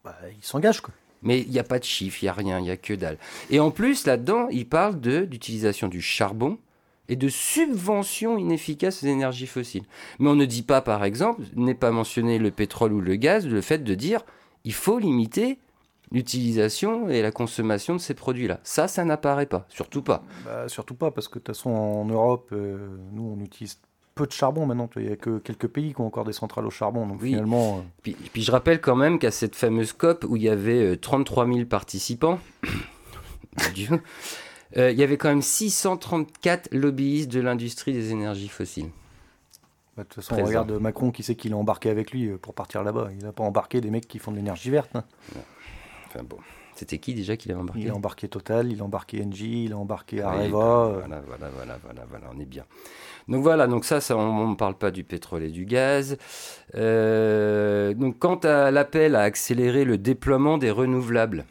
[0.04, 0.94] Bah, ils s'engagent, quoi.
[1.22, 2.92] Mais il n'y a pas de chiffres, il n'y a rien, il n'y a que
[2.92, 3.18] dalle.
[3.50, 6.58] Et en plus, là-dedans, il parle de d'utilisation du charbon
[7.08, 9.84] et de subventions inefficaces aux énergies fossiles.
[10.18, 13.46] Mais on ne dit pas, par exemple, n'est pas mentionné le pétrole ou le gaz,
[13.46, 14.22] le fait de dire
[14.64, 15.58] il faut limiter
[16.14, 18.60] l'utilisation et la consommation de ces produits-là.
[18.62, 20.22] Ça, ça n'apparaît pas, surtout pas.
[20.44, 22.78] Bah, surtout pas, parce que de toute façon, en Europe, euh,
[23.12, 23.78] nous, on utilise
[24.14, 24.88] peu de charbon maintenant.
[24.96, 27.04] Il n'y a que quelques pays qui ont encore des centrales au charbon.
[27.06, 27.30] Donc Oui.
[27.30, 30.48] finalement, euh, Puis, puis je rappelle quand même qu'à cette fameuse COP où il y
[30.48, 32.38] avait euh, 33 000 participants,
[33.74, 34.00] Dieu,
[34.76, 38.90] euh, il y avait quand même 634 lobbyistes de l'industrie des énergies fossiles.
[39.96, 40.44] bah, de toute façon, Présent.
[40.44, 43.08] on regarde Macron, qui c'est qu'il a embarqué avec lui euh, pour partir là-bas?
[43.18, 44.90] Il n'a pas embarqué des mecs qui font de l'énergie verte.
[44.94, 45.04] hein.
[46.14, 46.36] Enfin bon,
[46.76, 49.72] c'était qui déjà qui l'avait embarqué Il a embarqué Total, il a embarqué Engie, il
[49.72, 50.48] a embarqué Areva.
[50.58, 52.64] bah, Voilà, voilà, voilà, voilà, voilà, on est bien.
[53.26, 56.16] Donc voilà, donc ça, ça on ne parle pas du pétrole et du gaz.
[56.74, 61.46] Euh, donc quant à l'appel à accélérer le déploiement des renouvelables,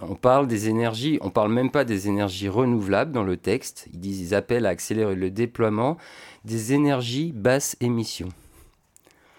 [0.00, 3.88] on parle des énergies, on parle même pas des énergies renouvelables dans le texte.
[3.92, 5.96] Ils disent, ils appellent à accélérer le déploiement
[6.44, 8.28] des énergies basse émission.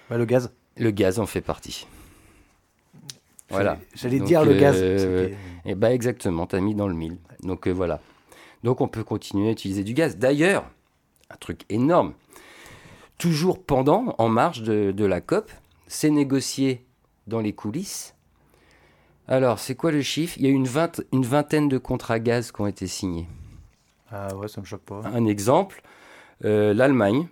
[0.10, 0.52] bah, le gaz.
[0.78, 1.86] Le gaz en fait partie.
[3.54, 3.80] Voilà.
[3.96, 4.76] J'allais- dire le gaz.
[4.78, 5.38] euh, c'était-
[5.72, 7.18] Et bah exactement, t'as mis dans le mille.
[7.44, 8.00] Donc euh, voilà.
[8.64, 10.18] Donc on peut continuer à utiliser du gaz.
[10.18, 10.66] D'ailleurs,
[11.30, 12.14] un truc énorme,
[13.18, 15.52] toujours pendant, en marge de, de la COP,
[15.88, 16.84] c'est négocié
[17.28, 18.16] dans les coulisses.
[19.28, 20.36] Alors, c'est quoi le chiffre?
[20.38, 23.28] Il y a une, vingt- une vingtaine de contrats gaz qui ont été signés.
[24.12, 25.02] Ah ouais, ça me choque pas.
[25.14, 25.82] Un exemple,
[26.44, 27.28] euh, l'Allemagne.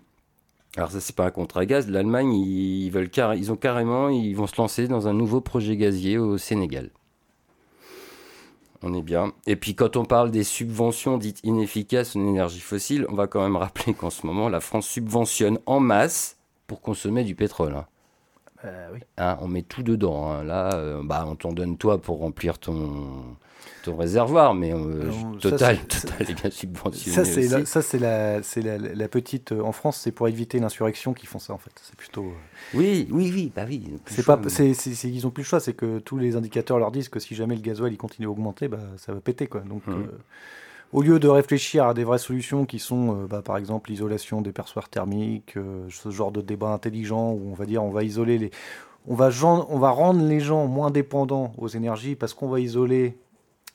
[0.77, 1.89] Alors ça, c'est pas un contrat gaz.
[1.89, 5.75] L'Allemagne, ils, veulent car- ils ont carrément, ils vont se lancer dans un nouveau projet
[5.75, 6.89] gazier au Sénégal.
[8.83, 9.33] On est bien.
[9.45, 13.41] Et puis quand on parle des subventions dites inefficaces en énergie fossile, on va quand
[13.41, 17.75] même rappeler qu'en ce moment, la France subventionne en masse pour consommer du pétrole.
[17.75, 17.85] hein.
[18.63, 18.99] Euh, oui.
[19.17, 20.31] Hein, on met tout dedans.
[20.31, 20.43] hein.
[20.43, 23.35] Là, euh, bah, on t'en donne toi pour remplir ton,
[23.83, 27.81] ton réservoir, mais euh, Alors, ça, Total, Total est bien subventionné Ça, c'est la, ça,
[27.81, 29.51] c'est la, c'est la, la petite.
[29.51, 31.71] euh, En France, c'est pour éviter l'insurrection qu'ils font ça, en fait.
[31.81, 32.25] C'est plutôt.
[32.25, 33.83] euh, Oui, oui, oui, bah oui.
[34.05, 37.09] C'est pas, c'est, ils ont plus le choix, c'est que tous les indicateurs leur disent
[37.09, 39.61] que si jamais le gasoil il continue à augmenter, bah, ça va péter quoi.
[39.61, 39.93] Donc, Mhm.
[39.95, 40.17] euh,
[40.93, 44.51] au lieu de réfléchir à des vraies solutions qui sont, bah, par exemple, l'isolation des
[44.51, 45.55] perçoirs thermiques,
[45.89, 48.51] ce genre de débat intelligent où on va dire on va isoler les,
[49.07, 53.17] on va, on va rendre les gens moins dépendants aux énergies parce qu'on va isoler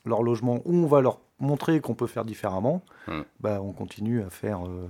[0.07, 2.81] leur logement ou on va leur montrer qu'on peut faire différemment.
[3.07, 3.23] Mhm.
[3.39, 4.87] Bah, on continue à faire, euh,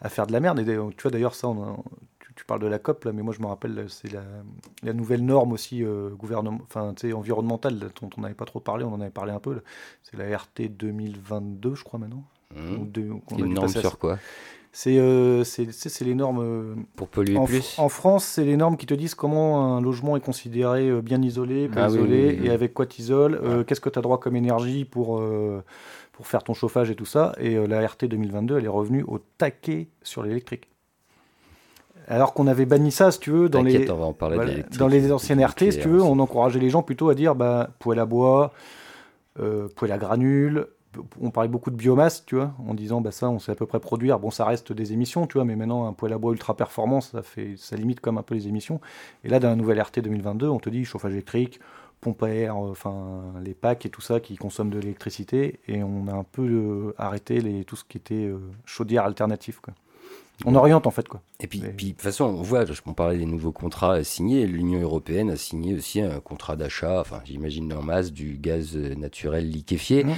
[0.00, 0.58] à faire de la merde.
[0.58, 1.76] Et tu vois d'ailleurs ça, on a-
[2.20, 4.22] tu, tu parles de la COP là, mais moi je me rappelle, c'est la,
[4.82, 8.92] la nouvelle norme aussi euh, gouvernement, enfin, environnementale dont on n'avait pas trop parlé, on
[8.92, 9.60] en avait parlé un peu.
[10.02, 12.24] C'est la RT 2022, je crois maintenant.
[12.56, 12.76] Mmh.
[12.76, 14.18] Ou de- qu'on a Une norme sur quoi?
[14.72, 15.44] C'est euh,
[16.02, 16.40] les normes.
[16.42, 19.80] euh, Pour polluer en, plus en France, c'est les normes qui te disent comment un
[19.80, 22.46] logement est considéré euh, bien isolé, pas Ah oui, isolé, oui, oui, oui.
[22.46, 25.64] et avec quoi tu isoles, qu'est-ce que tu as droit comme énergie pour, euh,
[26.12, 27.32] pour faire ton chauffage et tout ça.
[27.38, 30.68] Et euh, la RT 2022, elle est revenue au taquet sur l'électrique.
[32.06, 34.50] Alors qu'on avait banni ça, si tu veux, dans les, on va en parler voilà,
[34.50, 34.78] de l'électrique.
[34.80, 37.70] dans les anciennes RT, si tu veux, on encourageait les gens plutôt à dire bah,
[37.78, 38.52] poêle à bois,
[39.38, 40.66] euh, poêle à granules.
[41.20, 43.66] On parlait beaucoup de biomasse, tu vois, en disant bah ça, on sait à peu
[43.66, 44.18] près produire.
[44.18, 47.00] Bon, ça reste des émissions, tu vois, mais maintenant un poêle à bois ultra performant,
[47.00, 48.80] ça fait, ça limite comme un peu les émissions.
[49.24, 51.60] Et là, dans la nouvelle RT 2022, on te dit chauffage électrique,
[52.00, 55.82] pompe à air, euh, enfin les packs et tout ça qui consomment de l'électricité, et
[55.82, 59.74] on a un peu euh, arrêté les, tout ce qui était euh, chaudière alternative, quoi.
[60.44, 61.20] On oriente en fait, quoi.
[61.40, 64.04] Et puis, Mais- de toute façon, on voit, je on parlait des nouveaux contrats à
[64.04, 64.46] signer.
[64.46, 69.50] L'Union européenne a signé aussi un contrat d'achat, enfin, j'imagine en masse, du gaz naturel
[69.50, 70.04] liquéfié.
[70.04, 70.14] Mhm.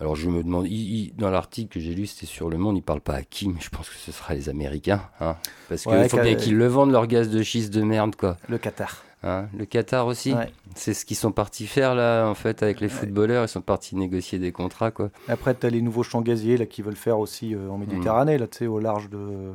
[0.00, 0.72] Alors, je me demande, il-
[1.08, 3.48] il- dans l'article que j'ai lu, c'était sur Le Monde, il parle pas à qui,
[3.48, 5.02] mais je pense que ce sera les Américains.
[5.20, 5.36] Hein,
[5.68, 8.36] parce qu'il Ouais, faut bien qu'ils le vendent, leur gaz de schiste de merde, quoi.
[8.48, 9.04] Le Qatar.
[9.22, 10.32] Hein, le Qatar aussi.
[10.32, 10.50] Ouais.
[10.74, 13.44] C'est ce qu'ils sont partis faire, là, en fait, avec les footballeurs.
[13.44, 15.10] Ils sont partis négocier des contrats, quoi.
[15.28, 18.38] Après, tu as les nouveaux champs gaziers là, qui veulent faire aussi euh, en Méditerranée,
[18.38, 19.18] là, tu sais, au large de.
[19.18, 19.52] euh,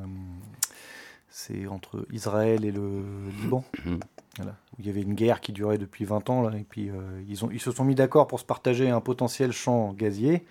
[1.30, 3.02] c'est entre Israël et le
[3.42, 3.64] Liban.
[3.86, 4.00] Mhm.
[4.38, 4.52] Voilà.
[4.74, 6.94] Où il y avait une guerre qui durait depuis 20 ans, là, et puis euh,
[7.30, 10.44] ils, ont, ils se sont mis d'accord pour se partager un potentiel champ gazier.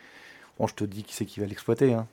[0.59, 2.07] Bon, je te dis qui c'est qui va l'exploiter, hein.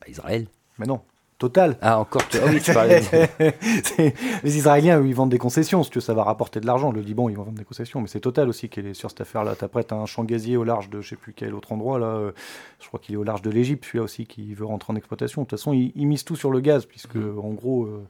[0.00, 0.46] Bah, Israël.
[0.78, 1.00] Mais non,
[1.38, 1.76] Total.
[1.82, 2.26] Ah, encore.
[2.28, 3.06] tu- Ah oui, tu parlais de-
[3.84, 6.66] C'est- les Israéliens, eux, ils vendent des concessions, si tu veux, ça va rapporter de
[6.66, 6.90] l'argent.
[6.92, 9.20] Le Liban, ils vont vendre des concessions, mais c'est Total aussi qui est sur cette
[9.20, 9.54] affaire-là.
[9.60, 11.98] Après, tu as un champ gazier au large de je sais plus quel autre endroit,
[11.98, 12.06] là.
[12.06, 12.32] euh,
[12.80, 15.42] Je crois qu'il est au large de l'Égypte, celui-là aussi, qui veut rentrer en exploitation.
[15.42, 18.02] De toute façon, ils, ils misent tout sur le gaz, puisque, en gros, euh,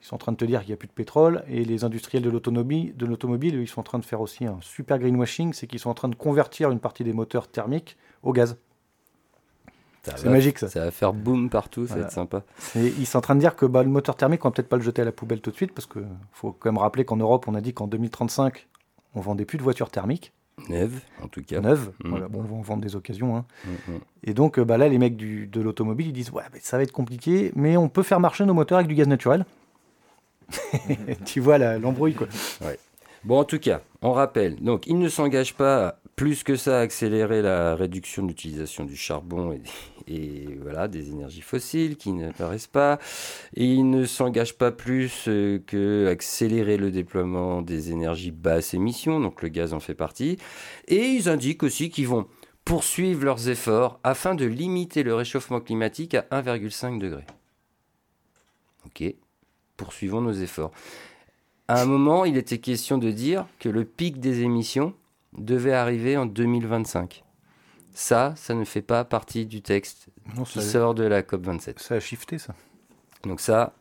[0.00, 1.42] ils sont en train de te dire qu'il n'y a plus de pétrole.
[1.48, 4.58] Et les industriels de l'automobile, de l'automobile, ils sont en train de faire aussi un
[4.60, 8.32] super greenwashing, c'est qu'ils sont en train de convertir une partie des moteurs thermiques au
[8.32, 8.56] gaz.
[10.02, 10.68] C'est magique, ça.
[10.68, 12.44] Ça va faire boum partout, ça va être sympa.
[12.76, 14.68] Et ils sont en train de dire que bah, le moteur thermique, on va peut-être
[14.68, 17.04] pas le jeter à la poubelle tout de suite, parce qu'il faut quand même rappeler
[17.04, 18.68] qu'en Europe, on a dit qu'en 2035,
[19.16, 20.32] on vendait plus de voitures thermiques,
[20.68, 21.60] Neuve, en tout cas.
[21.60, 21.90] neuves.
[22.04, 22.08] Mm.
[22.10, 23.36] Voilà, bon, on va en vendre des occasions.
[23.36, 23.44] hein.
[23.64, 23.98] Mm, mm.
[24.24, 26.76] Et donc euh, bah, là, les mecs du- de l'automobile, ils disent Ouais, mais ça
[26.76, 29.44] va être compliqué, mais on peut faire marcher nos moteurs avec du gaz naturel.
[31.24, 32.28] tu vois l'embrouille, quoi.
[33.24, 34.56] Bon, en tout cas, on rappelle.
[34.62, 38.96] Donc, il ne s'engage pas plus que ça à accélérer la réduction de l'utilisation du
[38.96, 39.58] charbon
[40.06, 42.98] et, voilà, des énergies fossiles qui n'apparaissent pas.
[43.54, 49.20] Et il ne s'engage pas plus euh, que accélérer le déploiement des énergies basse émission,
[49.20, 50.38] donc le gaz en fait partie.
[50.88, 52.26] Et ils indiquent aussi qu'ils vont
[52.64, 57.24] poursuivre leurs efforts afin de limiter le réchauffement climatique à 1,5 degré.
[58.86, 59.02] Ok,
[59.76, 60.72] poursuivons nos efforts.
[61.68, 64.94] À un moment, il était question de dire que le pic des émissions
[65.36, 67.24] devait arriver en 2025.
[67.92, 71.80] Ça, ça ne fait pas partie du texte Non, qui sort de la COP27.
[71.80, 72.54] ça a shifté, ça.
[73.24, 73.72] Donc ça,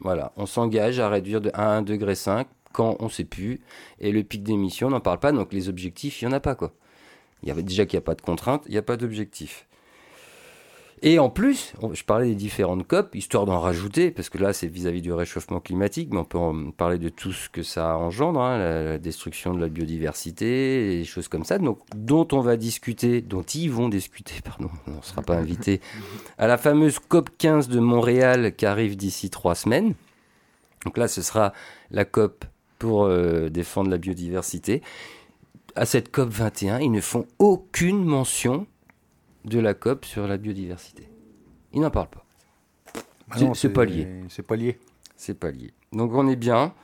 [0.00, 2.14] voilà, on s'engage à réduire de 1 à 1,5 degré
[2.72, 3.60] quand on ne sait plus.
[3.98, 6.40] Et le pic d'émission, on n'en parle pas, donc les objectifs, il n'y en a
[6.40, 6.54] pas.
[6.54, 6.72] quoi.
[7.42, 9.66] Il y avait déjà qu'il n'y a pas de contraintes, il n'y a pas d'objectif.
[11.04, 14.68] Et en plus, je parlais des différentes COP, histoire d'en rajouter, parce que là, c'est
[14.68, 18.40] vis-à-vis du réchauffement climatique, mais on peut en parler de tout ce que ça engendre,
[18.40, 23.20] hein, la, destruction de la biodiversité, des choses comme ça, donc, dont on va discuter,
[23.20, 25.80] dont ils vont discuter, pardon, on ne sera pas invité,
[26.38, 29.94] à la fameuse COP 15 de Montréal qui arrive d'ici trois semaines.
[30.84, 31.52] Donc là, ce sera
[31.90, 32.44] la COP
[32.78, 34.82] pour euh, défendre la biodiversité.
[35.74, 38.66] À cette COP 21, ils ne font aucune mention
[39.44, 41.08] de la COP sur la biodiversité.
[41.72, 42.24] Ils n'en parlent pas.
[43.28, 44.06] Bah C'est- pas lié.
[44.28, 44.78] C'est pas lié.
[45.16, 45.72] C'est pas lié.
[45.92, 46.74] Donc on est bien.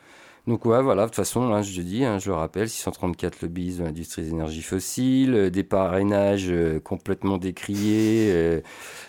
[0.46, 3.76] Donc ouais, voilà, de toute façon, hein, je dis, hein, je le rappelle, 634 lobbies
[3.76, 8.62] de l'industrie des énergies fossiles, euh, des parrainages euh, complètement décriés, euh,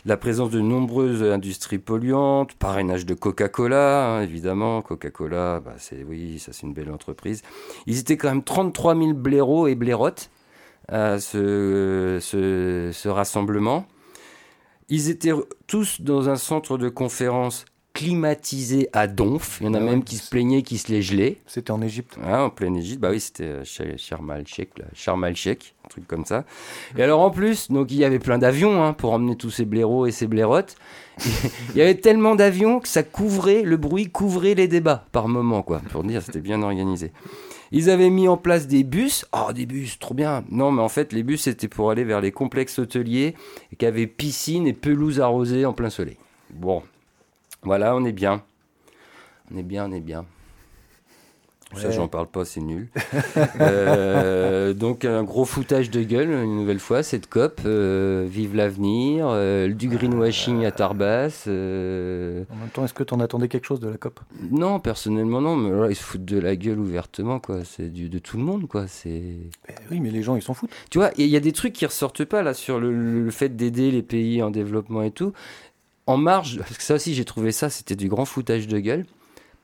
[0.04, 6.40] la présence de nombreuses industries polluantes, parrainage de Coca-Cola, hein, évidemment, Coca-Cola, bah, c'est oui,
[6.40, 7.42] ça c'est une belle entreprise.
[7.88, 10.30] Ils étaient quand même 33 000 blaireaux et blairottes
[10.92, 13.86] à ce, ce, ce rassemblement.
[14.90, 15.32] Ils étaient
[15.68, 19.58] tous dans un centre de conférence climatisé à Donf.
[19.62, 21.38] Il y en a Ah ouais, même qui se plaignaient, qui se les gelaient.
[21.48, 22.18] C'était en Égypte.
[22.24, 24.32] Ah, en pleine Égypte, bah oui, c'était euh, Ch- Sharm.
[24.94, 26.46] Sharm el-Sheikh, un truc comme ça.
[26.98, 29.66] Et alors en plus, donc il y avait plein d'avions hein, pour emmener tous ces
[29.66, 30.76] blaireaux et ces blairottes.
[31.26, 35.62] il y avait tellement d'avions que ça couvrait, le bruit couvrait les débats par moment,
[35.62, 35.82] quoi.
[35.92, 37.12] Pour dire, c'était bien organisé.
[37.72, 39.26] Ils avaient mis en place des bus.
[39.34, 40.44] Oh, des bus, trop bien.
[40.50, 43.36] Non, mais en fait, les bus, c'était pour aller vers les complexes hôteliers
[43.78, 46.18] qui avaient piscine et pelouse arrosée en plein soleil.
[46.52, 46.84] Bon,
[47.62, 48.44] voilà, on est bien.
[49.52, 50.26] On est bien, on est bien.
[51.76, 51.94] Ça, Ouais.
[51.94, 52.88] j'en parle pas, c'est nul.
[53.62, 57.62] Euh, donc, un gros foutage de gueule, une nouvelle fois, cette COP.
[57.66, 61.44] euh, vive l'avenir, euh, du greenwashing à Tarbas.
[61.48, 64.20] En même temps, est-ce que tu en attendais quelque chose de la COP?
[64.52, 67.64] Non, personnellement, non, mais là, ils se foutent de la gueule ouvertement, quoi.
[67.64, 68.88] C'est du- de tout le monde, quoi.
[68.88, 69.10] C'est.
[69.68, 70.72] Ben Oui, mais les gens, ils s'en foutent.
[70.90, 73.56] Tu vois, il y a des trucs qui ressortent pas là sur le, le fait
[73.56, 75.34] d'aider les pays en développement et tout.
[76.08, 79.06] En marge, parce que ça aussi j'ai trouvé ça, c'était du grand foutage de gueule.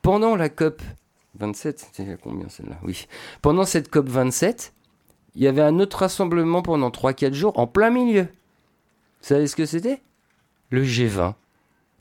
[0.02, 0.80] Pendant la COP
[1.38, 2.76] 27, c'était combien celle-là?
[2.82, 3.06] Oui.
[3.42, 4.72] Pendant cette COP 27,
[5.34, 8.22] il y avait un autre rassemblement pendant 3-4 jours en plein milieu.
[8.22, 8.28] Vous
[9.28, 10.00] savez ce que c'était?
[10.70, 11.34] Le G20.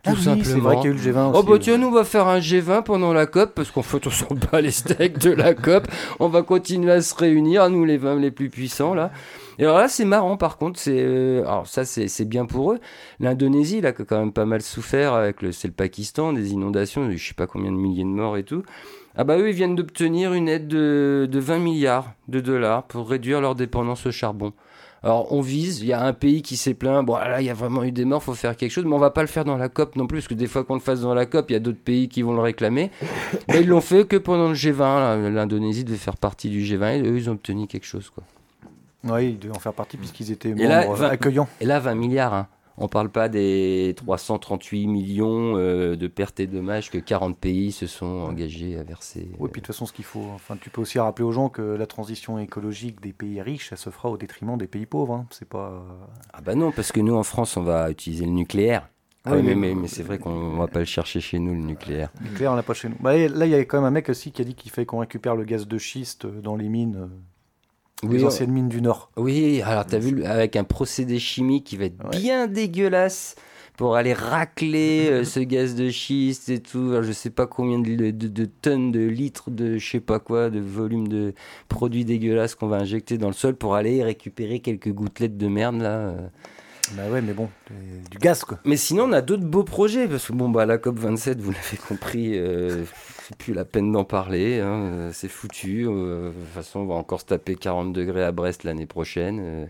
[0.04, 0.44] Tout Ah oui, simplement.
[0.46, 1.60] c'est vrai qu'il y a eu le G20 Oh aussi, bah ouais.
[1.60, 4.28] tiens, nous on va faire un G20 pendant la COP parce qu'en fait on s'en
[4.52, 5.88] bat les steaks de la COP.
[6.20, 9.12] On va continuer à se réunir, nous les 20 les plus puissants là.
[9.58, 12.74] Et alors là c'est marrant par contre, c'est euh, alors ça c'est c'est bien pour
[12.74, 12.80] eux.
[13.20, 16.52] L'Indonésie là qui a quand même pas mal souffert avec le c'est le Pakistan des
[16.52, 18.62] inondations, je sais pas combien de milliers de morts et tout.
[19.18, 23.10] Ah bah eux ils viennent d'obtenir une aide de, de 20 milliards de dollars pour
[23.10, 24.54] réduire leur dépendance au charbon.
[25.04, 27.50] Alors on vise, il y a un pays qui s'est plaint, bon là il y
[27.50, 29.46] a vraiment eu des morts, faut faire quelque chose, mais on va pas le faire
[29.46, 31.52] dans la COP non plus, parce que des fois qu'on le fasse dans la COP,
[31.52, 32.90] il y a d'autres pays qui vont le réclamer.
[33.50, 35.30] Mais ils l'ont fait que pendant le G20, là.
[35.30, 38.10] l'Indonésie devait faire partie du G20, et eux ils ont obtenu quelque chose.
[38.10, 38.24] quoi.
[39.04, 41.48] Oui, ils devaient en faire partie puisqu'ils étaient Et là, accueillants.
[41.62, 42.48] Et là 20 milliards, hein.
[42.78, 47.88] On parle pas des 338 millions euh, de pertes et dommages que 40 pays se
[47.88, 49.30] sont engagés à verser.
[49.40, 51.50] Oui, puis de toute façon, ce qu'il faut, enfin, tu peux aussi rappeler aux gens
[51.50, 55.14] que la transition écologique des pays riches, ça se fera au détriment des pays pauvres.
[55.14, 55.26] hein.
[55.30, 55.84] C'est pas.
[56.34, 58.90] Ah bah non, parce que nous en France on va utiliser le nucléaire.
[59.28, 61.60] Ah Oui, oui, mais, mais- c'est vrai qu'on va pas le chercher chez nous, le
[61.62, 62.12] nucléaire.
[62.22, 62.96] Nucléaire, on l'a pas chez nous.
[63.00, 64.86] Bah, là, il y a quand même un mec aussi qui a dit qu'il fallait
[64.86, 67.10] qu'on récupère le gaz de schiste dans les mines,
[68.04, 69.10] euh, les Oui, anciennes mines du Nord.
[69.18, 72.18] Oui, alors t'as vu avec un procédé chimique qui va être Ouais.
[72.20, 73.36] bien dégueulasse
[73.78, 76.90] pour aller racler euh, ce gaz de schiste et tout.
[76.92, 80.20] Alors, je sais pas combien de, de- de tonnes de litres de je sais pas
[80.20, 81.34] quoi, de volume de
[81.68, 85.82] produits dégueulasses qu'on va injecter dans le sol pour aller récupérer quelques gouttelettes de merde
[85.82, 85.98] là.
[85.98, 86.28] euh.
[86.96, 88.60] Bah ouais, mais bon, c'est du gaz quoi.
[88.64, 91.52] Mais sinon, on a d'autres beaux projets parce que bon bah la COP 27, vous
[91.52, 92.84] l'avez compris, euh,
[93.34, 95.86] plus la peine d'en parler, hein, euh, c'est foutu.
[95.88, 99.40] euh, de toute façon, on va encore se taper 40 degrés à Brest l'année prochaine.
[99.42, 99.70] euh, et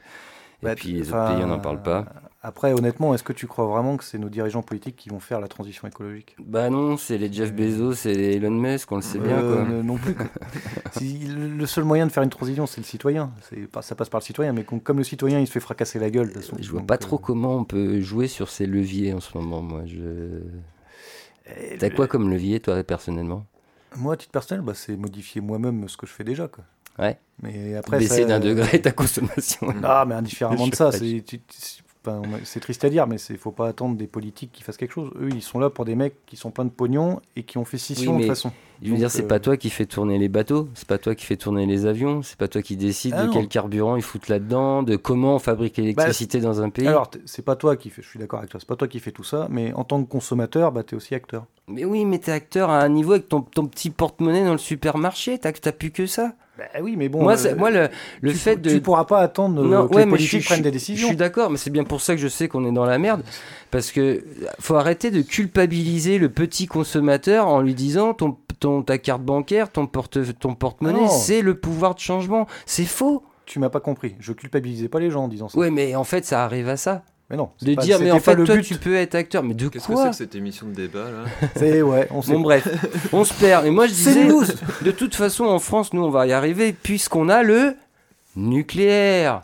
[0.66, 2.06] Bah, puis les autres pays, on n'en parle pas.
[2.42, 5.40] Après, honnêtement, est-ce que tu crois vraiment que c'est nos dirigeants politiques qui vont faire
[5.40, 6.36] la transition écologique?
[6.40, 9.42] Bah non, c'est les Jeff Bezos et les Elon Musk, on le sait bien.
[9.42, 9.64] Quoi.
[9.84, 10.16] Non plus.
[11.02, 13.32] le seul moyen de faire une transition, c'est le citoyen.
[13.50, 15.98] C'est Ça passe par le citoyen, mais com- comme le citoyen, il se fait fracasser
[16.00, 16.28] la gueule.
[16.30, 19.14] de toute façon, Je vois donc, pas trop comment on peut jouer sur ces leviers
[19.14, 19.82] en ce moment, moi.
[19.86, 20.42] Je...
[21.80, 23.46] T'as quoi comme levier, toi, personnellement?
[23.98, 26.48] Moi, à titre personnel, bah, c'est modifier moi-même ce que je fais déjà.
[26.48, 26.64] Quoi.
[27.00, 27.18] Ouais.
[27.42, 29.68] Mais après, Baisser ça- d'un degré ta consommation.
[29.84, 34.08] Ah, mais indifféremment de ça, c'est triste à dire, mais il faut pas attendre des
[34.08, 35.12] politiques qui fassent quelque chose.
[35.20, 37.66] Eux, ils sont là pour des mecs qui sont pleins de pognon et qui ont
[37.66, 38.52] fait scission Oui, de toute façon.
[38.82, 40.98] Je veux Donc, dire, c'est euh, pas toi qui fais tourner les bateaux, c'est pas
[40.98, 43.34] toi qui fais tourner les avions, c'est pas toi qui décide Ah de non.
[43.34, 46.88] quel carburant ils foutent là-dedans, de comment on fabrique l'électricité dans un pays.
[46.88, 49.00] Alors, c'est pas toi qui fais, je suis d'accord avec toi, c'est pas toi qui
[49.00, 51.46] fais tout ça, mais en tant que consommateur, bah, tu es aussi acteur.
[51.68, 54.58] Mais oui, mais t'es acteur à un niveau avec ton, ton petit porte-monnaie dans le
[54.58, 56.34] supermarché, t'as plus que ça.
[56.58, 57.22] Bah oui, mais bon.
[57.22, 57.90] moi, euh, moi, le,
[58.22, 58.70] le tu, fait de.
[58.70, 61.08] Tu pourras pas attendre euh, Non, que ouais, les je politiques prennent des Je décisions.
[61.10, 63.24] suis d'accord, mais c'est bien pour ça que je sais qu'on est dans la merde.
[63.72, 64.24] Parce que
[64.62, 69.72] faut arrêter de culpabiliser le petit consommateur en lui disant ton, ton, ta carte bancaire,
[69.72, 71.08] ton porte ton Ah porte-monnaie, non.
[71.08, 72.48] c'est le pouvoir de changement.
[72.66, 73.24] C'est faux.
[73.46, 74.16] Tu m'as pas compris.
[74.20, 75.58] Je culpabilisais pas les gens en disant ça.
[75.60, 77.04] Ouais, mais en fait, ça arrive à ça.
[77.30, 77.50] Mais non.
[77.58, 78.64] c'est De pas- dire, mais en fait, toi, but.
[78.64, 79.44] tu peux être acteur.
[79.44, 82.22] Mais de Qu'est-ce que c'est quoi que cette émission de débat là C'est ouais, on.
[82.22, 82.68] Bon, bref,
[83.14, 83.66] on se perd.
[83.68, 84.44] Et moi, je C'est disais, nous.
[84.82, 87.76] de toute façon, en France, nous, on va y arriver, puisqu'on a le
[88.36, 89.44] nucléaire.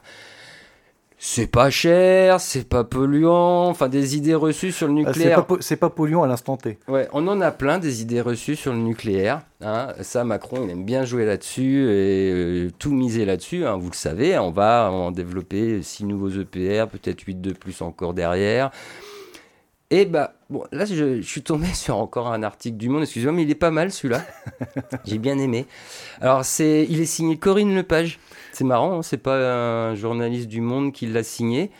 [1.23, 5.45] C'est pas cher, c'est pas polluant, enfin des idées reçues sur le c'est nucléaire.
[5.45, 6.80] pas, c'est pas polluant à l'instant T.
[6.88, 9.43] Ouais, on en a plein des idées reçues sur le nucléaire.
[9.64, 9.89] hein.
[10.02, 13.68] Ça, Macron, il aime bien jouer là-dessus et euh, tout miser là-dessus.
[13.68, 13.77] hein.
[13.77, 18.15] Vous le savez, on va en développer six nouveaux EPR, peut-être 8 de plus encore
[18.15, 18.72] derrière.
[19.91, 23.34] Et bah, bon, là, je, je suis tombé sur encore un article du Monde, excusez-moi,
[23.34, 24.23] mais il est pas mal celui-là.
[25.06, 25.65] J'ai bien aimé.
[26.19, 28.19] Alors, c'est, il est signé Corinne Lepage.
[28.53, 31.72] C'est marrant, hein, c'est pas un journaliste du Monde qui l'a signé.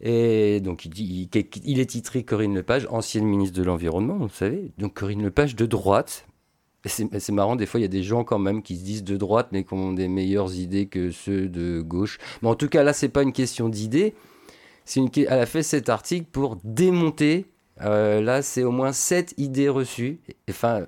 [0.00, 4.28] Et donc, il, dit, il, il est titré Corinne Lepage, ancienne ministre de l'Environnement, vous
[4.28, 4.72] savez.
[4.78, 6.26] Donc, Corinne Lepage de droite.
[6.84, 9.16] C'est marrant, des fois, il y a des gens quand même qui se disent de
[9.16, 12.18] droite, mais qui ont des meilleures idées que ceux de gauche.
[12.42, 14.14] Mais en tout cas, là, c'est pas une question d'idées.
[14.84, 17.46] C'est une, elle a fait cet article pour démonter.
[17.82, 20.18] Euh, là, c'est au moins sept idées reçues.
[20.48, 20.86] Enfin,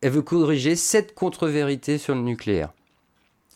[0.00, 2.72] elle veut corriger sept contre-vérités sur le nucléaire.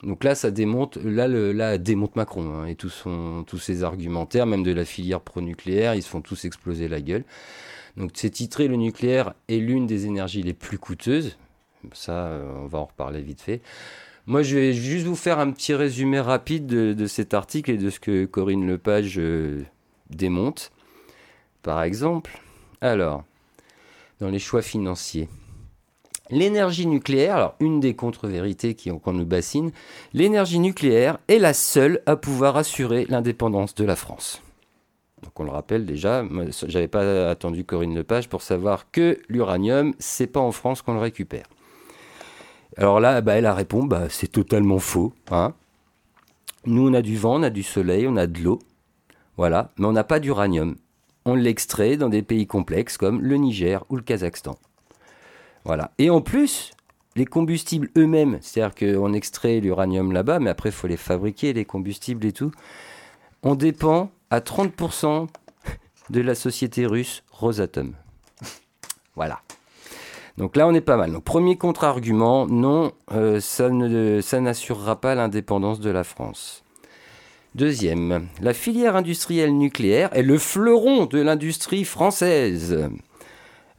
[0.03, 4.85] Donc là, ça démonte, là, démonte Macron hein, et tous ses argumentaires, même de la
[4.85, 7.24] filière pro-nucléaire, ils se font tous exploser la gueule.
[7.97, 11.39] Donc c'est titré Le nucléaire est l'une des énergies les plus coûteuses.
[11.93, 13.62] Ça, euh, on va en reparler vite fait.
[14.27, 17.78] Moi, je vais juste vous faire un petit résumé rapide de, de cet article et
[17.78, 19.62] de ce que Corinne Lepage euh,
[20.11, 20.73] démonte.
[21.62, 22.39] Par exemple,
[22.81, 23.24] alors,
[24.20, 25.28] dans les choix financiers.
[26.31, 29.70] L'énergie nucléaire, alors une des contre-vérités qu'on nous bassine,
[30.12, 34.43] l'énergie nucléaire est la seule à pouvoir assurer l'indépendance de la France.
[35.23, 36.24] Donc on le rappelle déjà,
[36.66, 41.01] j'avais pas attendu Corinne Lepage pour savoir que l'uranium, c'est pas en France qu'on le
[41.01, 41.47] récupère.
[42.77, 45.15] Alors là, bah, elle répond, bah, c'est totalement faux.
[45.31, 45.55] hein.
[46.66, 48.59] Nous, on a du vent, on a du soleil, on a de l'eau,
[49.36, 50.77] voilà, mais on n'a pas d'uranium.
[51.27, 54.57] On l'extrait dans des pays complexes comme le Niger ou le Kazakhstan.
[55.65, 55.90] Voilà.
[55.98, 56.70] Et en plus,
[57.16, 61.65] les combustibles eux-mêmes, c'est-à-dire qu'on extrait l'uranium là-bas, mais après, il faut les fabriquer, les
[61.65, 62.53] combustibles et tout.
[63.43, 65.27] On dépend à 30%
[66.11, 67.94] de la société russe Rosatom.
[69.16, 69.40] Voilà.
[70.36, 71.19] Donc là, on est pas mal.
[71.20, 73.70] Premier contre-argument, non, euh, ça
[74.40, 76.62] n'assurera pas l'indépendance de la France.
[77.57, 82.91] Deuxième, la filière industrielle nucléaire est le fleuron de l'industrie française.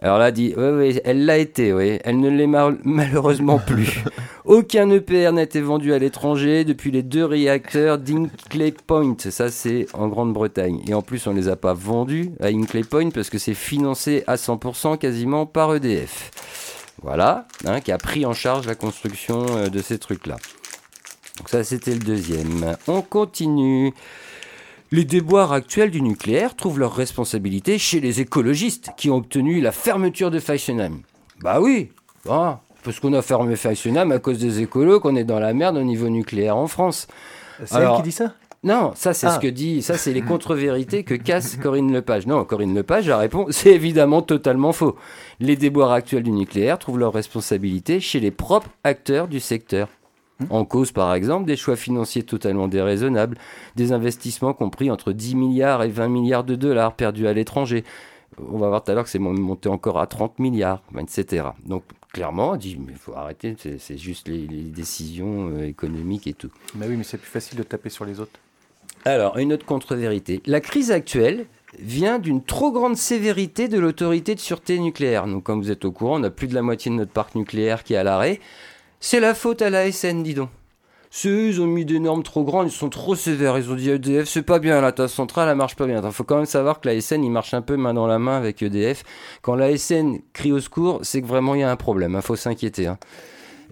[0.02, 2.00] Alors là, dit, oui, oui, elle l'a été, oui.
[2.04, 4.00] Elle ne l'est mal- malheureusement plus.
[4.46, 9.16] Aucun EPR n'a été vendu à l'étranger depuis les deux réacteurs d'Inkley Point.
[9.20, 10.82] Ça, c'est en Grande-Bretagne.
[10.88, 13.54] Et en plus, on ne les a pas vendus à Inkley Point parce que c'est
[13.54, 16.32] financé à 100% quasiment par EDF.
[17.04, 20.38] Voilà, hein, qui a pris en charge la construction euh, de ces trucs-là.
[21.38, 22.76] Donc ça, c'était le deuxième.
[22.88, 23.94] On continue.
[24.92, 29.72] Les déboires actuels du nucléaire trouvent leur responsabilité chez les écologistes qui ont obtenu la
[29.72, 31.02] fermeture de Fessenheim.
[31.42, 31.90] Bah oui,
[32.30, 35.78] hein, parce qu'on a fermé Fessenheim à cause des écolos qu'on est dans la merde
[35.78, 37.08] au niveau nucléaire en France.
[37.66, 38.34] C'est elle qui dit ça?
[38.64, 39.36] Non, ça c'est Ah.
[39.36, 42.26] ce que dit, ça c'est les contre-vérités que casse Corinne Lepage.
[42.26, 44.96] Non, Corinne Lepage, la réponse, c'est évidemment totalement faux.
[45.40, 49.90] Les déboires actuels du nucléaire trouvent leur responsabilité chez les propres acteurs du secteur.
[50.50, 53.38] En cause, par exemple, des choix financiers totalement déraisonnables,
[53.76, 57.84] des investissements compris entre 10 milliards et 20 milliards de dollars perdus à l'étranger.
[58.52, 61.48] On va voir tout à l'heure que c'est monté encore à 30 milliards, etc.
[61.66, 61.84] Donc,
[62.14, 66.34] clairement, on dit, mais il faut arrêter, c'est juste les, les décisions euh, économiques et
[66.34, 66.52] tout.
[66.76, 68.40] Bah oui, mais c'est plus facile de taper sur les autres.
[69.06, 70.42] Alors, une autre contre-vérité.
[70.46, 71.48] La crise actuelle
[71.80, 75.28] vient d'une trop grande sévérité de l'autorité de sûreté nucléaire.
[75.28, 77.36] Donc, comme vous êtes au courant, on a plus de la moitié de notre parc
[77.36, 78.40] nucléaire qui est à l'arrêt.
[79.00, 80.50] C'est la faute à la SN, dis donc.
[81.10, 83.58] C'est eux, ils ont mis des normes trop grandes, ils sont trop sévères.
[83.58, 86.02] Ils ont dit EDF, c'est pas bien, la tasse centrale, elle marche pas bien.
[86.04, 88.20] Il faut quand même savoir que la SN, il marche un peu main dans la
[88.20, 89.04] main avec EDF.
[89.42, 92.14] Quand la SN crie au secours, c'est que vraiment il y a un problème.
[92.16, 92.88] Il faut s'inquiéter.
[92.88, 92.98] hein.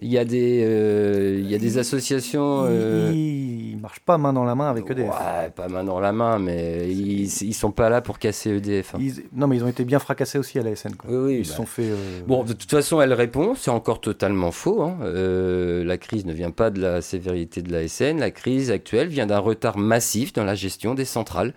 [0.02, 2.64] Il y a des, euh, il y a des associations.
[2.66, 5.08] euh, Ils ne marchent pas main dans la main avec EDF.
[5.08, 8.94] Ouais, pas main dans la main, mais ils, ils sont pas là pour casser EDF.
[8.94, 8.98] hein.
[9.00, 10.94] Ils- Non, mais ils ont été bien fracassés aussi à la SN.
[10.96, 11.10] quoi.
[11.10, 11.54] Oui, oui, Ils bah.
[11.54, 11.84] sont fait.
[11.90, 14.82] euh, Bon, de toute façon, elle répond, c'est encore totalement faux.
[14.82, 14.98] hein.
[15.02, 18.18] Euh, la crise ne vient pas de la sévérité de la SN.
[18.18, 21.54] La crise actuelle vient d'un retard massif dans la gestion des centrales.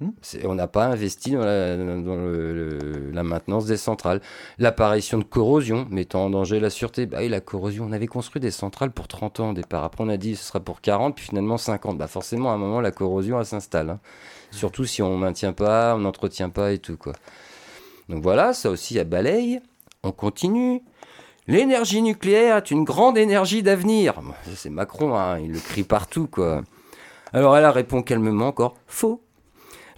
[0.00, 0.10] Hmm.
[0.44, 4.20] On n'a pas investi dans, la, dans le- le- la maintenance des centrales.
[4.58, 7.06] L'apparition de corrosion mettant en danger la sûreté.
[7.06, 9.84] Bah oui, la corrosion, on avait construit des centrales pour 30 ans au départ.
[9.84, 11.96] Après, on a dit ce sera pour 40, puis finalement 50.
[11.96, 13.88] Bah forcément, à un moment, la corrosion, elle s'installe.
[13.88, 14.00] hein.
[14.50, 16.98] Surtout si on maintient pas, on n'entretient pas et tout.
[16.98, 17.14] quoi.
[18.10, 19.60] Donc voilà, ça aussi, à balaye.
[20.02, 20.82] On continue.
[21.46, 24.14] L'énergie nucléaire est une grande énergie d'avenir.
[24.54, 26.60] C'est Macron, hein, il le crie partout, quoi.
[27.32, 29.22] Alors elle a répond calmement encore faux.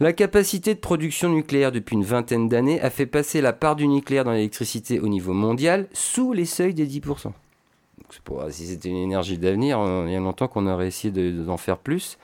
[0.01, 3.89] La capacité de production nucléaire depuis une vingtaine d'années a fait passer la part du
[3.89, 7.25] nucléaire dans l'électricité au niveau mondial sous les seuils des 10%.
[7.25, 7.33] Donc,
[8.11, 11.11] c'est pour- si c'était une énergie d'avenir, euh, il y a longtemps qu'on aurait essayé
[11.12, 12.16] de- d'en faire plus.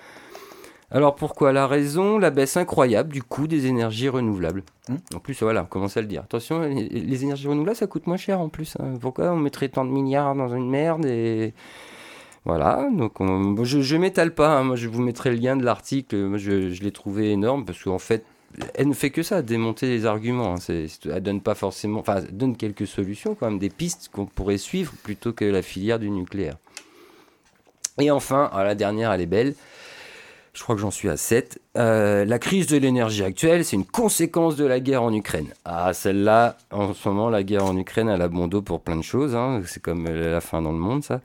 [0.93, 4.63] Alors pourquoi La raison, la baisse incroyable du coût des énergies renouvelables.
[4.89, 4.97] Hmm.
[5.17, 6.23] En plus, voilà, on commence à le dire.
[6.23, 8.77] Attention, les, les énergies renouvelables, ça coûte moins cher en plus.
[8.79, 8.95] hein.
[9.01, 11.53] Pourquoi on mettrait tant de milliards dans une merde et...
[12.45, 13.15] Voilà, donc
[13.65, 14.65] je, je m'étale pas, hein.
[14.65, 18.23] moi je vous mettrai le lien de l'article, je, l'ai trouvé énorme parce qu'en fait,
[18.75, 20.55] elle ne fait que ça, démonter les arguments.
[20.55, 20.75] hein.
[21.07, 25.33] Elle donne pas forcément, enfin, donne quelques solutions quand des pistes qu'on pourrait suivre plutôt
[25.33, 26.57] que la filière du nucléaire.
[27.99, 29.55] Et enfin, ah, la dernière, elle est belle.
[30.53, 31.61] Je crois que j'en suis à 7.
[31.75, 35.49] la crise de l'énergie actuelle, c'est une conséquence de la guerre en Ukraine.
[35.65, 38.97] Ah, celle-là, en ce moment, la guerre en Ukraine, elle a bon dos pour plein
[38.97, 39.35] de choses.
[39.35, 39.63] hein.
[39.67, 41.21] C'est comme euh, la fin dans le monde, ça.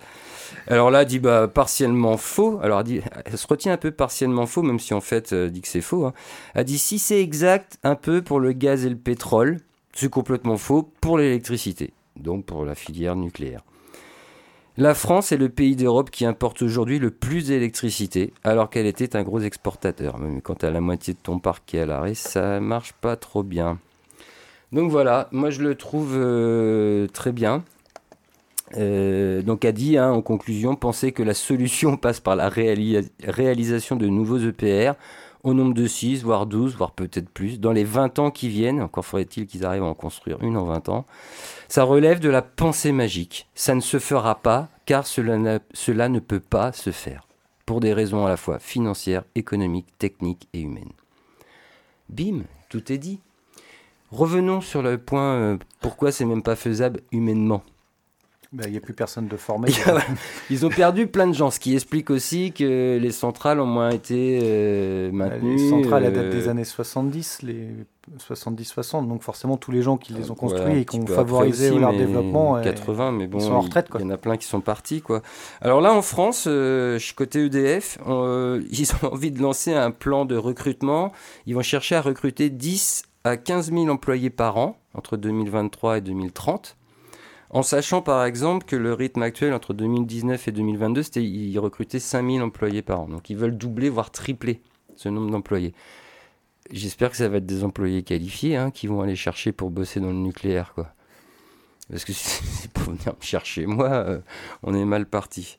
[0.67, 2.59] Alors là, dit bah, partiellement faux.
[2.61, 2.83] Alors
[3.25, 5.81] elle, se retient un peu partiellement faux, même si en fait, elle dit que c'est
[5.81, 6.05] faux.
[6.05, 6.13] hein.
[6.53, 9.59] Elle dit si c'est exact un peu pour le gaz et le pétrole,
[9.93, 13.61] c'est complètement faux pour l'électricité, donc pour la filière nucléaire.
[14.77, 19.17] La France est le pays d'Europe qui importe aujourd'hui le plus d'électricité, alors qu'elle était
[19.17, 20.17] un gros exportateur.
[20.19, 22.93] Mais quand tu as la moitié de ton parc qui est à l'arrêt, ça marche
[22.93, 23.77] pas trop bien.
[24.71, 27.65] Donc voilà, moi je le trouve euh, très bien.
[28.77, 33.09] Euh, donc a dit hein, en conclusion, penser que la solution passe par la réali-
[33.23, 34.93] réalisation de nouveaux EPR
[35.43, 38.81] au nombre de 6, voire 12, voire peut-être plus, dans les 20 ans qui viennent,
[38.81, 41.05] encore faudrait-il qu'ils arrivent à en construire une en 20 ans,
[41.69, 43.47] ça relève de la pensée magique.
[43.55, 45.37] Ça ne se fera pas car cela
[46.09, 47.25] ne peut pas se faire,
[47.65, 50.91] pour des raisons à la fois financières, économiques, techniques et humaines.
[52.09, 53.19] Bim, tout est dit.
[54.11, 57.63] Revenons sur le point euh, pourquoi c'est même pas faisable humainement.
[58.51, 59.71] Bah, Il n'y a plus personne de formé.
[60.49, 63.89] Ils ont perdu plein de gens, ce qui explique aussi que les centrales ont moins
[63.91, 65.57] été euh, maintenues.
[65.57, 67.69] Les centrales elles datent euh, des années 70, les
[68.17, 71.79] 70-60, donc forcément tous les gens qui les ont construits et qui ont favorisé aussi,
[71.79, 72.57] leur développement.
[72.57, 75.01] euh, 80, mais bon, sont en retraite, il y en a plein qui sont partis,
[75.01, 75.21] quoi.
[75.61, 79.91] Alors là, en France, euh, côté EDF, on, euh, ils ont envie de lancer un
[79.91, 81.11] plan de recrutement.
[81.45, 86.01] Ils vont chercher à recruter 10 à 15 000 employés par an entre 2023 et
[86.01, 86.77] 2030.
[87.51, 91.99] En sachant par exemple que le rythme actuel entre 2019 et 2022, c'était ils recrutaient
[91.99, 93.07] 5000 employés par an.
[93.07, 94.61] Donc ils veulent doubler, voire tripler
[94.95, 95.73] ce nombre d'employés.
[96.71, 99.99] J'espère que ça va être des employés qualifiés hein, qui vont aller chercher pour bosser
[99.99, 100.73] dans le nucléaire.
[100.75, 100.93] quoi.
[101.89, 104.19] Parce que si c'est pour venir me chercher, moi, euh,
[104.61, 105.57] on est mal parti.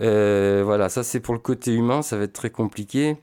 [0.00, 3.16] Euh, voilà, ça c'est pour le côté humain, ça va être très compliqué.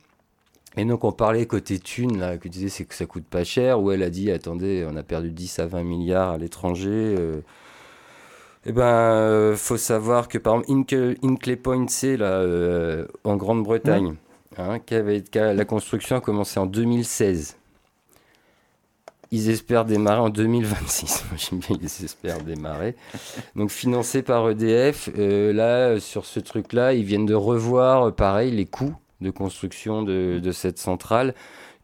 [0.78, 3.44] Et donc on parlait côté thune, là, que tu disais c'est que ça coûte pas
[3.44, 7.16] cher, où elle a dit attendez, on a perdu 10 à 20 milliards à l'étranger.
[7.18, 7.42] euh,
[8.66, 14.16] eh ben, euh, faut savoir que par exemple, Hinkley Point C, là, euh, en Grande-Bretagne,
[14.58, 17.56] hein, qui avait- qui a- la construction a commencé en 2016.
[19.32, 21.24] Ils espèrent démarrer en 2026.
[21.30, 22.96] Moi, J'aime bien, ils espèrent démarrer.
[23.56, 28.66] Donc, financé par EDF, euh, là, sur ce truc-là, ils viennent de revoir, pareil, les
[28.66, 31.36] coûts de construction de, de cette centrale,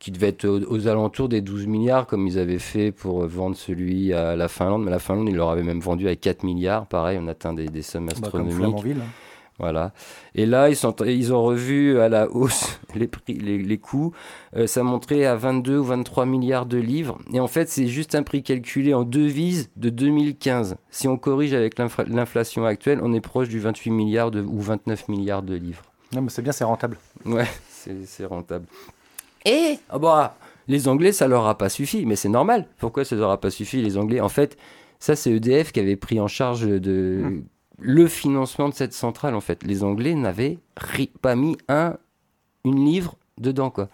[0.05, 4.13] qui devait être aux, alentours des 12 milliards, comme ils avaient fait pour vendre celui
[4.13, 4.83] à la Finlande.
[4.83, 6.85] Mais la Finlande, ils leur avaient même vendu à 4 milliards.
[6.85, 8.85] Pareil, on atteint des, des sommes bah, astronomiques.
[8.85, 9.01] Hein.
[9.57, 9.93] Voilà.
[10.35, 14.13] Et là, ils, sont, ils ont revu à la hausse les, prix, les, les coûts.
[14.55, 17.17] Euh, ça montrait à 22 ou 23 milliards de livres.
[17.33, 20.75] Et en fait, c'est juste un prix calculé en devises de 2015.
[20.91, 25.07] Si on corrige avec l'inflation actuelle, on est proche du 28 milliards de, ou 29
[25.07, 25.81] milliards de livres.
[26.13, 26.99] Non, mais c'est bien, c'est rentable.
[27.25, 28.67] Ouais, c'est rentable.
[29.45, 32.67] Et ah bah, les Anglais, ça leur a pas suffi, mais c'est normal.
[32.79, 34.19] Pourquoi ça leur a pas suffi, les Anglais?
[34.19, 34.57] En fait,
[34.99, 37.41] ça, c'est EDF qui avait pris en charge de
[37.79, 39.35] le financement de cette centrale.
[39.35, 41.97] En fait, les Anglais n'avaient ri- pas mis un,
[42.63, 43.89] une livre dedans, quoi.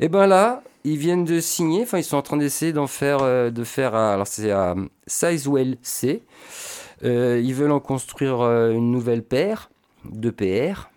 [0.00, 1.82] Et ben là, ils viennent de signer.
[1.82, 3.94] Enfin, ils sont en train d'essayer d'en faire, euh, de faire.
[3.94, 4.74] à- alors, c'est à
[5.06, 6.22] Sizewell C.
[7.04, 9.70] Euh, ils veulent en construire euh, une nouvelle paire
[10.10, 10.89] de PR.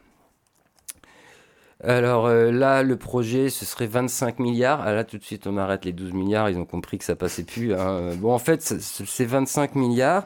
[1.85, 4.81] Alors euh, là, le projet, ce serait 25 milliards.
[4.81, 6.49] Ah, là, tout de suite, on arrête les 12 milliards.
[6.49, 7.73] Ils ont compris que ça passait plus.
[7.73, 8.15] hein.
[8.15, 10.26] Bon, en fait, c'est- c'est 25 milliards,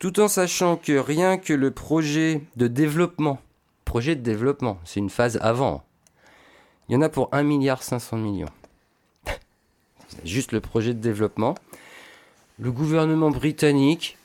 [0.00, 3.38] tout en sachant que rien que le projet de développement,
[3.84, 5.84] projet de développement, c'est une phase avant.
[6.88, 8.48] Il y en a pour 1 milliard 500 millions.
[10.08, 11.54] C'est Juste le projet de développement.
[12.58, 14.16] Le gouvernement britannique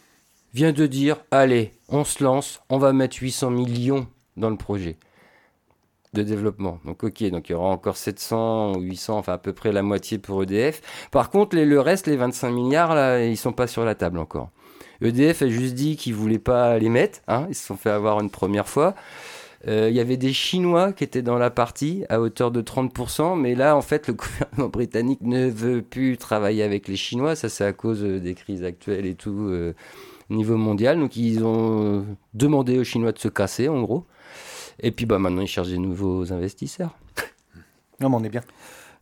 [0.53, 4.95] vient de dire allez, on se lance, on va mettre 800 millions dans le projet
[6.13, 6.79] de développement.
[6.85, 9.81] Donc ok, donc il y aura encore 700 ou 800, enfin à peu près la
[9.81, 10.81] moitié pour EDF.
[11.11, 14.19] Par contre, les, le reste, les 25 milliards, là, ils sont pas sur la table
[14.19, 14.49] encore.
[15.01, 18.19] EDF a juste dit qu'ils voulaient pas les mettre, hein, ils se sont fait avoir
[18.21, 18.95] une première fois.
[19.67, 23.39] Euh, Il y avait des Chinois qui étaient dans la partie à hauteur de 30%,
[23.39, 27.35] mais là, en fait, le gouvernement britannique ne veut plus travailler avec les Chinois.
[27.35, 29.73] Ça, c'est à cause euh, des crises actuelles et tout euh,
[30.29, 30.99] au niveau mondial.
[30.99, 34.05] Donc, ils ont demandé aux Chinois de se casser, en gros.
[34.79, 36.97] Et puis, bah, maintenant, ils cherchent des nouveaux investisseurs.
[37.99, 38.41] Non, mais on est bien.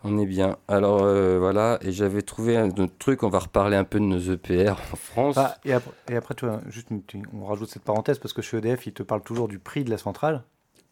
[0.04, 0.58] On est bien.
[0.68, 1.78] Alors, euh, voilà.
[1.82, 3.24] Et j'avais trouvé un autre truc.
[3.24, 5.36] On va reparler un peu de nos EPR en France.
[5.38, 6.36] Ah, et, après, et après,
[6.70, 7.04] juste une-
[7.34, 9.90] on rajoute cette parenthèse parce que chez EDF, ils te parlent toujours du prix de
[9.92, 10.44] la centrale.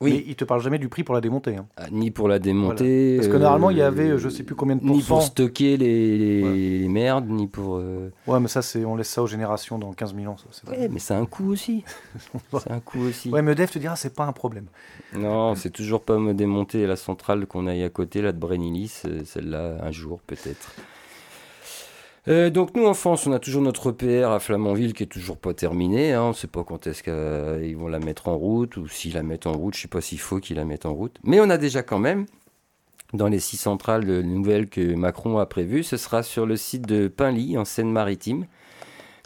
[0.02, 0.12] Oui.
[0.14, 1.58] Mais ils te parlent jamais du prix pour la démonter.
[1.58, 1.66] hein.
[1.76, 3.18] Ah, ni pour la démonter.
[3.18, 5.22] Parce que euh, normalement, il y avait, je sais plus combien de Ni pour pourcents.
[5.22, 6.54] stocker les, les- Ouais.
[6.56, 7.76] les merdes, ni pour.
[7.78, 10.38] euh, Ouais, mais ça, c'est, on laisse ça aux générations dans 15 000 ans.
[10.38, 11.84] Ça, c'est Ouais, mais c'est un coût aussi.
[12.60, 13.30] c'est un coût aussi.
[13.30, 14.68] Ouais, mais EDF te dira, c'est pas un problème.
[15.14, 19.02] Non, c'est toujours pas me démonter la centrale qu'on a à côté, là, de Brennilis.
[19.06, 20.72] euh, Celle-là, un jour, peut-être.
[22.30, 25.38] Euh, donc nous en France, on a toujours notre EPR à Flamanville qui est toujours
[25.38, 26.14] pas terminée.
[26.14, 26.24] Hein.
[26.24, 29.24] On ne sait pas quand est-ce qu'ils vont la mettre en route ou s'ils la
[29.24, 29.76] mettent en route.
[29.76, 31.18] Je sais pas s'il faut qu'ils la mettent en route.
[31.24, 32.28] Mais on a déjà quand même
[33.14, 35.84] dans les six centrales nouvelles que Macron a prévues.
[35.84, 38.46] Ce sera sur le site de Pinly en Seine-Maritime.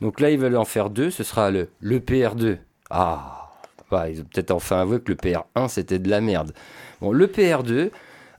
[0.02, 1.12] Donc là, ils veulent en faire deux.
[1.12, 2.58] Ce sera le l'EPR2.
[2.90, 3.52] Ah,
[3.92, 6.54] bah, ils ont peut-être enfin avoué que le PR1 c'était de la merde.
[7.02, 7.92] Bon, le PR2.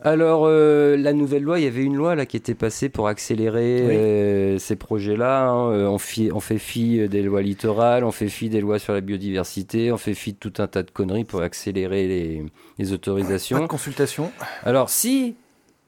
[0.07, 3.09] Alors, euh, la nouvelle loi, il y avait une loi là qui était passée pour
[3.09, 3.95] accélérer Oui.
[3.97, 5.47] euh, ces projets-là.
[5.49, 5.71] hein.
[5.73, 9.91] Euh, On, fait fi des lois littorales, on fait fi des lois sur la biodiversité,
[9.93, 12.45] on fait fi de tout un tas de conneries pour accélérer les,
[12.79, 13.67] les Pas de autorisations.
[13.67, 14.31] consultation.
[14.63, 15.37] Alors, si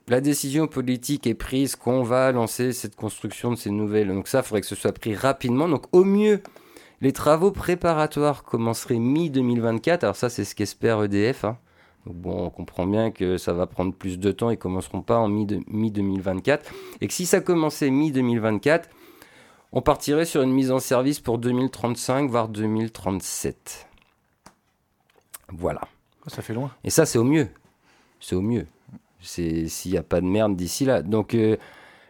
[0.09, 4.39] la décision politique est prise qu'on va lancer cette construction de ces nouvelles, donc ça,
[4.39, 5.69] il faudrait que ce soit pris rapidement.
[5.69, 6.41] Donc, au mieux,
[7.03, 10.05] les travaux préparatoires commenceraient mi-2024.
[10.05, 11.45] Alors, ça, c'est ce qu'espère EDF.
[11.45, 11.59] hein.
[12.07, 14.51] Donc, bon, on comprend bien que ça va prendre plus de temps.
[14.51, 16.61] Ils commenceront pas en mi- mi-2024.
[17.01, 18.85] Et que si ça commençait mi-2024,
[19.73, 23.89] on partirait sur une mise en service pour 2035, voire 2037.
[25.49, 25.81] Voilà.
[26.29, 26.71] Ça fait loin.
[26.85, 27.49] Et ça, c'est au mieux.
[28.21, 28.67] C'est au mieux.
[29.21, 31.03] C'est s'il n'y a pas de merde d'ici là.
[31.03, 31.57] Donc, euh,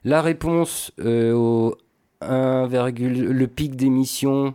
[0.05, 1.77] la réponse euh, au
[2.21, 4.55] 1, le pic d'émissions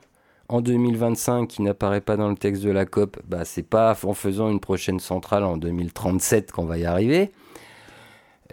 [0.52, 4.14] en 2025 qui n'apparaît pas dans le texte de la COP, bah, c'est pas en
[4.14, 7.32] faisant une prochaine centrale en 2037 qu'on va y arriver.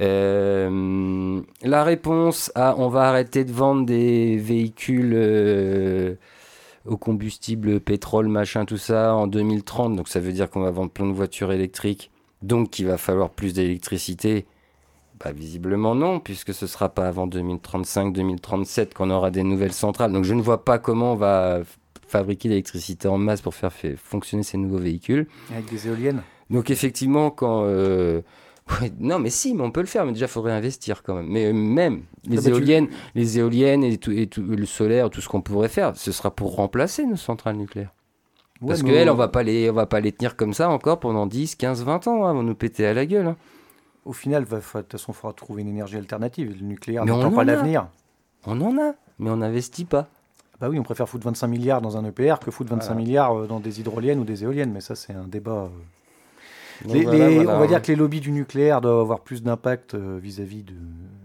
[0.00, 6.14] Euh, la réponse à on va arrêter de vendre des véhicules euh,
[6.86, 9.96] au combustible, pétrole, machin, tout ça en 2030.
[9.96, 12.10] Donc ça veut dire qu'on va vendre plein de voitures électriques.
[12.42, 14.46] Donc qu'il va falloir plus d'électricité.
[15.24, 20.12] Bah, visiblement non, puisque ce sera pas avant 2035-2037 qu'on aura des nouvelles centrales.
[20.12, 21.62] Donc je ne vois pas comment on va
[22.08, 25.26] fabriquer l'électricité en masse pour faire fonctionner ces nouveaux véhicules.
[25.52, 26.22] Avec des éoliennes.
[26.50, 27.64] Donc effectivement, quand...
[27.64, 28.22] euh,
[28.80, 31.14] ouais, non mais si, mais on peut le faire, mais déjà il faudrait investir quand
[31.14, 31.26] même.
[31.28, 34.64] Mais euh, même les Ah bah, tu- éoliennes, les éoliennes et, tout, et tout, le
[34.66, 37.92] solaire, tout ce qu'on pourrait faire, ce sera pour remplacer nos centrales nucléaires.
[38.60, 40.98] Ouais, Parce qu'elles, on va pas les, on va pas les tenir comme ça encore
[40.98, 43.26] pendant 10, 15, 20 ans, hein, vont nous péter à la gueule.
[43.28, 43.36] hein.
[44.04, 46.56] Au final, de toute façon, il faudra trouver une énergie alternative.
[46.58, 47.88] Le nucléaire en pas l'avenir.
[48.46, 50.08] On en a, mais on n'investit pas.
[50.60, 53.00] Bah oui, on préfère foutre 25 milliards dans un EPR que foutre 25 Voilà.
[53.00, 54.72] milliards euh, dans des hydroliennes ou des éoliennes.
[54.72, 55.52] Mais ça, c'est un débat.
[55.64, 55.68] euh.
[56.84, 57.56] Donc Les- voilà, les- voilà.
[57.56, 60.74] On va dire que les lobbies du nucléaire doivent avoir plus d'impact euh, vis-à-vis de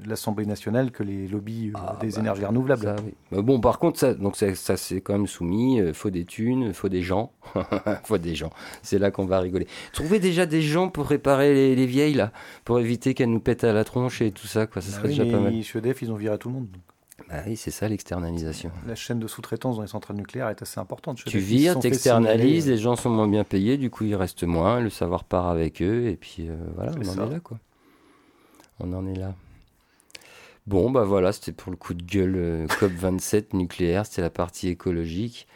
[0.05, 2.81] l'Assemblée nationale que les lobbies euh, Ah, des bah, énergies renouvelables.
[2.83, 3.13] Ça, oui.
[3.31, 5.79] Mais bon, par contre, ça, donc ça, ça c'est quand même soumis.
[5.79, 7.31] euh, faut des thunes, faut des gens.
[8.03, 8.49] faut des gens.
[8.81, 9.67] C'est là qu'on va rigoler.
[9.93, 12.31] Trouver déjà des gens pour réparer les, les vieilles, là,
[12.65, 14.81] pour éviter qu'elles nous pètent à la tronche et tout ça, quoi.
[14.81, 15.63] Ça Bah serait oui, déjà pas mais mal.
[15.63, 16.67] Chez EDF, ils ont viré tout le monde.
[16.71, 16.81] donc.
[17.35, 18.71] Ah oui, c'est ça l'externalisation.
[18.85, 21.17] La chaîne de sous-traitance dans les centrales nucléaires est assez importante.
[21.25, 24.91] Tu vires, t'externalises, les gens sont moins bien payés, du coup il reste moins, le
[24.91, 27.57] savoir part avec eux, et puis euh, voilà, on en est là quoi.
[28.79, 29.33] On en est là.
[30.67, 34.67] Bon, bah voilà, c'était pour le coup de gueule euh, COP27 nucléaire, c'était la partie
[34.67, 35.47] écologique.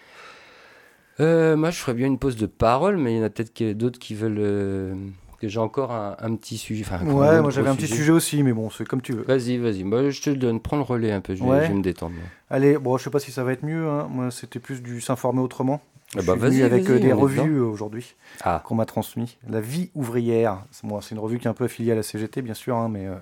[1.19, 3.63] Euh, moi je ferais bien une pause de parole, mais il y en a peut-être
[3.73, 4.95] d'autres qui veulent
[5.39, 6.83] que j'ai encore un, un petit sujet.
[6.85, 9.23] enfin, Ouais, moi j'avais un petit sujet aussi, mais bon, c'est comme tu veux.
[9.23, 11.73] Vas-y, vas-y, moi je te le donne, prends le relais un peu, je vais, je
[11.73, 12.15] me détendre.
[12.49, 13.87] Allez, bon, je sais pas si ça va être mieux.
[13.87, 14.07] hein.
[14.09, 15.81] Moi, c'était plus du s'informer autrement.
[16.15, 18.85] Ah Je bah, suis venu vas-y, avec euh, des revues euh, aujourd'hui Ah, qu'on m'a
[18.85, 19.37] transmis.
[19.49, 20.59] La vie ouvrière.
[20.71, 22.77] C'est moi, c'est une revue qui est un peu affiliée à la CGT, bien sûr,
[22.77, 23.15] hein, mais euh,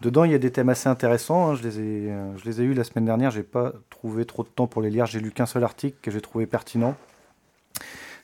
[0.00, 1.50] dedans il y a des thèmes assez intéressants.
[1.50, 1.54] hein.
[1.56, 3.32] Je les ai, euh, je les ai eus la semaine dernière.
[3.32, 5.06] J'ai pas trouvé trop de temps pour les lire.
[5.06, 6.94] J'ai lu qu'un seul article que j'ai trouvé pertinent.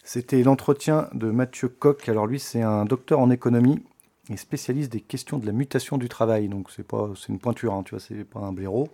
[0.02, 2.08] C'était l'entretien de Mathieu Coq.
[2.08, 3.82] Alors lui, c'est un docteur en économie
[4.30, 6.48] et spécialiste des questions de la mutation du travail.
[6.48, 8.88] Donc c'est pas, c'est une pointure, hein, tu vois, c'est pas un blaireau.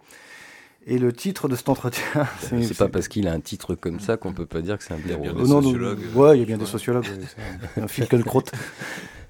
[0.89, 4.17] Et le titre de cet entretien, c'est pas parce qu'il a un titre comme ça
[4.17, 5.23] qu'on peut pas dire que c'est un blaireau.
[5.23, 7.07] bien Oh des non, non, sociologues, ouais, il y a bien des sociologues.
[7.07, 7.83] un.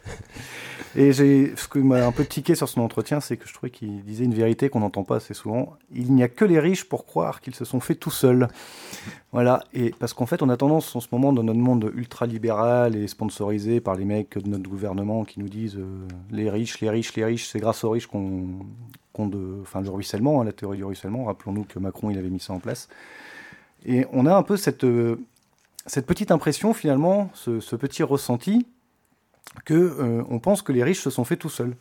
[0.94, 4.02] Et ce qui m'a un peu tiqué sur son entretien, c'est que je trouvais qu'il
[4.02, 5.76] disait une vérité qu'on n'entend pas assez souvent.
[5.94, 8.48] Il n'y a que les riches pour croire qu'ils se sont faits tout seuls.
[9.32, 9.62] Voilà.
[9.74, 13.06] Et parce qu'en fait, on a tendance en ce moment dans notre monde ultra-libéral et
[13.06, 17.14] sponsorisé par les mecs de notre gouvernement qui nous disent euh, les riches, les riches,
[17.14, 18.46] les riches, c'est grâce aux riches qu'on,
[19.12, 19.30] qu'on
[19.62, 21.24] enfin, le ruissellement, hein, la théorie du ruissellement.
[21.24, 22.88] Rappelons-nous que Macron, il avait mis ça en place.
[23.84, 25.18] Et on a un peu cette, euh,
[26.06, 28.66] petite impression, finalement, ce petit ressenti,
[29.64, 31.74] que euh, on pense que les riches se sont faits tout seuls.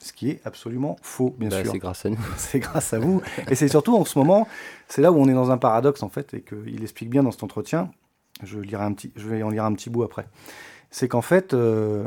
[0.00, 1.72] Ce qui est absolument faux, bien Bah, sûr.
[1.72, 2.18] c'est grâce à nous.
[2.36, 3.22] C'est grâce à vous.
[3.50, 4.46] Et c'est surtout en ce moment,
[4.86, 7.30] c'est là où on est dans un paradoxe, en fait, et qu'il explique bien dans
[7.30, 7.90] cet entretien.
[8.42, 10.26] Je, lirai un petit, je vais en lire un petit bout après.
[10.90, 12.06] C'est qu'en fait, euh,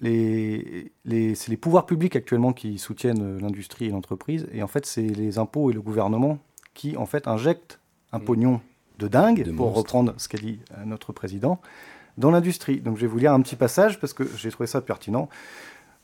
[0.00, 4.46] les, les, c'est les pouvoirs publics actuellement qui soutiennent euh, l'industrie et l'entreprise.
[4.52, 6.38] Et en fait, c'est les impôts et le gouvernement
[6.74, 7.80] qui, en fait, injectent
[8.12, 8.24] un Mm.
[8.24, 8.60] pognon
[8.98, 9.78] de dingue, De pour monstre.
[9.78, 11.60] reprendre ce qu'a dit notre président,
[12.20, 12.80] dans l'industrie.
[12.80, 15.28] Donc je vais vous lire un petit passage parce que j'ai trouvé ça pertinent.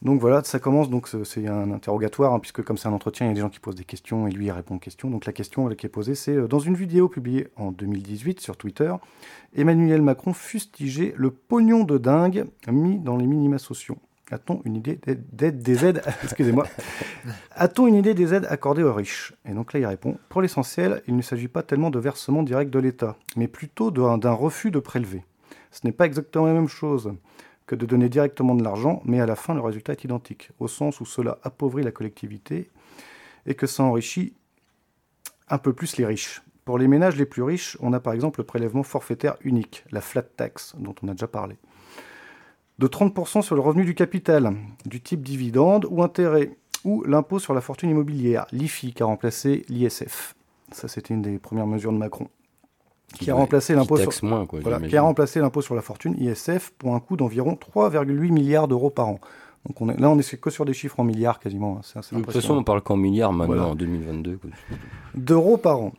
[0.02, 3.24] Donc voilà, ça commence, donc ce- c'est un interrogatoire, hein, puisque comme c'est un entretien,
[3.26, 5.08] il y a des gens qui posent des questions et lui il répond aux questions.
[5.08, 8.56] Donc la question qui est posée, c'est euh, dans une vidéo publiée en 2018 sur
[8.58, 8.92] Twitter,
[9.56, 13.96] Emmanuel Macron fustigeait le pognon de dingue mis dans les minima sociaux.
[14.30, 14.98] A-t-on une idée
[15.32, 16.66] d'aide- des aides Excusez-moi.
[17.54, 19.32] A-t-on une idée des aides accordées aux riches?
[19.48, 22.70] Et donc là, il répond Pour l'essentiel, il ne s'agit pas tellement de versement direct
[22.70, 25.22] de l'État, mais plutôt d'un refus de prélever.
[25.76, 27.12] Ce n'est pas exactement la même chose
[27.66, 30.68] que de donner directement de l'argent, mais à la fin, le résultat est identique, au
[30.68, 32.70] sens où cela appauvrit la collectivité
[33.44, 34.32] et que ça enrichit
[35.50, 36.40] un peu plus les riches.
[36.64, 40.00] Pour les ménages les plus riches, on a par exemple le prélèvement forfaitaire unique, la
[40.00, 41.58] flat tax, dont on a déjà parlé.
[42.78, 47.52] De 30% sur le revenu du capital, du type dividende ou intérêt, ou l'impôt sur
[47.52, 50.34] la fortune immobilière, l'IFI, qui a remplacé l'ISF.
[50.72, 52.28] Ça, c'était une des premières mesures de Macron.
[53.14, 54.06] Qui a remplacé l'impôt sur...
[54.06, 54.60] taxe moins, quoi.
[54.60, 54.90] Voilà, j'imagine.
[54.90, 58.90] qui a remplacé l'impôt sur la fortune, ISF, pour un coût d'environ 3,8 milliards d'euros
[58.90, 59.20] par an.
[59.66, 61.80] Donc on est, là, on est que sur des chiffres en milliards quasiment.
[61.80, 62.00] hein.
[62.12, 63.70] De toute façon, on parle qu'en milliards maintenant, Voilà.
[63.70, 64.36] en 2022.
[64.36, 64.50] quoi.
[65.14, 65.92] D'euros par an.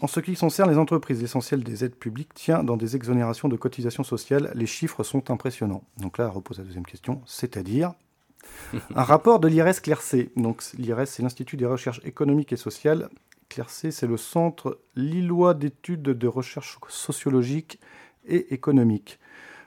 [0.00, 3.56] En ce qui concerne les entreprises, l'essentiel des aides publiques tient dans des exonérations de
[3.56, 4.52] cotisations sociales.
[4.54, 5.82] Les chiffres sont impressionnants.
[5.96, 7.94] Donc là, repose la deuxième question, c'est-à-dire
[8.94, 10.30] un rapport de l'IRS Clercé.
[10.36, 13.08] Donc l'IRS, c'est l'Institut des recherches économiques et sociales.
[13.48, 17.80] Clercé, c'est le Centre lillois d'études de recherche sociologique
[18.26, 19.18] et économique.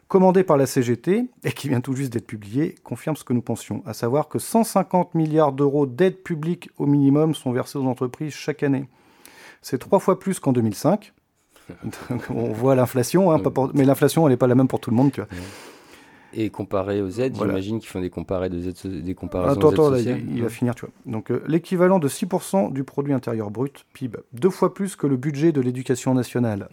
[0.08, 3.42] Commandé par la CGT, et qui vient tout juste d'être publié, confirme ce que nous
[3.42, 8.34] pensions, à savoir que 150 milliards d'euros d'aides publiques au minimum sont versés aux entreprises
[8.34, 8.88] chaque année.
[9.62, 11.14] C'est trois fois plus qu'en 2005.
[12.10, 13.42] Donc, on voit l'inflation, hein,
[13.74, 15.12] mais l'inflation, elle n'est pas la même pour tout le monde.
[15.14, 15.30] Tu vois.
[16.34, 17.52] Et comparé aux aides, Voilà.
[17.54, 18.60] j'imagine qu'ils font des, comparés de
[19.02, 20.94] des comparaisons Attends, attends, là, il, il va finir, tu vois.
[21.06, 25.18] Donc, euh, l'équivalent de 6% du produit intérieur brut, PIB, deux fois plus que le
[25.18, 26.70] budget de l'éducation nationale.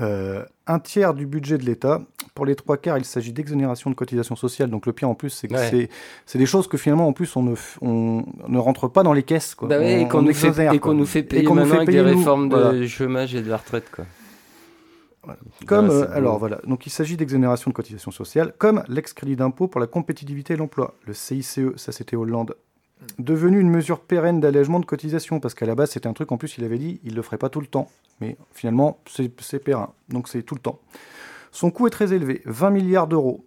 [0.00, 2.02] Euh, un tiers du budget de l'État.
[2.34, 4.68] Pour les trois quarts, il s'agit d'exonération de cotisations sociales.
[4.68, 5.88] Donc, le pire en plus, c'est que Ouais.
[6.26, 9.12] c'est- des choses que finalement, en plus, on ne, f- on ne rentre pas dans
[9.12, 9.54] les caisses.
[9.54, 9.68] Quoi.
[9.68, 11.78] Bah On- et qu'on on nous, fait- exonère, et qu'on nous fait Et payer avec
[11.80, 12.86] des payer, réformes de Voilà.
[12.88, 13.88] chômage et de la retraite.
[13.94, 14.04] Quoi.
[15.66, 19.80] Comme, euh, alors voilà, donc il s'agit d'exonération de cotisations sociales, comme l'ex-crédit d'impôt pour
[19.80, 22.56] la compétitivité et l'emploi, le CICE, ça c'était Hollande,
[23.18, 26.36] devenu une mesure pérenne d'allègement de cotisations, parce qu'à la base c'était un truc, en
[26.36, 27.88] plus il avait dit, il le ferait pas tout le temps,
[28.20, 30.80] mais finalement c'est c'est périn, donc c'est tout le temps.
[31.52, 33.44] Son coût est très élevé, 20 milliards d'euros,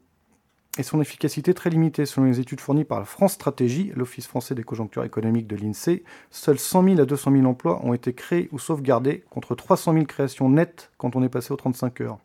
[0.78, 4.56] et son efficacité très limitée, selon les études fournies par la France Stratégie, l'Office français
[4.56, 8.50] des conjonctures économiques de l'INSEE, seuls 100 000 à 200 000 emplois ont été créés
[8.52, 12.20] ou sauvegardés, contre 300 000 créations nettes quand on est passé aux 35 heures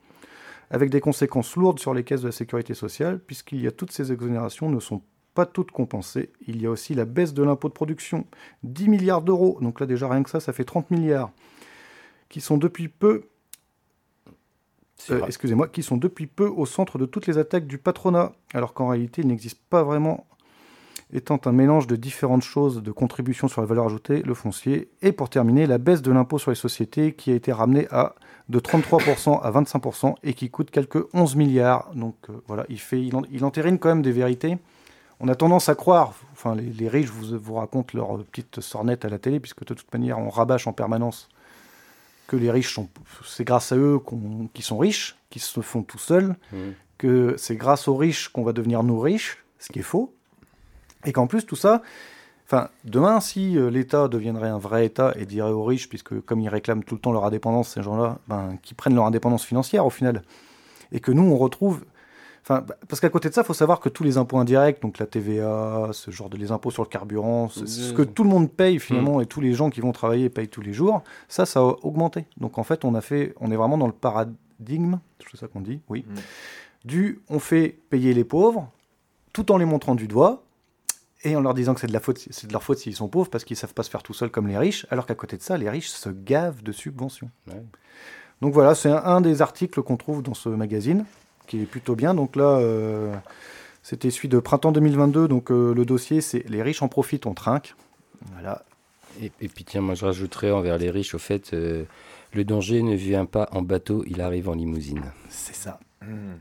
[0.72, 3.92] avec des conséquences lourdes sur les caisses de la sécurité sociale, puisqu'il y a toutes
[3.92, 5.02] ces exonérations ne sont
[5.34, 6.32] pas toutes compensées.
[6.46, 8.26] Il y a aussi la baisse de l'impôt de production,
[8.62, 9.58] 10 milliards d'euros.
[9.60, 11.30] Donc là déjà rien que ça, ça fait 30 milliards,
[12.30, 13.28] qui sont depuis peu
[15.10, 18.74] euh, excusez-moi, qui sont depuis peu au centre de toutes les attaques du patronat, alors
[18.74, 20.26] qu'en réalité, il n'existe pas vraiment,
[21.12, 25.12] étant un mélange de différentes choses, de contributions sur la valeur ajoutée, le foncier, et
[25.12, 28.14] pour terminer, la baisse de l'impôt sur les sociétés qui a été ramenée à
[28.48, 31.90] de 33% à 25% et qui coûte quelques 11 milliards.
[31.94, 34.58] Donc euh, voilà, il, fait, il, en- il entérine quand même des vérités.
[35.20, 39.04] On a tendance à croire, enfin les, les riches vous, vous racontent leurs petites sornettes
[39.04, 41.28] à la télé, puisque de toute manière on rabâche en permanence
[42.26, 42.88] que les riches sont,
[43.26, 46.74] c'est grâce à eux qu'on, qu'ils sont riches, qu'ils se font tout seuls, Mhm.
[46.98, 50.14] que c'est grâce aux riches qu'on va devenir nous riches, ce qui est faux,
[51.04, 51.82] et qu'en plus tout ça,
[52.46, 56.40] enfin demain si euh, l'État deviendrait un vrai État et dirait aux riches, puisque comme
[56.40, 59.84] ils réclament tout le temps leur indépendance, ces gens-là, ben, qui prennent leur indépendance financière
[59.84, 60.22] au final,
[60.92, 61.84] et que nous on retrouve
[62.44, 64.82] Enfin, bah, parce qu'à côté de ça, il faut savoir que tous les impôts indirects,
[64.82, 68.24] donc la TVA, ce genre de les impôts sur le carburant, ce, ce que tout
[68.24, 71.02] le monde paye finalement et tous les gens qui vont travailler payent tous les jours,
[71.28, 72.26] ça, ça a augmenté.
[72.38, 74.98] Donc en fait, on a fait, on est vraiment dans le paradigme,
[75.30, 76.14] c'est ça qu'on dit, oui, Mm.
[76.84, 78.68] du on fait payer les pauvres
[79.32, 80.42] tout en les montrant du doigt
[81.22, 83.06] et en leur disant que c'est de la faute, c'est de leur faute s'ils sont
[83.08, 85.36] pauvres parce qu'ils savent pas se faire tout seuls comme les riches, alors qu'à côté
[85.36, 87.30] de ça, les riches se gavent de subventions.
[87.46, 87.62] Ouais.
[88.40, 91.04] Donc voilà, c'est un, un des articles qu'on trouve dans ce magazine
[91.52, 92.14] qui est plutôt bien.
[92.14, 93.14] Donc là, euh,
[93.82, 95.28] c'était celui de printemps 2022.
[95.28, 97.74] Donc euh, le dossier, c'est les riches en profitent, on trinque.
[98.32, 98.64] Voilà.
[99.20, 101.84] Et, et puis tiens, moi je rajouterais envers les riches au fait, euh,
[102.32, 105.02] le danger ne vient pas en bateau, il arrive en limousine.
[105.28, 105.78] C'est ça.
[106.00, 106.36] Mmh.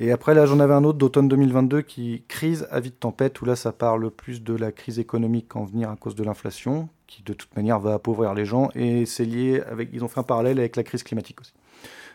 [0.00, 3.40] Et après, là, j'en avais un autre d'automne 2022 qui crise à vie de tempête,
[3.40, 6.88] où là, ça parle plus de la crise économique en venir à cause de l'inflation,
[7.06, 10.20] qui de toute manière va appauvrir les gens, et c'est lié avec, ils ont fait
[10.20, 11.52] un parallèle avec la crise climatique aussi.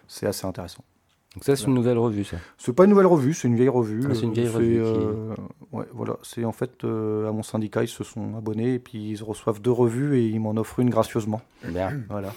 [0.08, 0.84] C'est assez intéressant.
[1.38, 2.38] Donc ça c'est une nouvelle revue ça.
[2.58, 4.02] C'est pas une nouvelle revue, c'est une vieille revue.
[4.10, 5.36] Ah, c'est une vieille Euh, revue qui- euh,
[5.72, 9.12] ouais, voilà, c'est en fait euh, à mon syndicat, ils se sont abonnés et puis
[9.12, 11.42] ils reçoivent deux revues et ils m'en offrent une gracieusement.
[11.64, 11.92] Bien.
[12.10, 12.34] Voilà.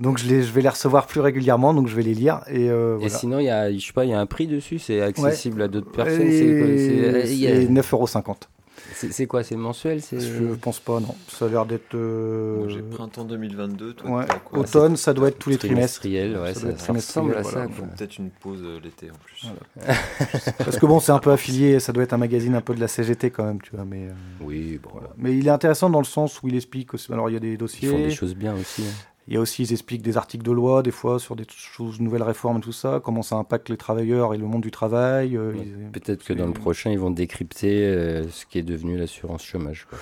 [0.00, 2.68] Donc je, les, je vais les recevoir plus régulièrement, donc je vais les lire et
[2.68, 4.80] euh, Et sinon, il y a, je sais pas, il y a un prix dessus,
[4.80, 6.28] c'est accessible à d'autres personnes.
[6.32, 8.34] C'est quoi, c'est- il y a- c'est 9,50€.
[8.40, 8.48] c'est-
[8.94, 10.20] c'est quoi, c'est mensuel c'est...
[10.20, 11.14] Je pense pas, non.
[11.28, 11.94] Ça a l'air d'être.
[11.94, 16.04] euh, J'ai printemps 2022, toi ouais, quoi automne, ça doit être tous les trimestres.
[16.04, 17.66] ouais, Ça ça, ressemble à voilà.
[17.66, 17.66] ça.
[17.66, 17.86] Quoi.
[17.96, 19.48] peut-être une pause euh, l'été en plus.
[20.58, 22.80] Parce que bon, c'est un peu affilié, ça doit être un magazine un peu de
[22.80, 23.84] la CGT quand même, tu vois.
[23.84, 25.08] Mais, euh, Oui, bon, voilà.
[25.16, 26.94] mais il est intéressant dans le sens où il explique.
[26.94, 27.88] aussi- Alors il y a des ils dossiers.
[27.88, 28.82] font des choses bien aussi.
[28.82, 28.92] hein.
[29.28, 32.00] Il y a aussi, ils expliquent des articles de loi, des fois, sur des choses,
[32.00, 35.36] nouvelles réformes et tout ça, comment ça impacte les travailleurs et le monde du travail.
[35.36, 38.96] euh, ils- Peut-être que dans le prochain, ils vont décrypter euh, ce qui est devenu
[38.98, 39.86] l'assurance chômage.
[39.88, 39.98] quoi.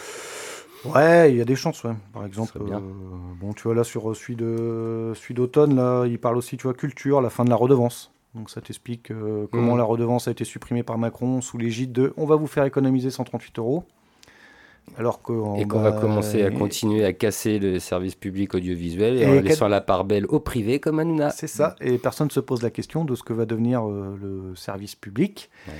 [0.94, 1.92] Ouais, il y a des chances, ouais.
[2.14, 2.78] Par exemple, bien.
[2.78, 2.80] euh,
[3.38, 6.72] bon, tu vois, là, sur celui de celui d'automne, là, il parle aussi, tu vois,
[6.74, 8.12] culture, la fin de la redevance.
[8.34, 9.12] Donc ça t'explique
[9.52, 9.78] comment Mhm.
[9.78, 13.10] la redevance a été supprimée par Macron sous l'égide de on va vous faire économiser
[13.10, 13.84] 138 euros.
[14.98, 15.20] Alors
[15.58, 19.40] Et qu'on va commencer à continuer à casser le service public audiovisuel et, Et en
[19.40, 21.30] laissant la part belle au privé comme Hanouna.
[21.30, 24.18] C'est ça, et personne ne se pose la question de ce que va devenir euh,
[24.20, 25.50] le service public.
[25.68, 25.74] Ouais.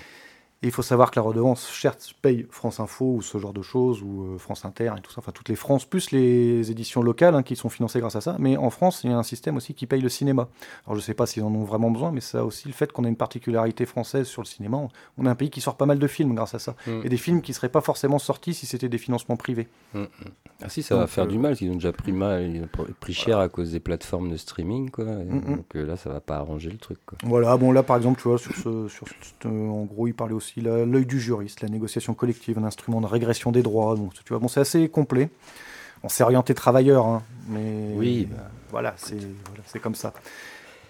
[0.62, 3.62] Et il faut savoir que la redevance, certes, paye France Info ou ce genre de
[3.62, 7.02] choses, ou euh, France Inter et tout ça, enfin toutes les France, plus les éditions
[7.02, 8.36] locales hein, qui sont financées grâce à ça.
[8.38, 10.48] Mais en France, il y a un système aussi qui paye le cinéma.
[10.84, 12.74] Alors je ne sais pas s'ils en ont vraiment besoin, mais ça a aussi le
[12.74, 14.86] fait qu'on a une particularité française sur le cinéma.
[15.16, 16.76] On a un pays qui sort pas mal de films grâce à ça.
[16.86, 17.00] Mm.
[17.04, 19.66] Et des films qui ne seraient pas forcément sortis si c'était des financements privés.
[20.62, 22.66] Ah si, ça va faire euh, du mal, ils ont déjà pris, mal, ils ont
[22.66, 24.90] pr- pris cher à cause des plateformes de streaming.
[24.90, 25.04] Quoi.
[25.06, 25.56] Et Mm, mm.
[25.56, 26.98] Donc euh, là, ça va pas arranger le truc.
[27.06, 27.16] Quoi.
[27.24, 30.34] Voilà, bon là par exemple, tu vois, sur ce, sur ce- en gros, il parlait
[30.34, 33.94] aussi la- l'œil du juriste, la négociation collective, un instrument de régression des droits.
[33.96, 35.28] Donc tu vois, bon, c'est assez complet.
[36.02, 38.36] On s'est orienté travailleur, hein, mais Oui, euh,
[38.70, 40.12] voilà, c'est voilà, c'est comme ça.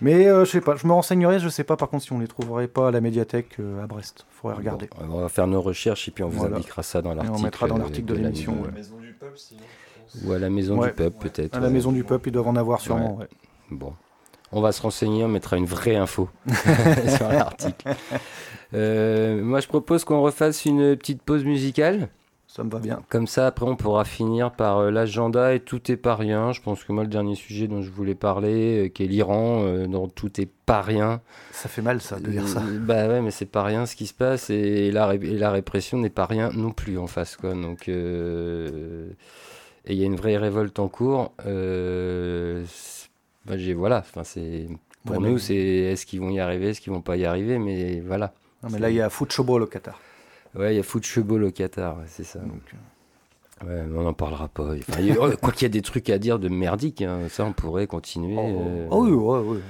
[0.03, 2.20] Mais euh, je sais pas, je me renseignerai, je sais pas par contre si on
[2.20, 4.24] les trouverait pas à la médiathèque euh, à Brest.
[4.31, 4.89] Faudrait regarder.
[4.99, 6.57] Bon, on va faire nos recherches et puis on vous Voilà.
[6.57, 7.43] indiquera ça dans l'article.
[7.43, 8.70] mettra dans euh, l'article de la- l'émission, ouais.
[8.73, 10.24] Maison du peuple, sinon, je pense.
[10.24, 10.89] Ou à la maison Ouais.
[10.89, 11.55] du peuple, peut-être.
[11.57, 11.73] À la ouais.
[11.73, 13.16] maison du peuple, ils doivent en avoir sûrement.
[13.19, 13.28] ouais.
[13.70, 13.93] Bon.
[14.52, 16.28] On va se renseigner, on mettra une vraie info
[17.16, 17.89] sur l'article.
[18.74, 22.09] Euh, moi, je propose qu'on refasse une petite pause musicale.
[22.48, 23.01] Ça me va bien.
[23.09, 26.51] Comme ça, après, on pourra finir par euh, l'agenda et tout est pas rien.
[26.52, 29.62] Je pense que moi, le dernier sujet dont je voulais parler, euh, qui est l'Iran,
[29.66, 31.20] euh, dont tout est pas rien.
[31.52, 32.60] Ça fait mal ça de dire ça.
[32.81, 35.52] Bah ouais, mais c'est pas rien ce qui se passe et la, ré- et la
[35.52, 37.55] répression n'est pas rien non plus en face, quoi.
[37.55, 37.93] Donc, et
[39.89, 41.32] il y a une vraie révolte en cours.
[41.44, 42.99] C'est-
[43.47, 43.99] bah, j'ai voilà.
[43.99, 44.67] Enfin, c'est
[45.05, 47.25] pour Ouais, nous, mais- c'est est-ce qu'ils vont y arriver, est-ce qu'ils vont pas y
[47.25, 48.33] arriver, mais voilà.
[48.62, 49.99] Non, mais là, il y a foot showball au Qatar.
[50.55, 52.41] Ouais, il y a foot chebol au Qatar, ouais, c'est ça.
[52.41, 54.73] Donc, euh, Ouais, mais on n'en parlera pas.
[54.89, 57.45] Enfin, y a- quoi qu'il y a des trucs à dire de merdique, hein, ça
[57.45, 58.37] on pourrait continuer.
[58.39, 58.87] euh.
[58.91, 59.61] oh, oui, ouais, ouais, ouais.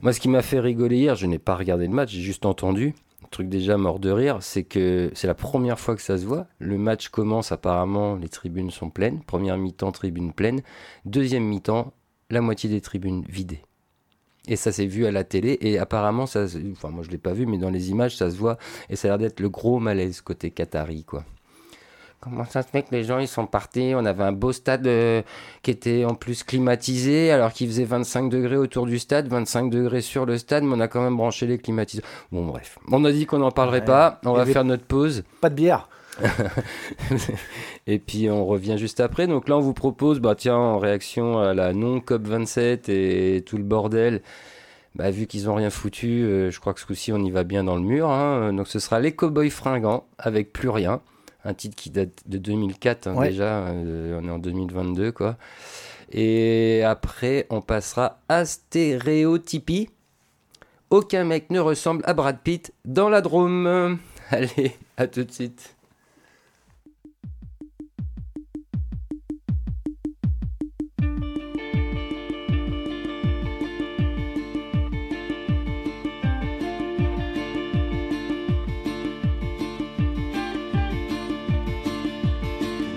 [0.00, 2.46] Moi, ce qui m'a fait rigoler hier, je n'ai pas regardé le match, j'ai juste
[2.46, 2.94] entendu.
[3.30, 6.46] truc déjà mort de rire, c'est que c'est la première fois que ça se voit.
[6.58, 9.20] Le match commence apparemment, les tribunes sont pleines.
[9.22, 10.60] Première mi-temps, tribune pleine.
[11.06, 11.92] Deuxième mi-temps,
[12.32, 13.62] la moitié des tribunes vidées.
[14.48, 17.32] Et ça s'est vu à la télé et apparemment, ça, enfin moi je l'ai pas
[17.32, 18.58] vu, mais dans les images ça se voit
[18.90, 21.24] et ça a l'air d'être le gros malaise côté Qatari quoi.
[22.20, 23.92] Comment ça se fait que les gens ils sont partis?
[23.96, 25.22] On avait un beau stade euh,
[25.62, 30.02] qui était en plus climatisé alors qu'il faisait 25 degrés autour du stade, 25 degrés
[30.02, 32.04] sur le stade, mais on a quand même branché les climatiseurs.
[32.30, 33.86] Bon bref, on a dit qu'on n'en parlerait Ouais.
[33.86, 35.24] pas, on va faire notre pause.
[35.40, 35.88] Pas de bière.
[37.86, 39.26] et puis on revient juste après.
[39.26, 43.42] Donc là, on vous propose, bah tiens, en réaction à la non COP 27 et
[43.46, 44.22] tout le bordel,
[44.94, 47.44] bah, vu qu'ils ont rien foutu, euh, je crois que ce coup-ci, on y va
[47.44, 48.10] bien dans le mur.
[48.10, 48.52] hein.
[48.52, 51.00] Donc ce sera les Cowboys fringants avec plus rien.
[51.44, 53.30] Un titre qui date de 2004 hein, Ouais.
[53.30, 53.66] déjà.
[53.68, 55.36] euh, on est en 2022 quoi.
[56.12, 59.88] Et après, on passera à Stéréotypie.
[60.90, 63.98] Aucun mec ne ressemble à Brad Pitt dans la Drôme.
[64.30, 65.74] Allez, à tout de suite.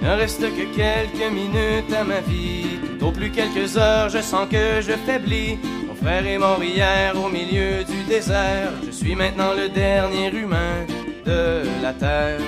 [0.06, 4.80] Ne reste que quelques minutes à ma vie, au plus quelques heures, je sens que
[4.80, 5.58] je faiblis.
[5.88, 10.86] Mon frère est mort hier au milieu du désert, je suis maintenant le dernier humain
[11.26, 12.40] de la terre.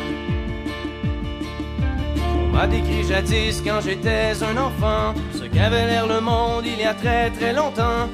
[2.43, 6.85] On m'a décrit jadis quand j'étais un enfant, ce qu'avait l'air le monde il y
[6.85, 8.07] a très très longtemps,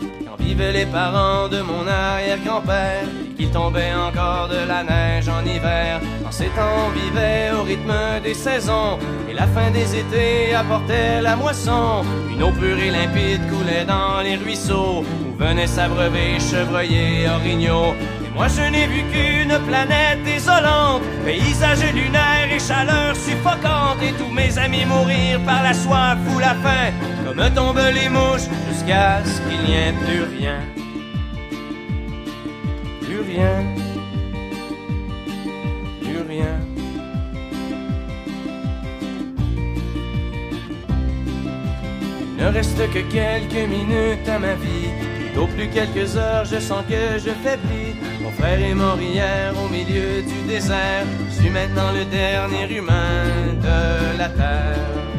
[0.44, 6.02] vivaient les parents de mon arrière-grand-père, et qu'il tombait encore de la neige en hiver.
[6.28, 7.94] En ces temps, on vivait au rythme
[8.24, 8.98] des saisons,
[9.30, 12.04] et la fin des étés apportait la moisson.
[12.32, 17.94] Une eau pure et limpide coulait dans les ruisseaux, où venaient s'abreuver chevreuils et orignaux.
[18.36, 24.58] Moi je n'ai vu qu'une planète désolante, paysage lunaire et chaleur suffocante, et tous mes
[24.58, 26.92] amis mourir par la soif ou la faim,
[27.26, 30.60] comme tombent les mouches, jusqu'à ce qu'il n'y ait plus rien.
[33.02, 33.64] Plus rien.
[36.02, 36.60] Plus rien.
[42.36, 44.90] Il ne reste que quelques minutes à ma vie.
[45.40, 47.93] Au plus quelques heures, je sens que je faiblis.
[48.24, 51.06] Mon frère est mort hier au milieu du désert.
[51.30, 53.26] Je suis maintenant le dernier humain
[53.62, 55.13] de la terre.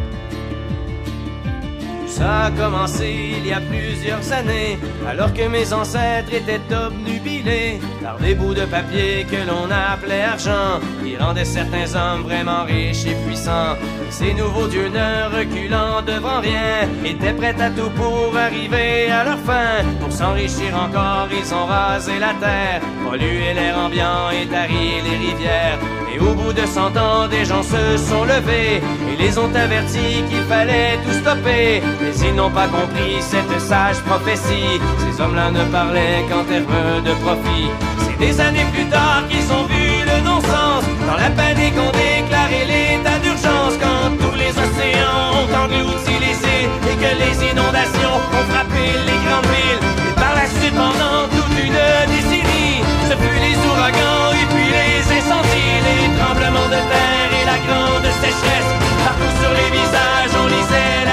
[2.17, 8.19] Ça a commencé il y a plusieurs années, alors que mes ancêtres étaient obnubilés par
[8.19, 13.17] des bouts de papier que l'on appelait argent, qui rendaient certains hommes vraiment riches et
[13.27, 13.75] puissants.
[14.11, 19.39] Ces nouveaux dieux ne reculant devant rien, étaient prêts à tout pour arriver à leur
[19.41, 19.83] fin.
[20.01, 25.81] Pour s'enrichir encore, ils ont rasé la terre, pollué l'air ambiant et tari les rivières.
[26.15, 28.81] Et au bout de cent ans, des gens se sont levés
[29.11, 31.83] et les ont avertis qu'il fallait tout stopper.
[32.05, 34.77] Mais ils n'ont pas compris cette sage prophétie.
[35.01, 37.71] Ces hommes-là ne parlaient qu'en termes de profit.
[38.05, 40.85] C'est des années plus tard qu'ils ont vu le non-sens.
[41.09, 46.73] Dans la panique, on déclaré l'état d'urgence quand tous les océans ont englouti les îles
[46.93, 49.83] et que les inondations ont frappé les grandes villes.
[50.09, 51.81] Et par la suite, pendant toute une
[52.13, 57.59] décennie, ce fut les ouragans et puis les incendies, les tremblements de terre et la
[57.65, 58.71] grande sécheresse.
[59.09, 61.04] Partout sur les visages, on lisait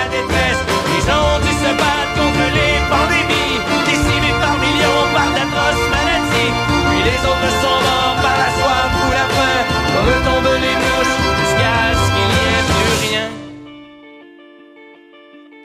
[1.77, 6.52] contre les pandémies, décimés par millions par d'atroces maladies.
[6.89, 9.60] Puis les autres sont morts par la soif ou la faim,
[9.93, 13.27] comme tombent les mouches, jusqu'à ce qu'il n'y ait plus rien.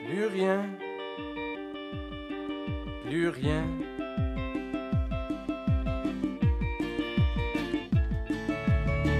[0.07, 0.59] Plus rien.
[3.05, 3.63] Plus rien.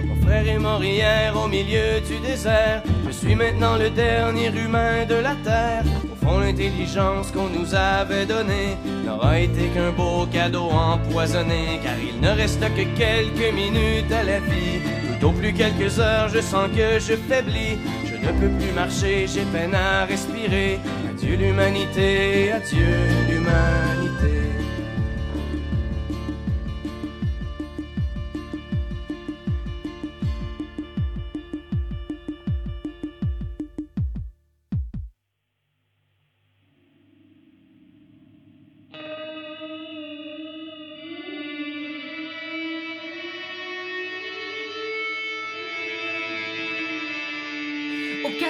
[0.05, 2.83] Mon frère est mort hier au milieu du désert.
[3.05, 5.83] Je suis maintenant le dernier humain de la terre.
[6.27, 8.75] Au fond, l'intelligence qu'on nous avait donnée
[9.05, 11.79] n'aura été qu'un beau cadeau empoisonné.
[11.83, 14.81] Car il ne reste que quelques minutes à la vie.
[15.19, 17.77] Tout au plus quelques heures, je sens que je faiblis.
[18.05, 20.79] Je ne peux plus marcher, j'ai peine à respirer.
[21.09, 22.95] Adieu l'humanité, adieu
[23.29, 24.46] l'humanité.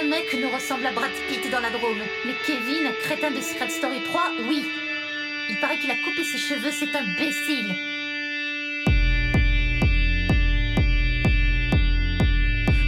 [0.08, 2.00] mec ne ressemble à Brad Pitt dans la Drôme.
[2.24, 4.64] Mais Kevin, crétin de Secret Story 3, oui.
[5.50, 7.74] Il paraît qu'il a coupé ses cheveux, c'est imbécile.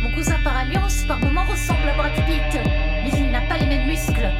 [0.02, 2.60] Mon cousin par alliance, par moments, ressemble à Brad Pitt.
[3.04, 4.30] Mais il n'a pas les mêmes muscles.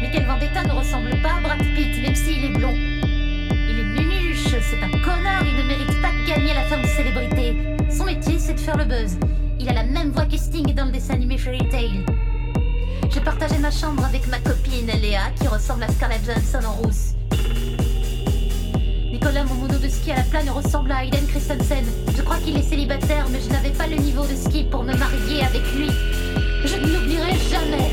[0.00, 2.74] Michael Vendetta ne ressemble pas à Brad Pitt, même s'il est blond.
[2.74, 6.88] Il est nunuche, c'est un connard, il ne mérite pas de gagner la femme de
[6.88, 7.54] célébrité.
[7.90, 9.18] Son métier, c'est de faire le buzz.
[9.66, 12.06] Il a la même voix que Sting dans le dessin animé Fairy Tail.
[13.10, 17.14] J'ai partagé ma chambre avec ma copine Léa, qui ressemble à Scarlett Johansson en rousse.
[19.10, 21.84] Nicolas, mon mono de ski à la plane ressemble à Hayden Christensen.
[22.16, 24.94] Je crois qu'il est célibataire, mais je n'avais pas le niveau de ski pour me
[24.94, 25.90] marier avec lui.
[26.64, 27.90] Je ne l'oublierai jamais.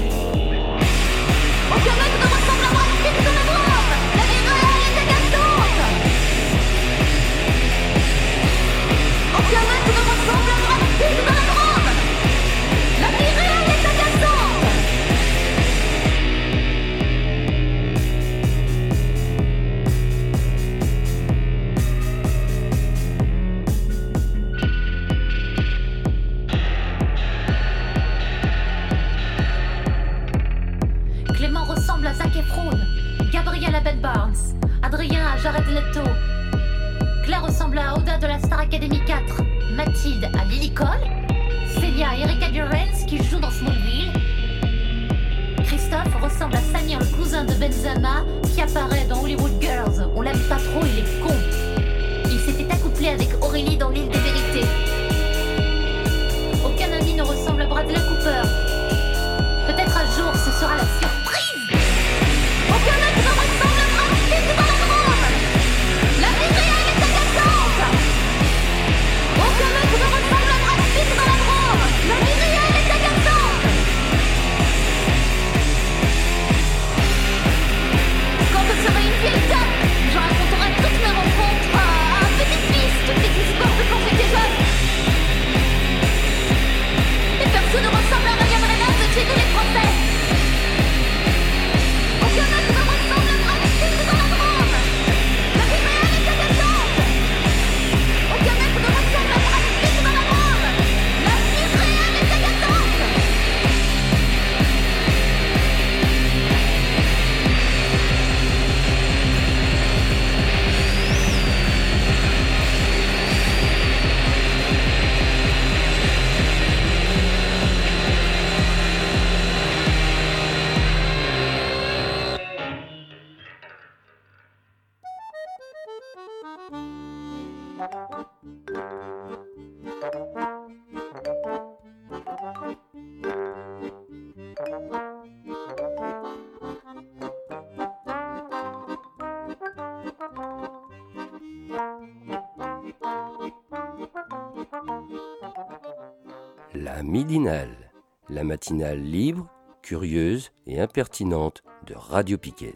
[148.44, 149.48] La matinale libre,
[149.82, 152.74] curieuse et impertinente de Radio Piquet.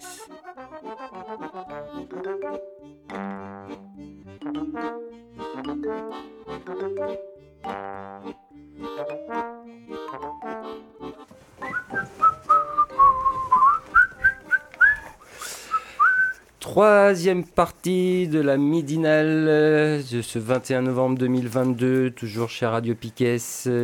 [16.70, 23.38] Troisième partie de la midinale euh, de ce 21 novembre 2022, toujours chez Radio Piquet.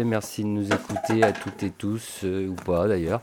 [0.05, 3.22] Merci de nous écouter à toutes et tous, euh, ou pas d'ailleurs.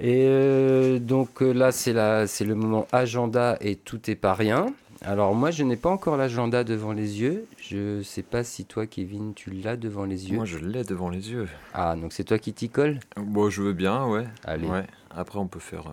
[0.00, 4.66] Et euh, donc euh, là, c'est le moment agenda et tout est pas rien.
[5.02, 7.46] Alors moi, je n'ai pas encore l'agenda devant les yeux.
[7.60, 10.36] Je sais pas si toi, Kevin, tu l'as devant les yeux.
[10.36, 11.46] Moi, je l'ai devant les yeux.
[11.74, 12.98] Ah, donc c'est toi qui t'y colle?
[13.16, 14.24] Bon, je veux bien, ouais.
[14.44, 14.66] Allez.
[14.66, 14.84] Ouais.
[15.16, 15.92] Après, on peut faire, euh,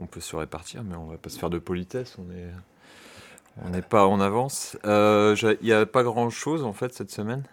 [0.00, 2.16] on peut se répartir, mais on va pas se faire de politesse.
[2.18, 2.50] On est,
[3.64, 4.76] on n'est pas en avance.
[4.84, 7.44] Euh, Il n'y a pas grand chose en fait cette semaine?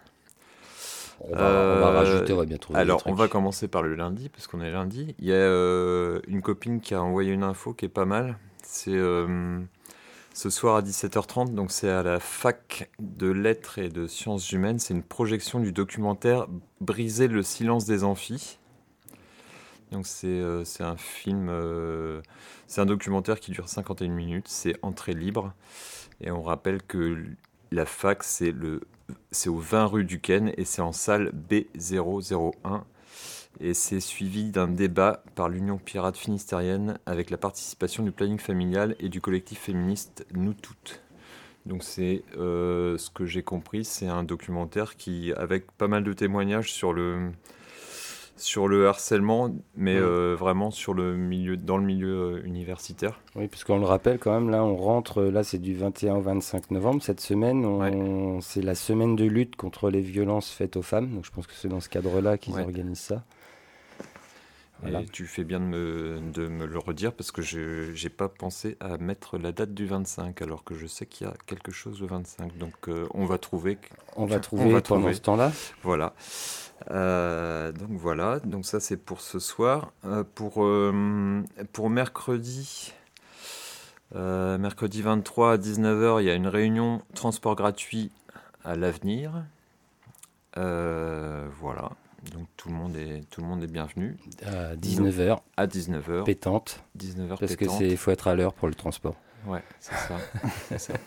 [1.20, 2.78] on va, on va Euh, rajouter, on va bien trouver.
[2.78, 5.14] Alors, on va commencer par le lundi, parce qu'on est lundi.
[5.18, 8.38] Il y a euh, une copine qui a envoyé une info qui est pas mal.
[8.62, 9.58] C'est euh,
[10.32, 14.78] ce soir à 17h30, donc c'est à la fac de lettres et de sciences humaines.
[14.78, 16.46] C'est une projection du documentaire
[16.80, 18.58] Briser le silence des amphis.
[19.92, 22.20] Donc c'est euh, c'est un film, euh,
[22.66, 25.54] c'est un documentaire qui dure 51 minutes, c'est entrée libre.
[26.20, 27.24] Et on rappelle que
[27.70, 28.52] la fac, c'est
[29.48, 32.82] au 20 rue Duquesne et c'est en salle B001.
[33.60, 38.94] Et c'est suivi d'un débat par l'Union Pirate Finistérienne avec la participation du planning familial
[39.00, 41.02] et du collectif féministe Nous Toutes.
[41.66, 46.12] Donc c'est euh, ce que j'ai compris, c'est un documentaire qui, avec pas mal de
[46.12, 47.30] témoignages sur le,
[48.40, 50.02] sur le harcèlement, mais Mm.
[50.02, 53.20] euh, vraiment sur le milieu, dans le milieu euh, universitaire.
[53.36, 56.70] Oui, puisqu'on le rappelle quand même, là, on rentre, là, c'est du 21 au 25
[56.70, 57.02] novembre.
[57.02, 61.10] Cette semaine, c'est la semaine de lutte contre les violences faites aux femmes.
[61.14, 62.62] Donc, je pense que c'est dans ce cadre-là qu'ils Ouais.
[62.62, 63.24] organisent ça.
[64.82, 65.00] Voilà.
[65.00, 68.28] Et tu fais bien de me, de me le redire parce que je n'ai pas
[68.28, 71.72] pensé à mettre la date du 25, alors que je sais qu'il y a quelque
[71.72, 72.56] chose le 25.
[72.58, 73.78] Donc euh, on va trouver.
[74.16, 75.52] On va trouver pendant ce temps-là.
[75.82, 76.14] Voilà.
[76.92, 79.92] Euh, donc voilà, donc ça c'est pour ce soir.
[80.04, 80.64] Euh, pour,
[81.72, 82.92] pour mercredi,
[84.14, 88.12] mercredi 23 à 19h, il y a une réunion transport gratuit
[88.64, 89.44] à l'avenir.
[90.54, 91.90] Voilà,
[92.32, 94.16] donc tout le monde est, tout le monde est bienvenu.
[94.44, 95.38] À 19h.
[95.56, 96.24] À 19h.
[96.24, 96.82] Pétante.
[96.98, 97.78] 19h Parce que pétante.
[97.78, 99.14] c'est faut être à l'heure pour le transport.
[99.46, 100.94] Ouais, c'est ça.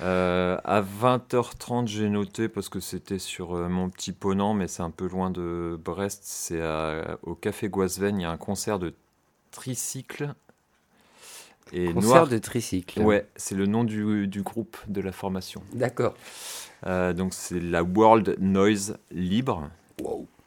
[0.00, 4.82] Euh, à 20h30, j'ai noté parce que c'était sur euh, mon petit ponant, mais c'est
[4.82, 6.22] un peu loin de Brest.
[6.24, 6.60] C'est
[7.22, 8.18] au Café Guasven.
[8.18, 8.92] Il y a un concert de
[9.52, 10.34] tricycle.
[11.72, 13.00] Et Concert Noir- de tricycle.
[13.02, 15.62] Ouais, c'est le nom du, du groupe de la formation.
[15.72, 16.14] D'accord.
[16.86, 19.70] Euh, donc c'est la World Noise Libre.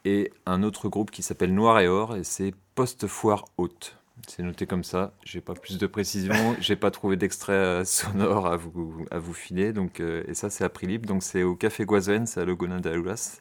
[0.04, 3.98] Et un autre groupe qui s'appelle Noir et Or, et c'est Post-Foire Haute.
[4.26, 5.12] C'est noté comme ça.
[5.24, 6.34] J'ai pas plus de précision.
[6.60, 9.72] J'ai pas trouvé d'extrait euh, sonore à vous, à vous filer.
[9.72, 11.06] Donc, euh, et ça, c'est à prix libre.
[11.06, 13.40] Donc, c'est au Café Guazen, c'est à Logona d'Aoulas.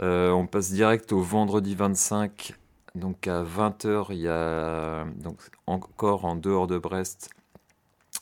[0.00, 2.54] Euh, on passe direct au vendredi 25.
[2.94, 7.30] Donc, à 20h, il y a, donc, encore en dehors de Brest,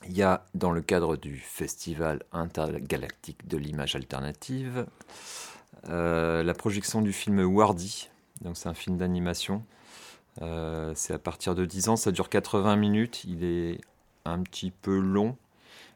[0.06, 4.86] il y a, dans le cadre du Festival intergalactique de l'image alternative,
[5.88, 8.08] euh, la projection du film Wardy.
[8.40, 9.64] Donc, c'est un film d'animation.
[10.42, 13.24] Euh, c'est à partir de 10 ans, ça dure 80 minutes.
[13.24, 13.80] Il est
[14.24, 15.36] un petit peu long.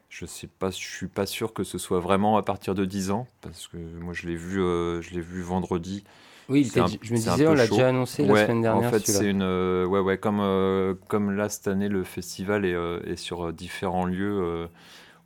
[0.09, 3.11] Je sais pas, je suis pas sûr que ce soit vraiment à partir de 10
[3.11, 6.03] ans, parce que moi je l'ai vu, euh, je l'ai vu vendredi.
[6.47, 9.41] Oui, je me disais, on l'a déjà annoncé la semaine dernière, En fait, c'est une,
[9.41, 13.51] euh, ouais, ouais, comme euh, comme là cette année, le festival est, euh, est sur
[13.51, 14.67] différents lieux euh,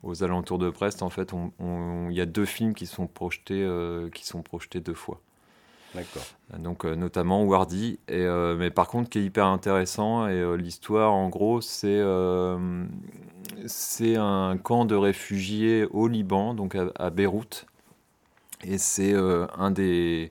[0.02, 1.02] aux alentours de Brest.
[1.02, 4.94] En fait, il y a deux films qui sont projetés, euh, qui sont projetés deux
[4.94, 5.20] fois.
[5.94, 6.22] D'accord.
[6.56, 10.54] Donc euh, notamment Wardy, et, euh, mais par contre qui est hyper intéressant et euh,
[10.54, 12.84] l'histoire en gros c'est euh,
[13.66, 17.66] c'est un camp de réfugiés au Liban, donc à, à Beyrouth,
[18.62, 20.30] et c'est euh, un des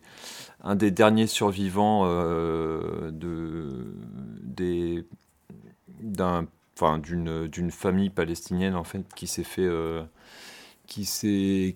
[0.63, 3.11] un des derniers survivants euh,
[6.01, 6.47] d'un
[6.97, 10.01] d'une famille palestinienne en fait qui s'est fait euh,
[10.87, 11.03] qui,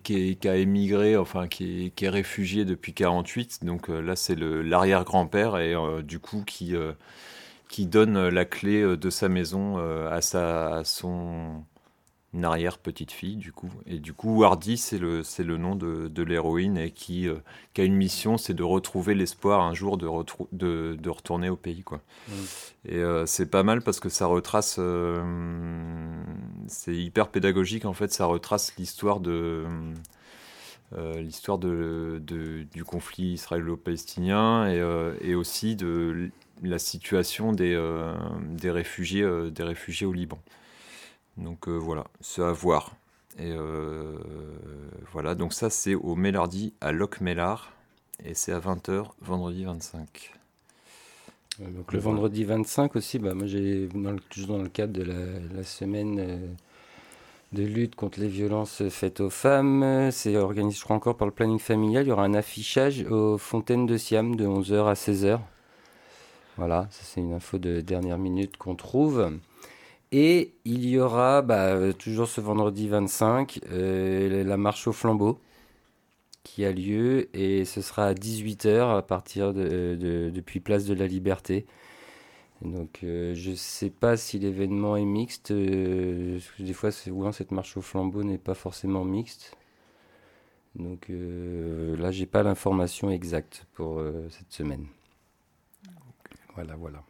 [0.02, 3.66] qui, a émigré, enfin qui est, qui réfugié depuis 48.
[3.66, 6.76] Donc euh, là, c'est l'arrière-grand-père du coup qui,
[7.80, 9.78] donne la clé de sa maison
[10.08, 11.64] à, sa, à son
[12.42, 13.70] arrière-petite-fille, du coup.
[13.86, 17.36] Et du coup, Wardy, c'est le, c'est le nom de, de l'héroïne et qui, euh,
[17.74, 20.08] qui a une mission, c'est de retrouver l'espoir un jour de,
[20.52, 22.02] de, de retourner au pays, quoi.
[22.86, 25.22] Et euh, c'est pas mal parce que ça retrace, euh,
[26.68, 29.66] c'est hyper pédagogique en fait, ça retrace l'histoire de
[31.18, 32.22] l'histoire de,
[32.72, 36.30] du conflit israélo-palestinien et, et aussi de
[36.62, 37.76] la situation des,
[38.52, 40.40] des réfugiés des réfugiés au Liban.
[41.38, 42.96] Donc euh, voilà, c'est à voir.
[43.40, 44.16] Et euh,
[45.12, 47.72] voilà, donc ça c'est au Mélardi à Locmélard
[48.24, 50.34] et c'est à 20h vendredi 25.
[51.62, 53.90] Euh, Donc le vendredi 25 aussi, bah, moi j'ai
[54.30, 55.16] toujours dans le cadre de la,
[55.56, 56.38] la semaine euh,
[57.54, 61.34] de lutte contre les violences faites aux femmes, c'est organisé je crois encore par le
[61.34, 65.40] planning familial, il y aura un affichage aux Fontaines de Siam de 11h à 16h.
[66.58, 69.32] Voilà, ça c'est une info de dernière minute qu'on trouve.
[70.14, 75.42] Et il y aura bah, euh, toujours ce vendredi 25 euh, la marche au flambeau
[76.44, 80.94] qui a lieu et ce sera à 18h à partir de, de- depuis Place de
[80.94, 81.66] la Liberté.
[82.62, 87.78] Donc euh, je sais pas si l'événement est mixte, parce que des fois cette marche
[87.78, 89.56] au flambeau n'est pas forcément mixte.
[90.76, 94.88] Donc euh, là j'ai pas l'information exacte pour cette semaine.
[96.56, 97.04] Voilà voilà.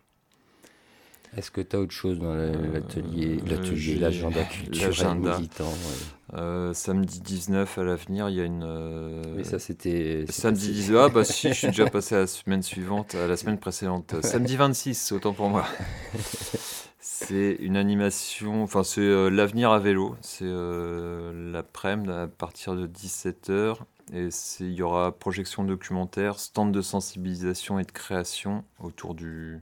[1.38, 6.35] Est-ce que tu as autre chose dans l'atelier, Euh, l'atelier, j'ai l'agenda culturel militant ouais.
[6.39, 8.64] Euh, samedi 19 à l'avenir, il y a une.
[8.64, 10.73] euh, Mais ça, c'était- Samedi passé.
[10.73, 11.01] 19.
[11.05, 14.15] Ah, bah si, je suis déjà passé à la semaine suivante, à la semaine précédente.
[14.23, 15.65] Samedi 26, autant pour moi.
[16.99, 18.64] C'est une animation.
[18.64, 20.15] Enfin, c'est euh, l'avenir à vélo.
[20.22, 23.76] C'est euh, l'après-midi à partir de 17h.
[24.14, 24.27] Et
[24.60, 29.61] il y aura projection documentaire, stand de sensibilisation et de création autour du,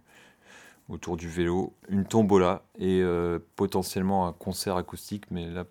[0.91, 5.25] autour du vélo, une tombola et euh, potentiellement un concert acoustique.
[5.31, 5.63] Mais là,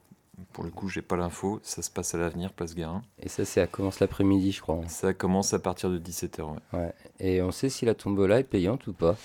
[0.55, 1.61] Pour le coup, j'ai pas l'info.
[1.63, 3.03] Ça se passe à l'avenir, place Guérin.
[3.23, 4.81] Et ça, ça commence l'après-midi, je crois.
[4.89, 6.41] Ça commence à partir de 17h.
[6.43, 6.59] Ouais.
[6.73, 6.95] Ouais.
[7.21, 9.17] Et on sait si la tombola est payante ou pas.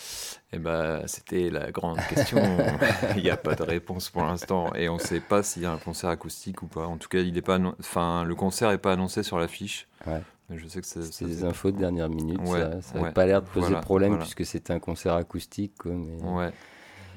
[0.51, 2.37] Et bah, c'était la grande question.
[3.15, 4.73] il n'y a pas de réponse pour l'instant.
[4.75, 6.85] Et on ne sait pas s'il y a un concert acoustique ou pas.
[6.85, 9.87] En tout cas, il est pas annon- enfin, le concert n'est pas annoncé sur l'affiche.
[10.05, 10.21] Ouais.
[10.49, 12.39] Je sais que c'est des infos de dernière minute.
[12.41, 14.23] Ouais, ça n'a ouais, pas l'air de poser voilà, problème voilà.
[14.23, 15.73] puisque c'était un concert acoustique.
[15.79, 16.21] Quoi, mais...
[16.23, 16.51] Ouais.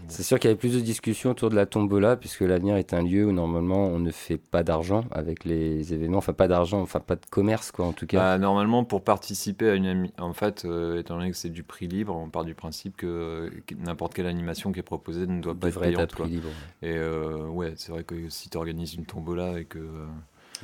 [0.07, 2.95] C'est sûr qu'il y avait plus de discussions autour de la tombola, puisque l'avenir est
[2.95, 6.81] un lieu où normalement on ne fait pas d'argent avec les événements, enfin pas d'argent,
[6.81, 8.19] enfin pas de commerce quoi en tout cas.
[8.19, 11.89] Bah, normalement, pour participer à une en fait, euh, étant donné que c'est du prix
[11.89, 15.55] libre, on part du principe que que n'importe quelle animation qui est proposée ne doit
[15.55, 16.13] pas être devrait être à payante.
[16.13, 16.49] prix libre.
[16.81, 20.07] Et euh, ouais, c'est vrai que si tu organises une tombola et que euh,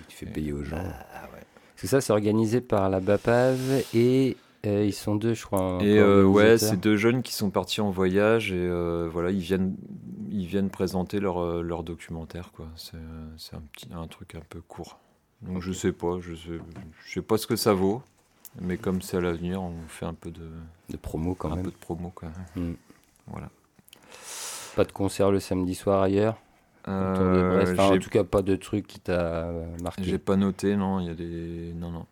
[0.09, 0.79] Tu fais payer aux gens.
[0.79, 1.43] Ah, Parce
[1.85, 5.79] que ça c'est organisé par la BAPAV et euh, ils sont deux je crois.
[5.83, 9.41] Et euh, ouais, c'est deux jeunes qui sont partis en voyage et euh, voilà, ils
[9.41, 9.77] viennent,
[10.31, 12.67] ils viennent présenter leur, leur documentaire quoi.
[12.77, 12.97] C'est
[13.55, 14.99] un petit, un truc un peu court.
[15.43, 16.59] Donc je sais pas, je sais,
[17.05, 18.03] je sais pas ce que ça vaut,
[18.63, 20.49] mais comme c'est à l'avenir, on fait un peu de,
[20.89, 21.65] de promo quand un même.
[21.67, 22.31] peu de promo quoi.
[22.57, 22.73] Mm.
[23.27, 23.51] Voilà.
[24.75, 26.39] Pas de concert le samedi soir ailleurs.
[26.89, 27.73] Euh, Brest.
[27.79, 29.51] Enfin, en tout cas pas de truc qui t'a
[29.83, 30.05] marqué.
[30.05, 32.07] J'ai pas noté, non, il y a des, non non.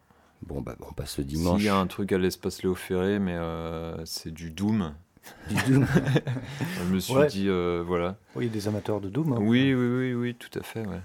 [0.46, 1.58] Bon bah on passe le dimanche.
[1.58, 4.92] S'il y a un truc à l'espace Léo Ferré, mais euh, c'est du Doom.
[5.48, 5.86] Du Doom.
[6.88, 7.26] je me suis Ouais.
[7.28, 8.16] dit, euh, voilà.
[8.34, 9.34] Oui, des amateurs de Doom.
[9.34, 9.38] hein.
[9.40, 11.00] Oui, oui, oui, oui, tout à fait, ouais.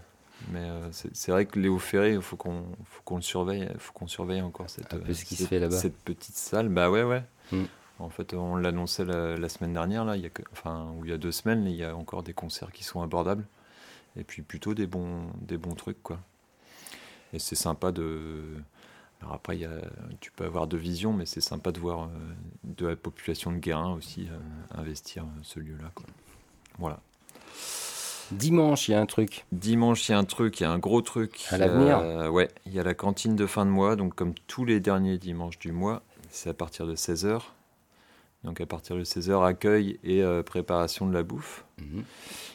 [0.52, 3.92] Mais euh, c'est vrai que Léo Ferré, il faut qu'on faut qu'on le surveille, faut
[3.94, 5.76] qu'on surveille encore cette, Un peu ce qui cette- se fait là-bas.
[5.78, 6.70] cette petite salle.
[6.70, 7.24] Bah ouais, ouais.
[7.52, 7.64] Mm.
[8.00, 11.06] En fait, on l'annonçait la, la semaine dernière, là, il y a que, enfin, ou
[11.06, 13.44] il y a deux semaines, il y a encore des concerts qui sont abordables.
[14.18, 16.20] Et puis plutôt des bons, des bons trucs, quoi.
[17.34, 18.42] Et c'est sympa de.
[19.22, 19.72] Alors après, y a,
[20.20, 22.08] tu peux avoir deux visions, mais c'est sympa de voir euh,
[22.64, 24.38] de la population de Guérin aussi euh,
[24.80, 25.92] investir euh, ce lieu-là.
[26.78, 27.00] Voilà.
[28.32, 29.46] Dimanche il y a un truc.
[29.52, 31.46] Dimanche, il y a un truc, il y a un gros truc.
[31.50, 34.34] À l'avenir Euh, Ouais, il y a la cantine de fin de mois, donc comme
[34.48, 37.42] tous les derniers dimanches du mois, c'est à partir de 16h.
[38.44, 41.66] Donc à partir de 16h, accueil et euh, préparation de la bouffe.
[41.80, 42.04] Mhm.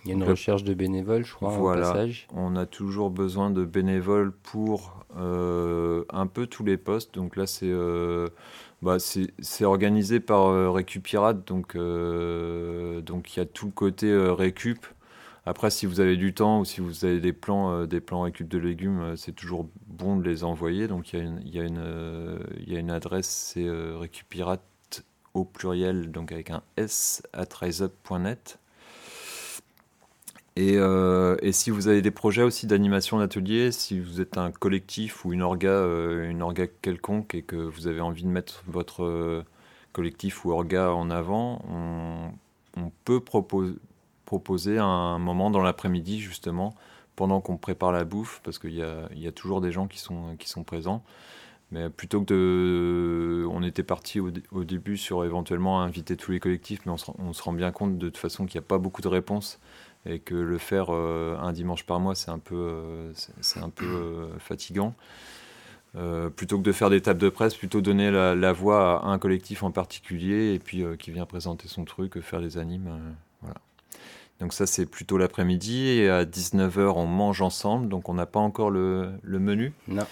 [0.04, 1.90] Il y a une Donc, recherche de bénévoles je crois voilà.
[1.90, 2.26] au passage.
[2.34, 7.14] On a toujours besoin de bénévoles pour euh, un peu tous les postes.
[7.14, 8.28] Donc là, c'est euh,
[8.80, 8.96] bah,
[9.62, 11.46] organisé par euh, Récupirate.
[11.46, 14.86] Donc donc il y a tout le côté récup.
[15.44, 18.48] Après, si vous avez du temps ou si vous avez des plans, des plans récup
[18.48, 20.86] de légumes, c'est toujours bon de les envoyer.
[20.88, 24.62] Donc il y a une, y a une, y a une adresse, c'est récupirate
[25.34, 28.58] au pluriel, donc avec un S at riseup.net.
[30.56, 34.50] Et, euh, et si vous avez des projets aussi d'animation d'atelier, si vous êtes un
[34.50, 39.44] collectif ou une orga, euh, quelconque et que vous avez envie de mettre votre euh,
[39.92, 41.62] collectif ou orga en avant,
[42.76, 43.76] on, peut propos-
[44.26, 46.74] proposer un moment dans l'après-midi justement
[47.16, 51.02] pendant qu'on prépare la bouffe parce qu'il y a, toujours des gens qui sont présents.
[51.72, 53.46] Mais plutôt que de.
[53.46, 56.98] On était parti au, dé- au début sur éventuellement inviter tous les collectifs, mais on
[56.98, 59.58] se, rend- bien compte de toute façon qu'il n'y a pas beaucoup de réponses
[60.04, 63.70] et que le faire euh, un dimanche par mois, c'est un peu, euh, c'est un
[63.70, 64.94] peu euh, fatigant.
[66.36, 69.62] Plutôt que de faire des tables de presse, plutôt donner la, voix à un collectif
[69.62, 72.90] en particulier et puis qui vient présenter son truc, faire des animes.
[73.42, 73.56] voilà.
[74.40, 77.88] Donc ça, c'est plutôt l'après-midi et à 19h, on mange ensemble.
[77.90, 79.74] Donc on n'a pas encore le, le menu.
[79.86, 80.06] Non.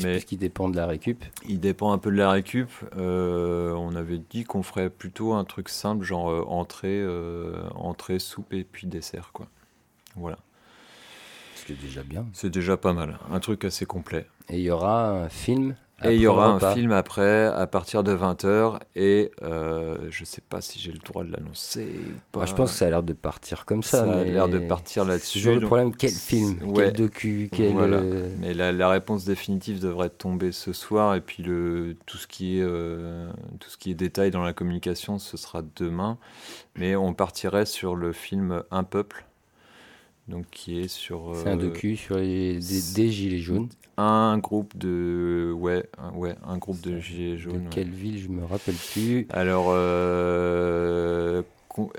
[0.00, 1.24] C'est Mais- parce qu'il dépend de la récup.
[1.48, 2.70] Il dépend un peu de la récup.
[2.96, 8.18] Euh, on avait dit qu'on ferait plutôt un truc simple, genre euh, entrée, euh, entrée,
[8.18, 9.46] soupe et puis dessert, quoi.
[10.16, 10.38] Voilà.
[11.54, 12.26] C'est déjà bien.
[12.32, 13.18] C'est déjà pas mal.
[13.30, 14.26] Un truc assez complet.
[14.48, 15.76] Et il y aura un film.
[16.04, 18.78] Et il y aura un film après, à partir de 20h.
[18.96, 21.88] Et euh, je sais pas si j'ai le droit de l'annoncer.
[22.34, 24.04] Moi, je pense que ça a l'air de partir comme ça.
[24.04, 25.94] Ça a l'air de partir là-dessus, toujours le problème.
[25.94, 26.58] Quel film?
[26.64, 26.84] Ouais.
[26.84, 27.48] Quel docu?
[27.52, 27.72] Quel.
[27.72, 27.98] Voilà.
[27.98, 32.26] euh, Mais la, la réponse définitive devrait tomber ce soir et puis le, tout, ce
[32.26, 33.30] qui est, euh,
[33.60, 36.18] tout ce qui est détail dans la communication, ce sera demain.
[36.76, 39.24] Mais on partirait sur le film Un peuple,
[40.28, 43.68] donc qui est sur C'est un euh, docu sur les, des, des gilets jaunes.
[43.98, 47.54] Un groupe de ouais un, ouais un groupe de gilets De jaunes.
[47.56, 47.66] ouais.
[47.70, 49.26] quelle ville Je me rappelle plus.
[49.30, 51.42] Alors euh,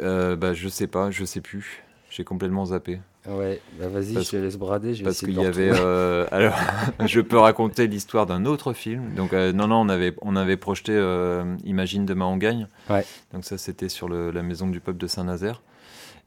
[0.01, 1.83] euh, bah je sais pas, je sais plus.
[2.09, 2.99] J'ai complètement zappé.
[3.27, 4.93] Ouais, bah vas-y, je te laisse brader.
[4.93, 5.71] Je Parce qu'il de y avait.
[5.73, 6.53] euh, alors,
[7.07, 9.13] je peux raconter l'histoire d'un autre film.
[9.15, 12.67] Donc, euh, non, non, on avait, on avait projeté euh, Imagine demain on gagne.
[12.89, 13.05] Ouais.
[13.33, 15.61] Donc, ça, c'était sur le- la maison du peuple de Saint-Nazaire.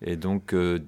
[0.03, 0.79] Et donc, euh,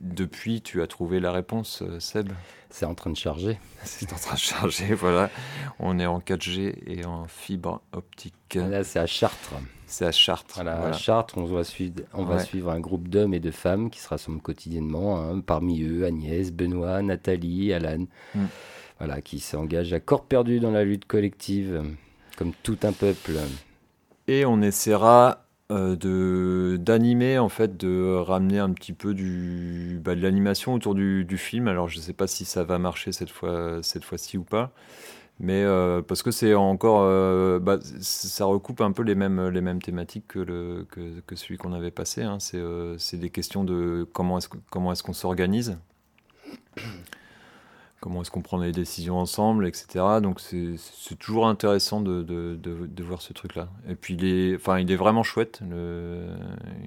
[0.00, 2.32] depuis, tu as trouvé la réponse, euh, Seb?
[2.70, 3.58] C'est en train de charger.
[3.84, 5.30] C'est en train de charger, voilà.
[5.78, 8.54] On est en 4G et en fibre optique.
[8.56, 9.54] Là, c'est à Chartres.
[9.86, 10.56] C'est à Chartres.
[10.56, 10.94] Voilà, voilà.
[10.94, 12.44] À Chartres, on, va suivre, on va Ouais.
[12.44, 15.18] suivre un groupe d'hommes et de femmes qui se rassemblent quotidiennement.
[15.20, 15.40] hein.
[15.40, 18.04] parmi eux, Agnès, Benoît, Nathalie, Alan.
[18.34, 18.44] Mm.
[18.98, 21.82] Voilà, qui s'engagent à corps perdu dans la lutte collective,
[22.36, 23.36] comme tout un peuple.
[24.26, 30.20] Et on essaiera euh, d'animer, en fait, de ramener un petit peu du, bah, de
[30.20, 31.68] l'animation autour du, du film.
[31.68, 34.72] Alors, je ne sais pas si ça va marcher cette fois, cette fois-ci ou pas.
[35.40, 39.60] Mais euh, parce que c'est encore, euh, bah, ça recoupe un peu les mêmes, les
[39.60, 40.86] mêmes thématiques que, le,
[41.26, 42.22] que, celui qu'on avait passé.
[42.22, 42.38] hein.
[42.40, 45.78] C'est euh, c'est des questions de comment est-ce comment est-ce qu'on s'organise,
[48.00, 50.04] comment est-ce qu'on prend les décisions ensemble, etc.
[50.22, 53.68] Donc c'est toujours intéressant de, de, de, de voir ce truc-là.
[53.88, 55.60] Et puis il est, enfin, il est vraiment chouette.
[55.68, 56.26] Le,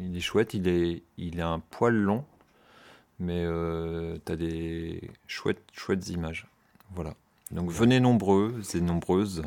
[0.02, 2.24] il est chouette, il est, il est un poil long,
[3.20, 6.48] mais euh, tu as des chouettes, chouettes images.
[6.96, 7.14] Voilà.
[7.52, 9.44] Donc venez nombreux et nombreuses.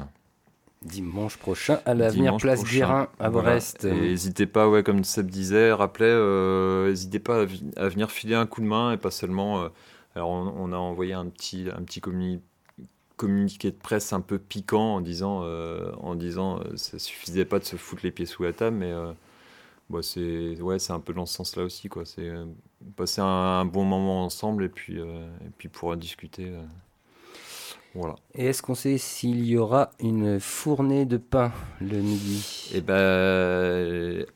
[0.82, 2.62] Dimanche prochain à l'avenir Place.
[2.62, 3.52] Guérin à Voilà.
[3.52, 3.86] Brest.
[3.86, 7.46] Et n'hésitez pas, ouais, comme Seb disait, rappelez, euh, n'hésitez pas
[7.76, 9.62] à venir filer un coup de main et pas seulement.
[9.62, 9.68] euh,
[10.14, 12.40] alors on, on a envoyé un petit, un petit communi-
[13.16, 17.58] communiqué de presse un peu piquant en disant, euh, en disant, euh, ça suffisait pas
[17.60, 19.12] de se foutre les pieds sous la table, mais euh,
[19.90, 22.04] bah, c'est, ouais, c'est un peu dans ce sens-là aussi, quoi.
[22.06, 22.46] C'est euh,
[22.96, 26.52] passer un, un bon moment ensemble et puis, et puis pouvoir discuter.
[27.94, 28.16] voilà.
[28.34, 32.74] Et est-ce qu'on sait s'il y aura une fournée de pain le midi?
[32.74, 34.26] Eh ben,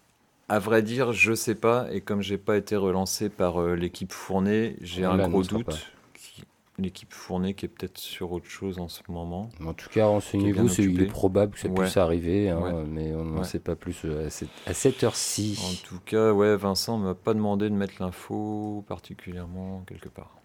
[0.49, 1.87] à vrai dire, je sais pas.
[1.93, 5.59] Et comme j'ai pas été relancé par euh, l'équipe Fournet, j'ai On un gros l'annoncera
[5.59, 5.87] doute.
[6.15, 6.45] qui-
[6.81, 9.49] L'équipe Fournet qui est peut-être sur autre chose en ce moment.
[9.67, 11.75] En tout cas, renseignez-vous, il est probable que ça Ouais.
[11.75, 12.85] puisse arriver, hein, Ouais.
[12.89, 13.45] mais on n'en Ouais.
[13.45, 15.59] sait pas plus euh, à cette, cette heure-ci.
[15.61, 20.37] En tout cas, ouais, Vincent m'a pas demandé de mettre l'info particulièrement quelque part.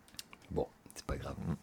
[0.50, 0.66] Bon,
[0.96, 1.36] c'est pas grave.
[1.48, 1.54] Mm.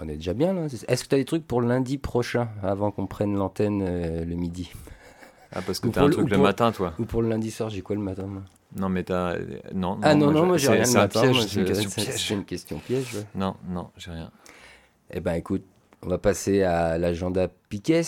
[0.00, 0.66] On est déjà bien là.
[0.66, 4.34] Est-ce que tu as des trucs pour lundi prochain, avant qu'on prenne l'antenne euh, le
[4.36, 4.70] midi?
[5.52, 6.92] Ah, parce que t'as un truc le matin, toi.
[6.98, 8.42] Ou pour le lundi soir, j'ai quoi le matin moi
[8.76, 9.36] Non, mais t'as.
[9.74, 11.22] Non, Ah non, non, moi j'ai rien le matin.
[11.34, 12.26] c'est une question piège.
[12.26, 13.14] C'est une question piège.
[13.14, 13.24] ouais.
[13.34, 14.30] Non, non, j'ai rien.
[15.10, 15.64] Eh ben écoute,
[16.02, 18.02] on va passer à l'agenda Piquet.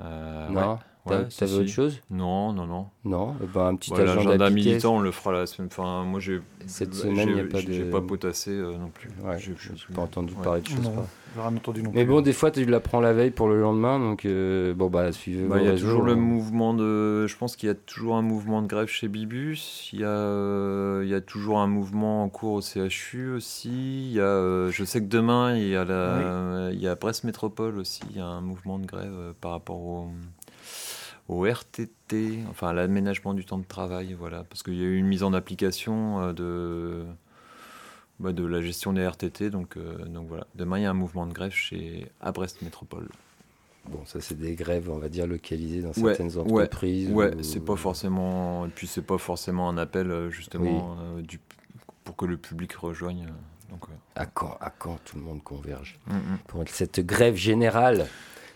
[0.00, 0.72] Euh, non?
[0.72, 1.58] ouais, ouais, si, T'avais si.
[1.58, 2.00] autre chose?
[2.10, 2.86] Non, non, non.
[3.04, 4.70] Non Eh ben, un petit Ouais, agenda, L'agenda Piquet.
[4.70, 5.68] militant, on le fera la semaine.
[5.70, 6.40] Enfin, moi, j'ai.
[6.66, 9.10] Cette semaine, il n'y a pas j'ai de- pas potassé euh, non plus.
[9.22, 10.42] Ouais, J'ai- je n'ai pas entendu ouais.
[10.42, 10.80] parler de choses.
[10.80, 11.06] Non, pas.
[11.34, 13.98] j'ai rien entendu non Mais bon, des fois, tu l'apprends la veille pour le lendemain,
[13.98, 16.16] donc euh, bon, bah, suivez Bah, il y a toujours le hein.
[16.16, 17.26] mouvement de.
[17.26, 19.90] Je pense qu'il y a toujours un mouvement de grève chez Bibus.
[19.92, 23.68] Il y a, euh, il y a toujours un mouvement en cours au CHU aussi.
[24.08, 26.94] Il y a, euh, je sais que demain, il y a la, il y a
[26.94, 28.00] Brest Métropole aussi.
[28.10, 30.08] Il y a un mouvement de grève par rapport au,
[31.28, 34.96] au RTT, enfin à l'aménagement du temps de travail, voilà, parce qu'il y a eu
[34.98, 37.04] une mise en application euh, de.
[38.20, 40.46] bah, de la gestion des RTT, donc, euh, donc voilà.
[40.54, 43.08] Demain, il y a un mouvement de grève chez à Brest Métropole.
[43.88, 47.10] Bon, ça, c'est des grèves, on va dire, localisées dans Ouais, certaines entreprises.
[47.10, 48.64] Ouais, ou- c'est pas forcément.
[48.66, 51.38] Et puis c'est pas forcément un appel euh, justement euh, du,
[52.04, 53.26] pour que le public rejoigne.
[53.70, 53.94] Donc, ouais.
[54.14, 56.38] À quand, à quand tout le monde converge Mm, mm.
[56.46, 58.06] pour cette grève générale,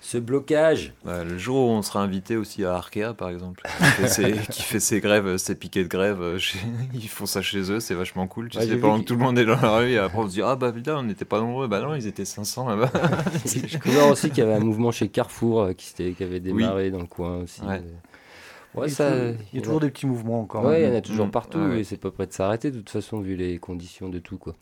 [0.00, 3.84] ce blocage Ouais, le jour où on sera invité aussi à Arkea par exemple, qui
[3.84, 6.58] fait ses, qui fait ses grèves, euh, ses piquets de grève, euh, chez-
[6.94, 8.48] ils font ça chez eux, c'est vachement cool.
[8.48, 10.28] Tu Ouais, sais, pendant que tout le monde est dans la rue, et après on
[10.28, 11.66] se dit Ah bah putain, on n'était pas nombreux.
[11.68, 12.90] Bah non, ils étaient 500 là-bas.
[13.44, 15.92] Je connais aussi qu'il y avait un mouvement chez Carrefour euh, qui,
[16.22, 17.60] avait démarré dans le coin aussi.
[17.62, 17.82] Ouais.
[18.74, 20.64] Ouais, il y a ça, toujours- il y a toujours des petits mouvements encore.
[20.64, 20.92] Ouais, il y hein.
[20.92, 21.30] en a toujours Mm.
[21.32, 21.80] partout Ouais, ouais.
[21.80, 24.54] et c'est pas prêt de s'arrêter de toute façon vu les conditions de tout quoi.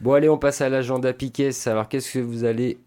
[0.00, 1.50] Bon allez, on passe à l'agenda Piquet.
[1.66, 2.78] Alors qu'est-ce que vous allez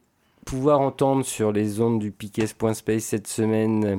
[0.47, 3.97] pouvoir entendre sur les ondes du Piquet.space cette semaine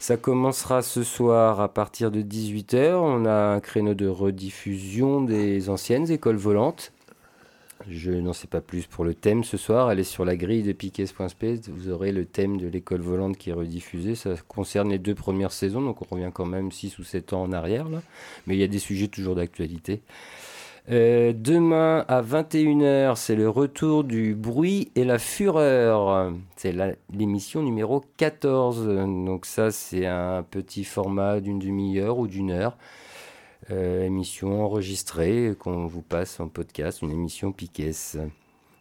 [0.00, 2.94] Ça commencera ce soir à partir de 18h.
[2.94, 6.92] On a un créneau de rediffusion des anciennes écoles volantes.
[7.88, 9.86] Je n'en sais pas plus pour le thème ce soir.
[9.86, 11.68] Allez sur la grille de Piquet.space.
[11.68, 14.16] Vous aurez le thème de l'école volante qui est rediffusé.
[14.16, 17.42] Ça concerne les deux premières saisons, donc on revient quand même 6 ou 7 ans
[17.42, 17.88] en arrière.
[17.88, 18.02] Là.
[18.48, 20.00] Mais il y a des sujets toujours d'actualité.
[20.90, 26.32] Euh, demain à 21h, c'est le retour du bruit et la fureur.
[26.56, 26.74] C'est
[27.12, 28.86] l'émission numéro 14.
[28.86, 32.78] Donc ça, c'est un petit format d'une demi-heure ou d'une heure.
[33.70, 37.92] Euh, émission enregistrée qu'on vous passe en podcast, une émission Piquet.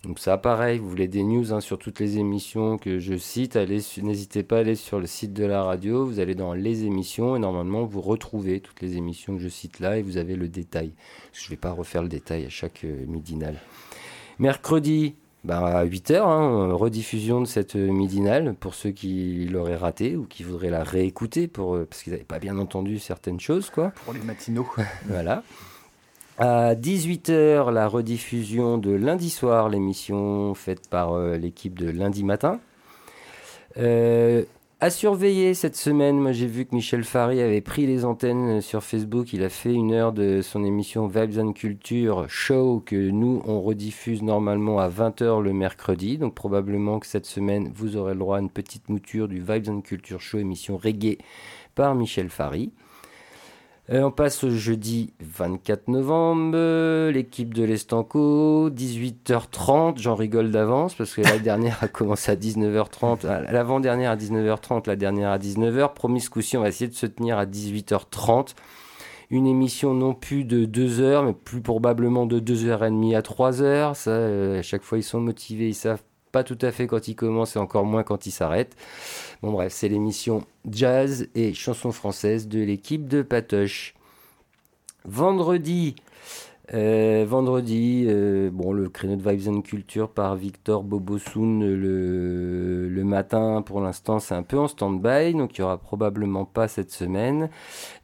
[0.07, 3.57] Donc ça, pareil, vous voulez des news hein, sur toutes les émissions que je cite,
[3.57, 7.35] n'hésitez pas à aller sur le site de la radio, vous allez dans les émissions
[7.35, 10.47] et normalement vous retrouvez toutes les émissions que je cite là et vous avez le
[10.47, 10.93] détail.
[11.33, 13.59] Je ne vais pas refaire le détail à chaque euh, midinale.
[14.39, 20.23] Mercredi, bah, à 8h, hein, rediffusion de cette midinale pour ceux qui l'auraient raté ou
[20.23, 23.69] qui voudraient la réécouter pour, euh, parce qu'ils n'avaient pas bien entendu certaines choses.
[23.69, 23.91] Quoi.
[24.05, 24.69] Pour les matinaux.
[25.05, 25.43] voilà.
[26.39, 32.59] À 18h, la rediffusion de lundi soir, l'émission faite par euh, l'équipe de lundi matin.
[33.77, 34.43] Euh,
[34.79, 38.83] à surveiller cette semaine, moi j'ai vu que Michel Fary avait pris les antennes sur
[38.83, 39.33] Facebook.
[39.33, 43.59] Il a fait une heure de son émission Vibes and Culture Show que nous on
[43.59, 46.19] rediffuse normalement à 20h le mercredi.
[46.19, 49.69] Donc probablement que cette semaine vous aurez le droit à une petite mouture du Vibes
[49.69, 51.17] and Culture Show émission reggae
[51.73, 52.71] par Michel Fary.
[53.89, 60.93] Euh, on passe au jeudi 24 novembre, euh, l'équipe de l'Estanco, 18h30, j'en rigole d'avance
[60.93, 65.37] parce que la dernière a commencé à 19h30, euh, l'avant-dernière à 19h30, la dernière à
[65.37, 68.55] 19h, promis ce coup-ci on va essayer de se tenir à 18h30.
[69.29, 73.95] Une émission non plus de 2 heures, mais plus probablement de 2h30 à 3 heures.
[73.95, 77.15] Ça, à chaque fois ils sont motivés, ils savent pas tout à fait quand ils
[77.15, 78.75] commencent et encore moins quand ils s'arrêtent.
[79.41, 83.93] Bon bref, c'est l'émission jazz et chansons françaises de l'équipe de Patoche.
[85.05, 85.95] Vendredi,
[86.73, 93.61] euh, vendredi, euh, bon, le créneau de Vibes and Culture par Victor Bobosoun le, matin,
[93.61, 97.49] pour l'instant, c'est un peu en stand-by, donc il n'y aura probablement pas cette semaine.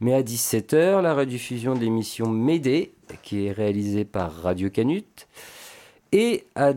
[0.00, 5.28] Mais à 17h, la rediffusion de l'émission Médée, qui est réalisée par Radio Canut.
[6.12, 6.72] Et à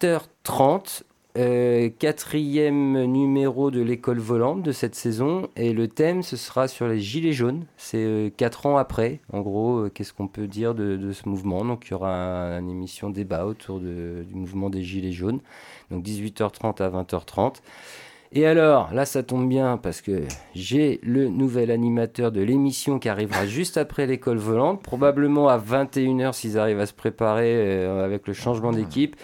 [0.00, 1.02] 18h30,
[1.36, 6.88] euh, quatrième numéro de l'école volante de cette saison et le thème ce sera sur
[6.88, 7.64] les gilets jaunes.
[7.76, 11.64] C'est euh, quatre ans après, en gros, euh, qu'est-ce qu'on peut dire de, ce mouvement?
[11.64, 15.40] Donc il y aura un, une émission débat autour du mouvement des gilets jaunes.
[15.90, 17.56] Donc 18h30 à 20h30.
[18.32, 20.22] Et alors, là ça tombe bien parce que
[20.54, 26.34] j'ai le nouvel animateur de l'émission qui arrivera juste après l'école volante, probablement à 21h
[26.34, 29.16] s'ils arrivent à se préparer euh, avec le changement d'équipe.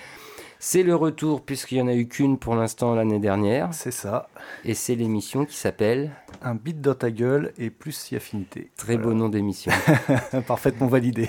[0.67, 3.75] C'est le retour, puisqu'il n'y en a eu qu'une pour l'instant l'année dernière.
[3.75, 4.31] C'est ça.
[4.65, 8.71] Et c'est l'émission qui s'appelle Un beat dans ta gueule et plus si affinité.
[8.75, 9.09] Très voilà.
[9.09, 9.71] beau nom d'émission.
[10.47, 11.29] Parfaitement validé.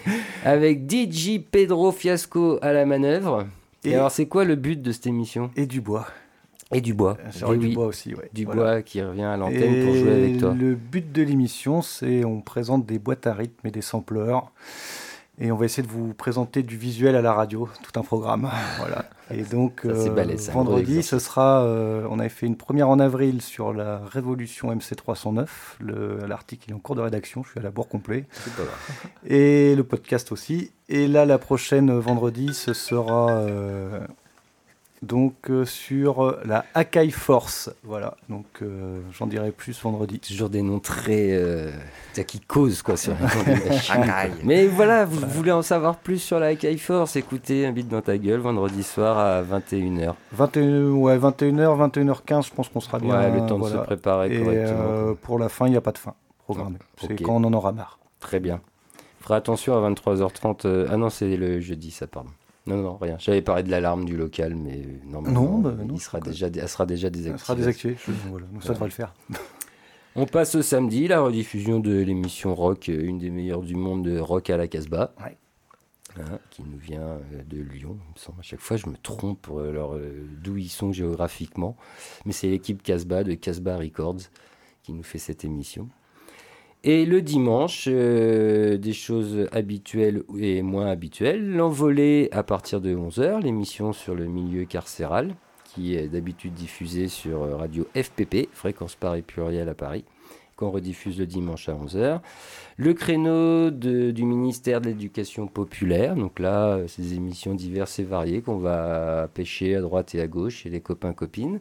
[0.44, 3.48] Avec DJ Pedro Fiasco à la manœuvre.
[3.82, 5.50] Et, et alors, c'est quoi le but de cette émission?
[5.56, 6.06] Et du bois.
[6.72, 7.16] Et du bois.
[7.40, 8.30] Et oui, du bois aussi, ouais.
[8.32, 8.62] Du voilà.
[8.62, 10.54] bois qui revient à l'antenne pour jouer avec toi.
[10.54, 14.52] Le but de l'émission, c'est on présente des boîtes à rythme et des sampleurs.
[15.38, 18.50] Et on va essayer de vous présenter du visuel à la radio, tout un programme.
[18.78, 19.04] Voilà.
[19.30, 21.62] Et donc, ça, euh, balèze, vendredi, ce sera.
[21.62, 25.46] Euh, on avait fait une première en avril sur la révolution MC309.
[26.26, 27.42] L'article est en cours de rédaction.
[27.42, 28.26] Je suis à la bourre complet.
[29.26, 30.70] Et le podcast aussi.
[30.88, 33.32] Et là, la prochaine vendredi, ce sera.
[33.32, 34.00] Euh,
[35.06, 37.70] donc euh, sur la Akai Force.
[37.84, 40.18] Voilà, donc euh, j'en dirai plus vendredi.
[40.18, 41.30] Toujours des noms très.
[41.32, 41.70] Euh,
[42.26, 43.14] qui causent quoi sur
[44.44, 48.00] Mais voilà, vous voulez en savoir plus sur la Akai Force Écoutez Un beat dans
[48.00, 50.14] ta gueule vendredi soir à 21h.
[50.32, 53.16] 21, ouais, 21h, 21h15, je pense qu'on sera bien.
[53.16, 53.76] Ouais, le temps voilà.
[53.76, 55.14] de se préparer Et correctement.
[55.22, 56.14] pour la fin, il n'y a pas de fin
[56.44, 56.78] programmée.
[56.98, 57.24] C'est okay.
[57.24, 57.98] quand on en aura marre.
[58.20, 58.60] Très bien.
[59.20, 60.86] Fera attention à 23h30.
[60.90, 62.30] Ah non, c'est le jeudi, ça, pardon.
[62.66, 63.16] Non, non, rien.
[63.18, 66.68] J'avais parlé de l'alarme du local, mais normalement, non, bah, non, il sera déjà, elle
[66.68, 67.34] sera déjà désactivée.
[67.34, 67.96] Elle sera désactivée,
[68.30, 68.46] voilà.
[68.46, 69.14] donc ça devrait le faire.
[70.16, 74.18] On passe au samedi, la rediffusion de l'émission Rock, une des meilleures du monde de
[74.18, 75.14] Rock à la Casbah.
[75.24, 75.36] Ouais.
[76.18, 78.40] Hein, qui nous vient de Lyon, il me semble.
[78.40, 79.98] À chaque fois, je me trompe pour leur,
[80.42, 81.76] d'où ils sont géographiquement.
[82.24, 84.22] Mais c'est l'équipe Casbah de Casbah Records
[84.82, 85.90] qui nous fait cette émission.
[86.88, 91.50] Et le dimanche, euh, des choses habituelles et moins habituelles.
[91.50, 95.34] L'envolée à partir de 11h, l'émission sur le milieu carcéral,
[95.64, 100.04] qui est d'habitude diffusée sur radio FPP, Fréquence Paris Pluriel à Paris,
[100.54, 102.20] qu'on rediffuse le dimanche à 11h.
[102.76, 108.42] Le créneau du ministère de l'Éducation populaire, donc là, c'est des émissions diverses et variées
[108.42, 111.58] qu'on va pêcher à droite et à gauche chez les copains-copines.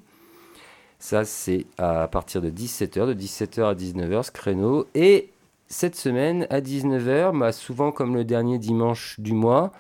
[1.00, 4.88] Ça, c'est à partir de 17h, de 17h à 19h ce créneau.
[4.96, 5.32] Et
[5.68, 9.72] cette semaine, à 19h, bah, souvent comme le dernier dimanche du mois,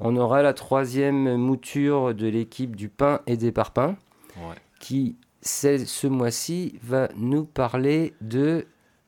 [0.00, 3.96] on aura la troisième mouture de l'équipe du pain et des parpaings,
[4.36, 4.56] ouais.
[4.80, 8.66] qui, ce mois-ci, va nous parler de...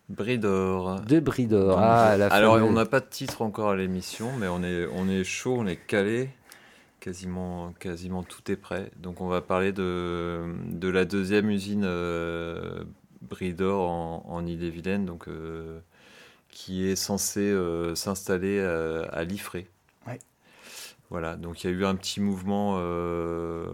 [0.09, 1.01] Bridor.
[1.01, 1.78] De Bridor.
[1.80, 2.70] Ah, la Alors, fameuse...
[2.70, 5.66] on n'a pas de titre encore à l'émission, mais on est, on est chaud, on
[5.66, 6.30] est calé
[7.07, 8.91] quasiment, quasiment tout est prêt.
[8.97, 12.83] Donc on va parler de, de la deuxième usine euh,
[13.23, 15.78] Bridor en, en Ille-et-Vilaine, donc euh,
[16.49, 19.69] qui est censée euh, s'installer à, à Liffré.
[20.09, 20.19] Ouais.
[21.11, 22.73] Voilà, donc il y a eu un petit mouvement,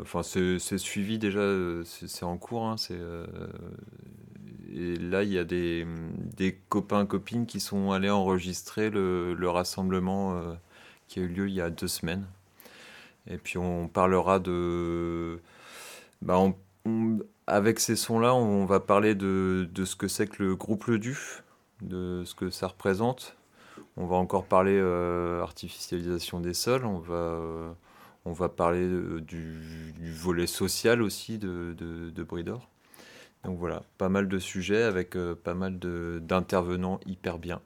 [0.03, 1.41] enfin c'est suivi déjà,
[1.87, 2.77] c'est en cours, hein,
[4.75, 5.87] et là il y a des,
[6.37, 10.39] des, copains, copines qui sont allés enregistrer le, le rassemblement
[11.09, 12.27] qui a eu lieu il y a deux semaines.
[13.28, 15.40] Et puis on parlera de.
[16.23, 20.43] Bah, on- on- avec ces sons-là, on va parler de, de ce que c'est que
[20.43, 21.44] le groupe Le Duf,
[21.82, 23.36] de ce que ça représente.
[23.97, 26.86] On va encore parler euh, artificialisation des sols.
[26.86, 27.73] On va, euh,
[28.27, 32.69] on va parler euh, du, du volet social aussi de, de, de Bridor.
[33.44, 37.61] Donc voilà, pas mal de sujets avec euh, pas mal d'intervenants hyper bien.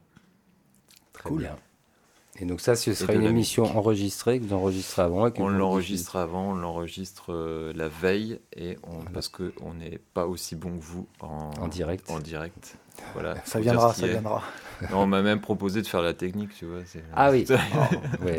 [1.13, 1.59] Très bien.
[2.39, 5.31] Et donc ça, ce sera une émission enregistrée que vous enregistrez avant.
[5.39, 10.27] On l'enregistre avant, on l'enregistre euh, la veille et on, parce que on n'est pas
[10.27, 12.11] aussi bon que vous en, En direct.
[12.11, 12.77] En direct.
[13.15, 13.37] Voilà.
[13.45, 14.11] Ça viendra, ça est.
[14.11, 14.43] viendra.
[14.91, 16.81] Non, on m'a même proposé de faire la technique, tu vois.
[16.87, 17.47] c'est- Ah oui.
[18.23, 18.37] Ouais,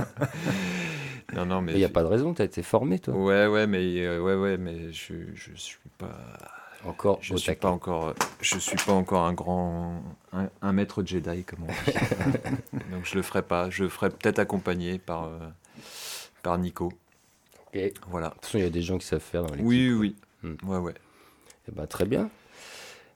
[1.36, 3.14] non, non, mais Il n'y a pas de raison, tu as été formé, toi.
[3.14, 6.16] Ouais, ouais, mais euh, ouais, ouais, mais je, je suis pas
[6.86, 7.60] Encore je au suis taquet.
[7.60, 10.02] pas encore, je suis pas encore un grand,
[10.32, 11.96] un, un maître Jedi comme on dit.
[12.92, 13.70] Donc je le ferai pas.
[13.70, 15.38] Je le ferai peut-être accompagné par euh,
[16.42, 16.92] par Nico.
[17.66, 17.74] Ok.
[17.74, 18.30] De Voilà.
[18.30, 19.66] toute façon, il y a des gens qui savent faire dans l'équipe.
[19.66, 20.16] Oui, oui.
[20.42, 20.54] Hmm.
[20.68, 20.94] Ouais, ouais.
[21.68, 22.30] Eh ben, très bien.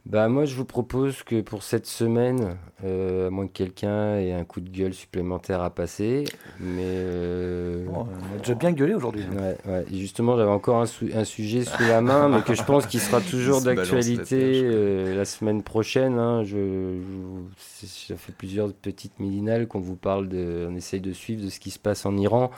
[0.06, 4.32] Bah, moi, je vous propose que pour cette semaine, euh, à moins que quelqu'un ait
[4.32, 6.24] un coup de gueule supplémentaire à passer,
[6.58, 6.82] mais...
[6.86, 9.22] euh, Bon, on a déjà bien gueulé aujourd'hui.
[9.30, 9.84] Ouais, ouais.
[9.92, 10.86] Et justement, j'avais encore un,
[11.24, 15.62] sujet sous la main, mais que je pense qu'il sera toujours d'actualité euh, la semaine
[15.62, 16.18] prochaine.
[16.18, 16.42] hein.
[16.44, 20.66] Je, je- ça fait plusieurs petites midinales qu'on vous parle de.
[20.68, 22.50] On essaye de suivre de ce qui se passe en Iran.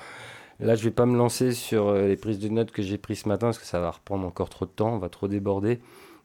[0.60, 3.20] Là, je vais pas me lancer sur euh, les prises de notes que j'ai prises
[3.20, 5.81] ce matin, parce que ça va reprendre encore trop de temps, on va trop déborder.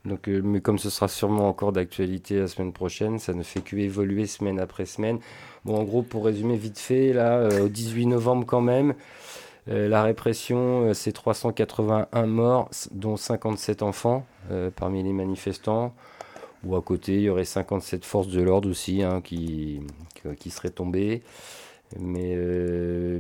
[0.06, 3.61] Donc, euh, mais comme ce sera sûrement encore d'actualité la semaine prochaine, ça ne fait
[3.61, 5.19] que évoluer semaine après semaine.
[5.65, 8.94] Bon, en gros, pour résumer vite fait, là, euh, au 18 novembre quand même,
[9.69, 14.26] euh, la répression, c'est 381 morts, dont 57 enfants
[14.78, 15.94] parmi les manifestants.
[16.64, 19.82] Ou à côté, il y aurait 57 forces de l'ordre aussi hein, qui,
[20.40, 21.22] qui, seraient tombées.
[21.99, 22.36] Mais,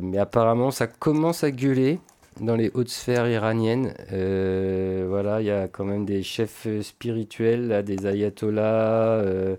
[0.01, 1.99] mais apparemment, ça commence à gueuler
[2.41, 3.93] dans les hautes sphères iraniennes.
[4.11, 9.21] Euh, voilà, il y a quand même des chefs spirituels, là, des ayatollahs.
[9.21, 9.55] euh,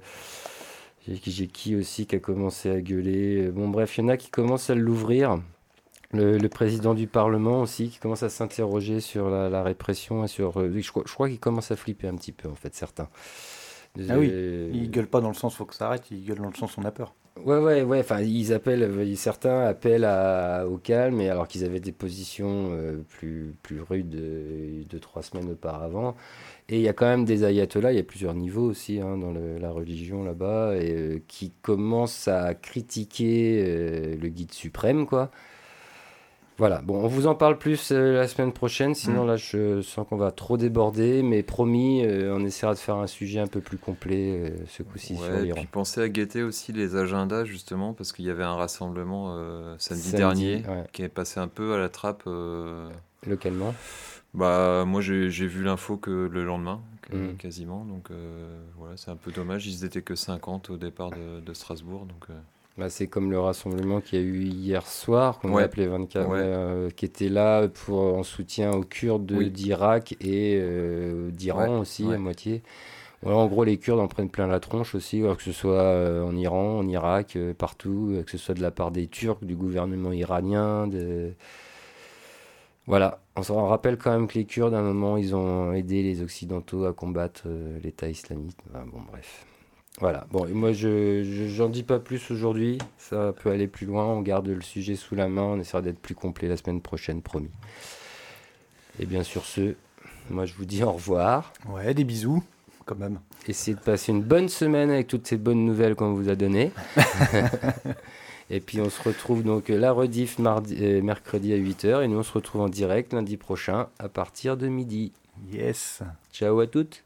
[1.06, 3.48] j'ai qui aussi qui a commencé à gueuler.
[3.50, 5.38] Bon, bref, il y en a qui commencent à l'ouvrir.
[6.12, 10.28] Le, le président du Parlement aussi qui commence à s'interroger sur la, la répression et
[10.28, 10.58] sur.
[10.60, 13.08] euh, je crois, je crois qu'il commence à flipper un petit peu en fait certains.
[14.08, 16.38] Ah oui, Euh, il gueule pas dans le sens faut que ça arrête, il gueule
[16.38, 17.14] dans le sens on a peur.
[17.44, 18.00] Ouais, ouais, ouais.
[18.00, 22.70] Enfin, ils appellent, euh, certains appellent à- au calme, et alors qu'ils avaient des positions
[22.72, 26.16] euh, plus, plus rudes de, de trois semaines auparavant.
[26.68, 29.18] Et il y a quand même des ayatollahs, il y a plusieurs niveaux aussi hein,
[29.18, 35.30] dans la religion là-bas, euh, qui commencent à critiquer euh, le guide suprême, quoi.
[36.58, 40.04] Voilà, bon, on vous en parle plus euh, la semaine prochaine, sinon là je sens
[40.08, 43.60] qu'on va trop déborder, mais promis, euh, on essaiera de faire un sujet un peu
[43.60, 45.58] plus complet euh, ce coup-ci sur Ouais, et l'Iran.
[45.60, 49.36] puis pensez à guetter aussi les agendas justement parce qu'il y avait un rassemblement
[49.78, 50.84] samedi, Samedi, dernier ouais.
[50.92, 52.24] qui est passé un peu à la trappe.
[53.26, 53.74] Localement.
[54.34, 57.36] Bah moi j'ai vu l'info que le lendemain que- Mm.
[57.36, 58.08] quasiment donc
[58.76, 62.26] voilà c'est un peu dommage ils étaient que 50 au départ de, de Strasbourg donc
[62.78, 65.62] Bah, c'est comme le rassemblement qu'il y a eu hier soir, qu'on Ouais.
[65.62, 66.34] a appelé 24, Ouais.
[66.36, 69.50] ouais, euh, qui était là pour, en soutien aux Kurdes Oui.
[69.50, 72.62] d'Irak et euh, d'Iran Ouais, aussi, à moitié.
[73.26, 76.36] En gros, les Kurdes en prennent plein la tronche aussi, que ce soit euh, en
[76.36, 80.12] Iran, en Irak, euh, partout, que ce soit de la part des Turcs, du gouvernement
[80.12, 80.86] iranien.
[80.86, 81.32] De...
[82.86, 86.04] Voilà, on se rappelle quand même que les Kurdes, à un moment, ils ont aidé
[86.04, 87.48] les Occidentaux à combattre
[87.82, 88.56] l'État islamique.
[88.70, 89.44] Enfin, bon, bref.
[90.00, 93.84] Voilà, bon, et moi je je- j'en dis pas plus aujourd'hui, ça peut aller plus
[93.86, 96.80] loin, on garde le sujet sous la main, on essaiera d'être plus complet la semaine
[96.80, 97.50] prochaine, promis.
[99.00, 99.74] Et bien sur ce,
[100.30, 102.44] moi je vous dis au revoir, Ouais, des bisous,
[102.84, 103.18] quand même.
[103.48, 106.70] essayez de passer une bonne semaine avec toutes ces bonnes nouvelles qu'on vous a données.
[108.50, 112.18] et puis on se retrouve donc la rediff mardi, euh, mercredi à 8h, et nous
[112.18, 115.12] on se retrouve en direct lundi prochain à partir de midi.
[115.52, 116.02] Yes.
[116.32, 117.02] Ciao à toutes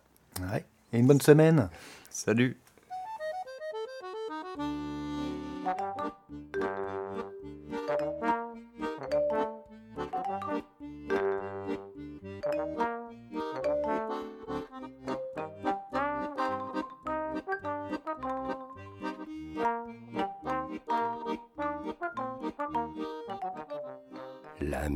[0.53, 0.65] Ouais.
[0.93, 1.71] Et une bonne semaine.
[2.11, 2.57] salut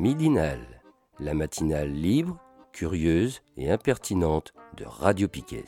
[0.06, 0.84] midinale,
[1.18, 2.38] la matinale libre,
[2.72, 5.64] curieuse et impertinente de Radio Piquet.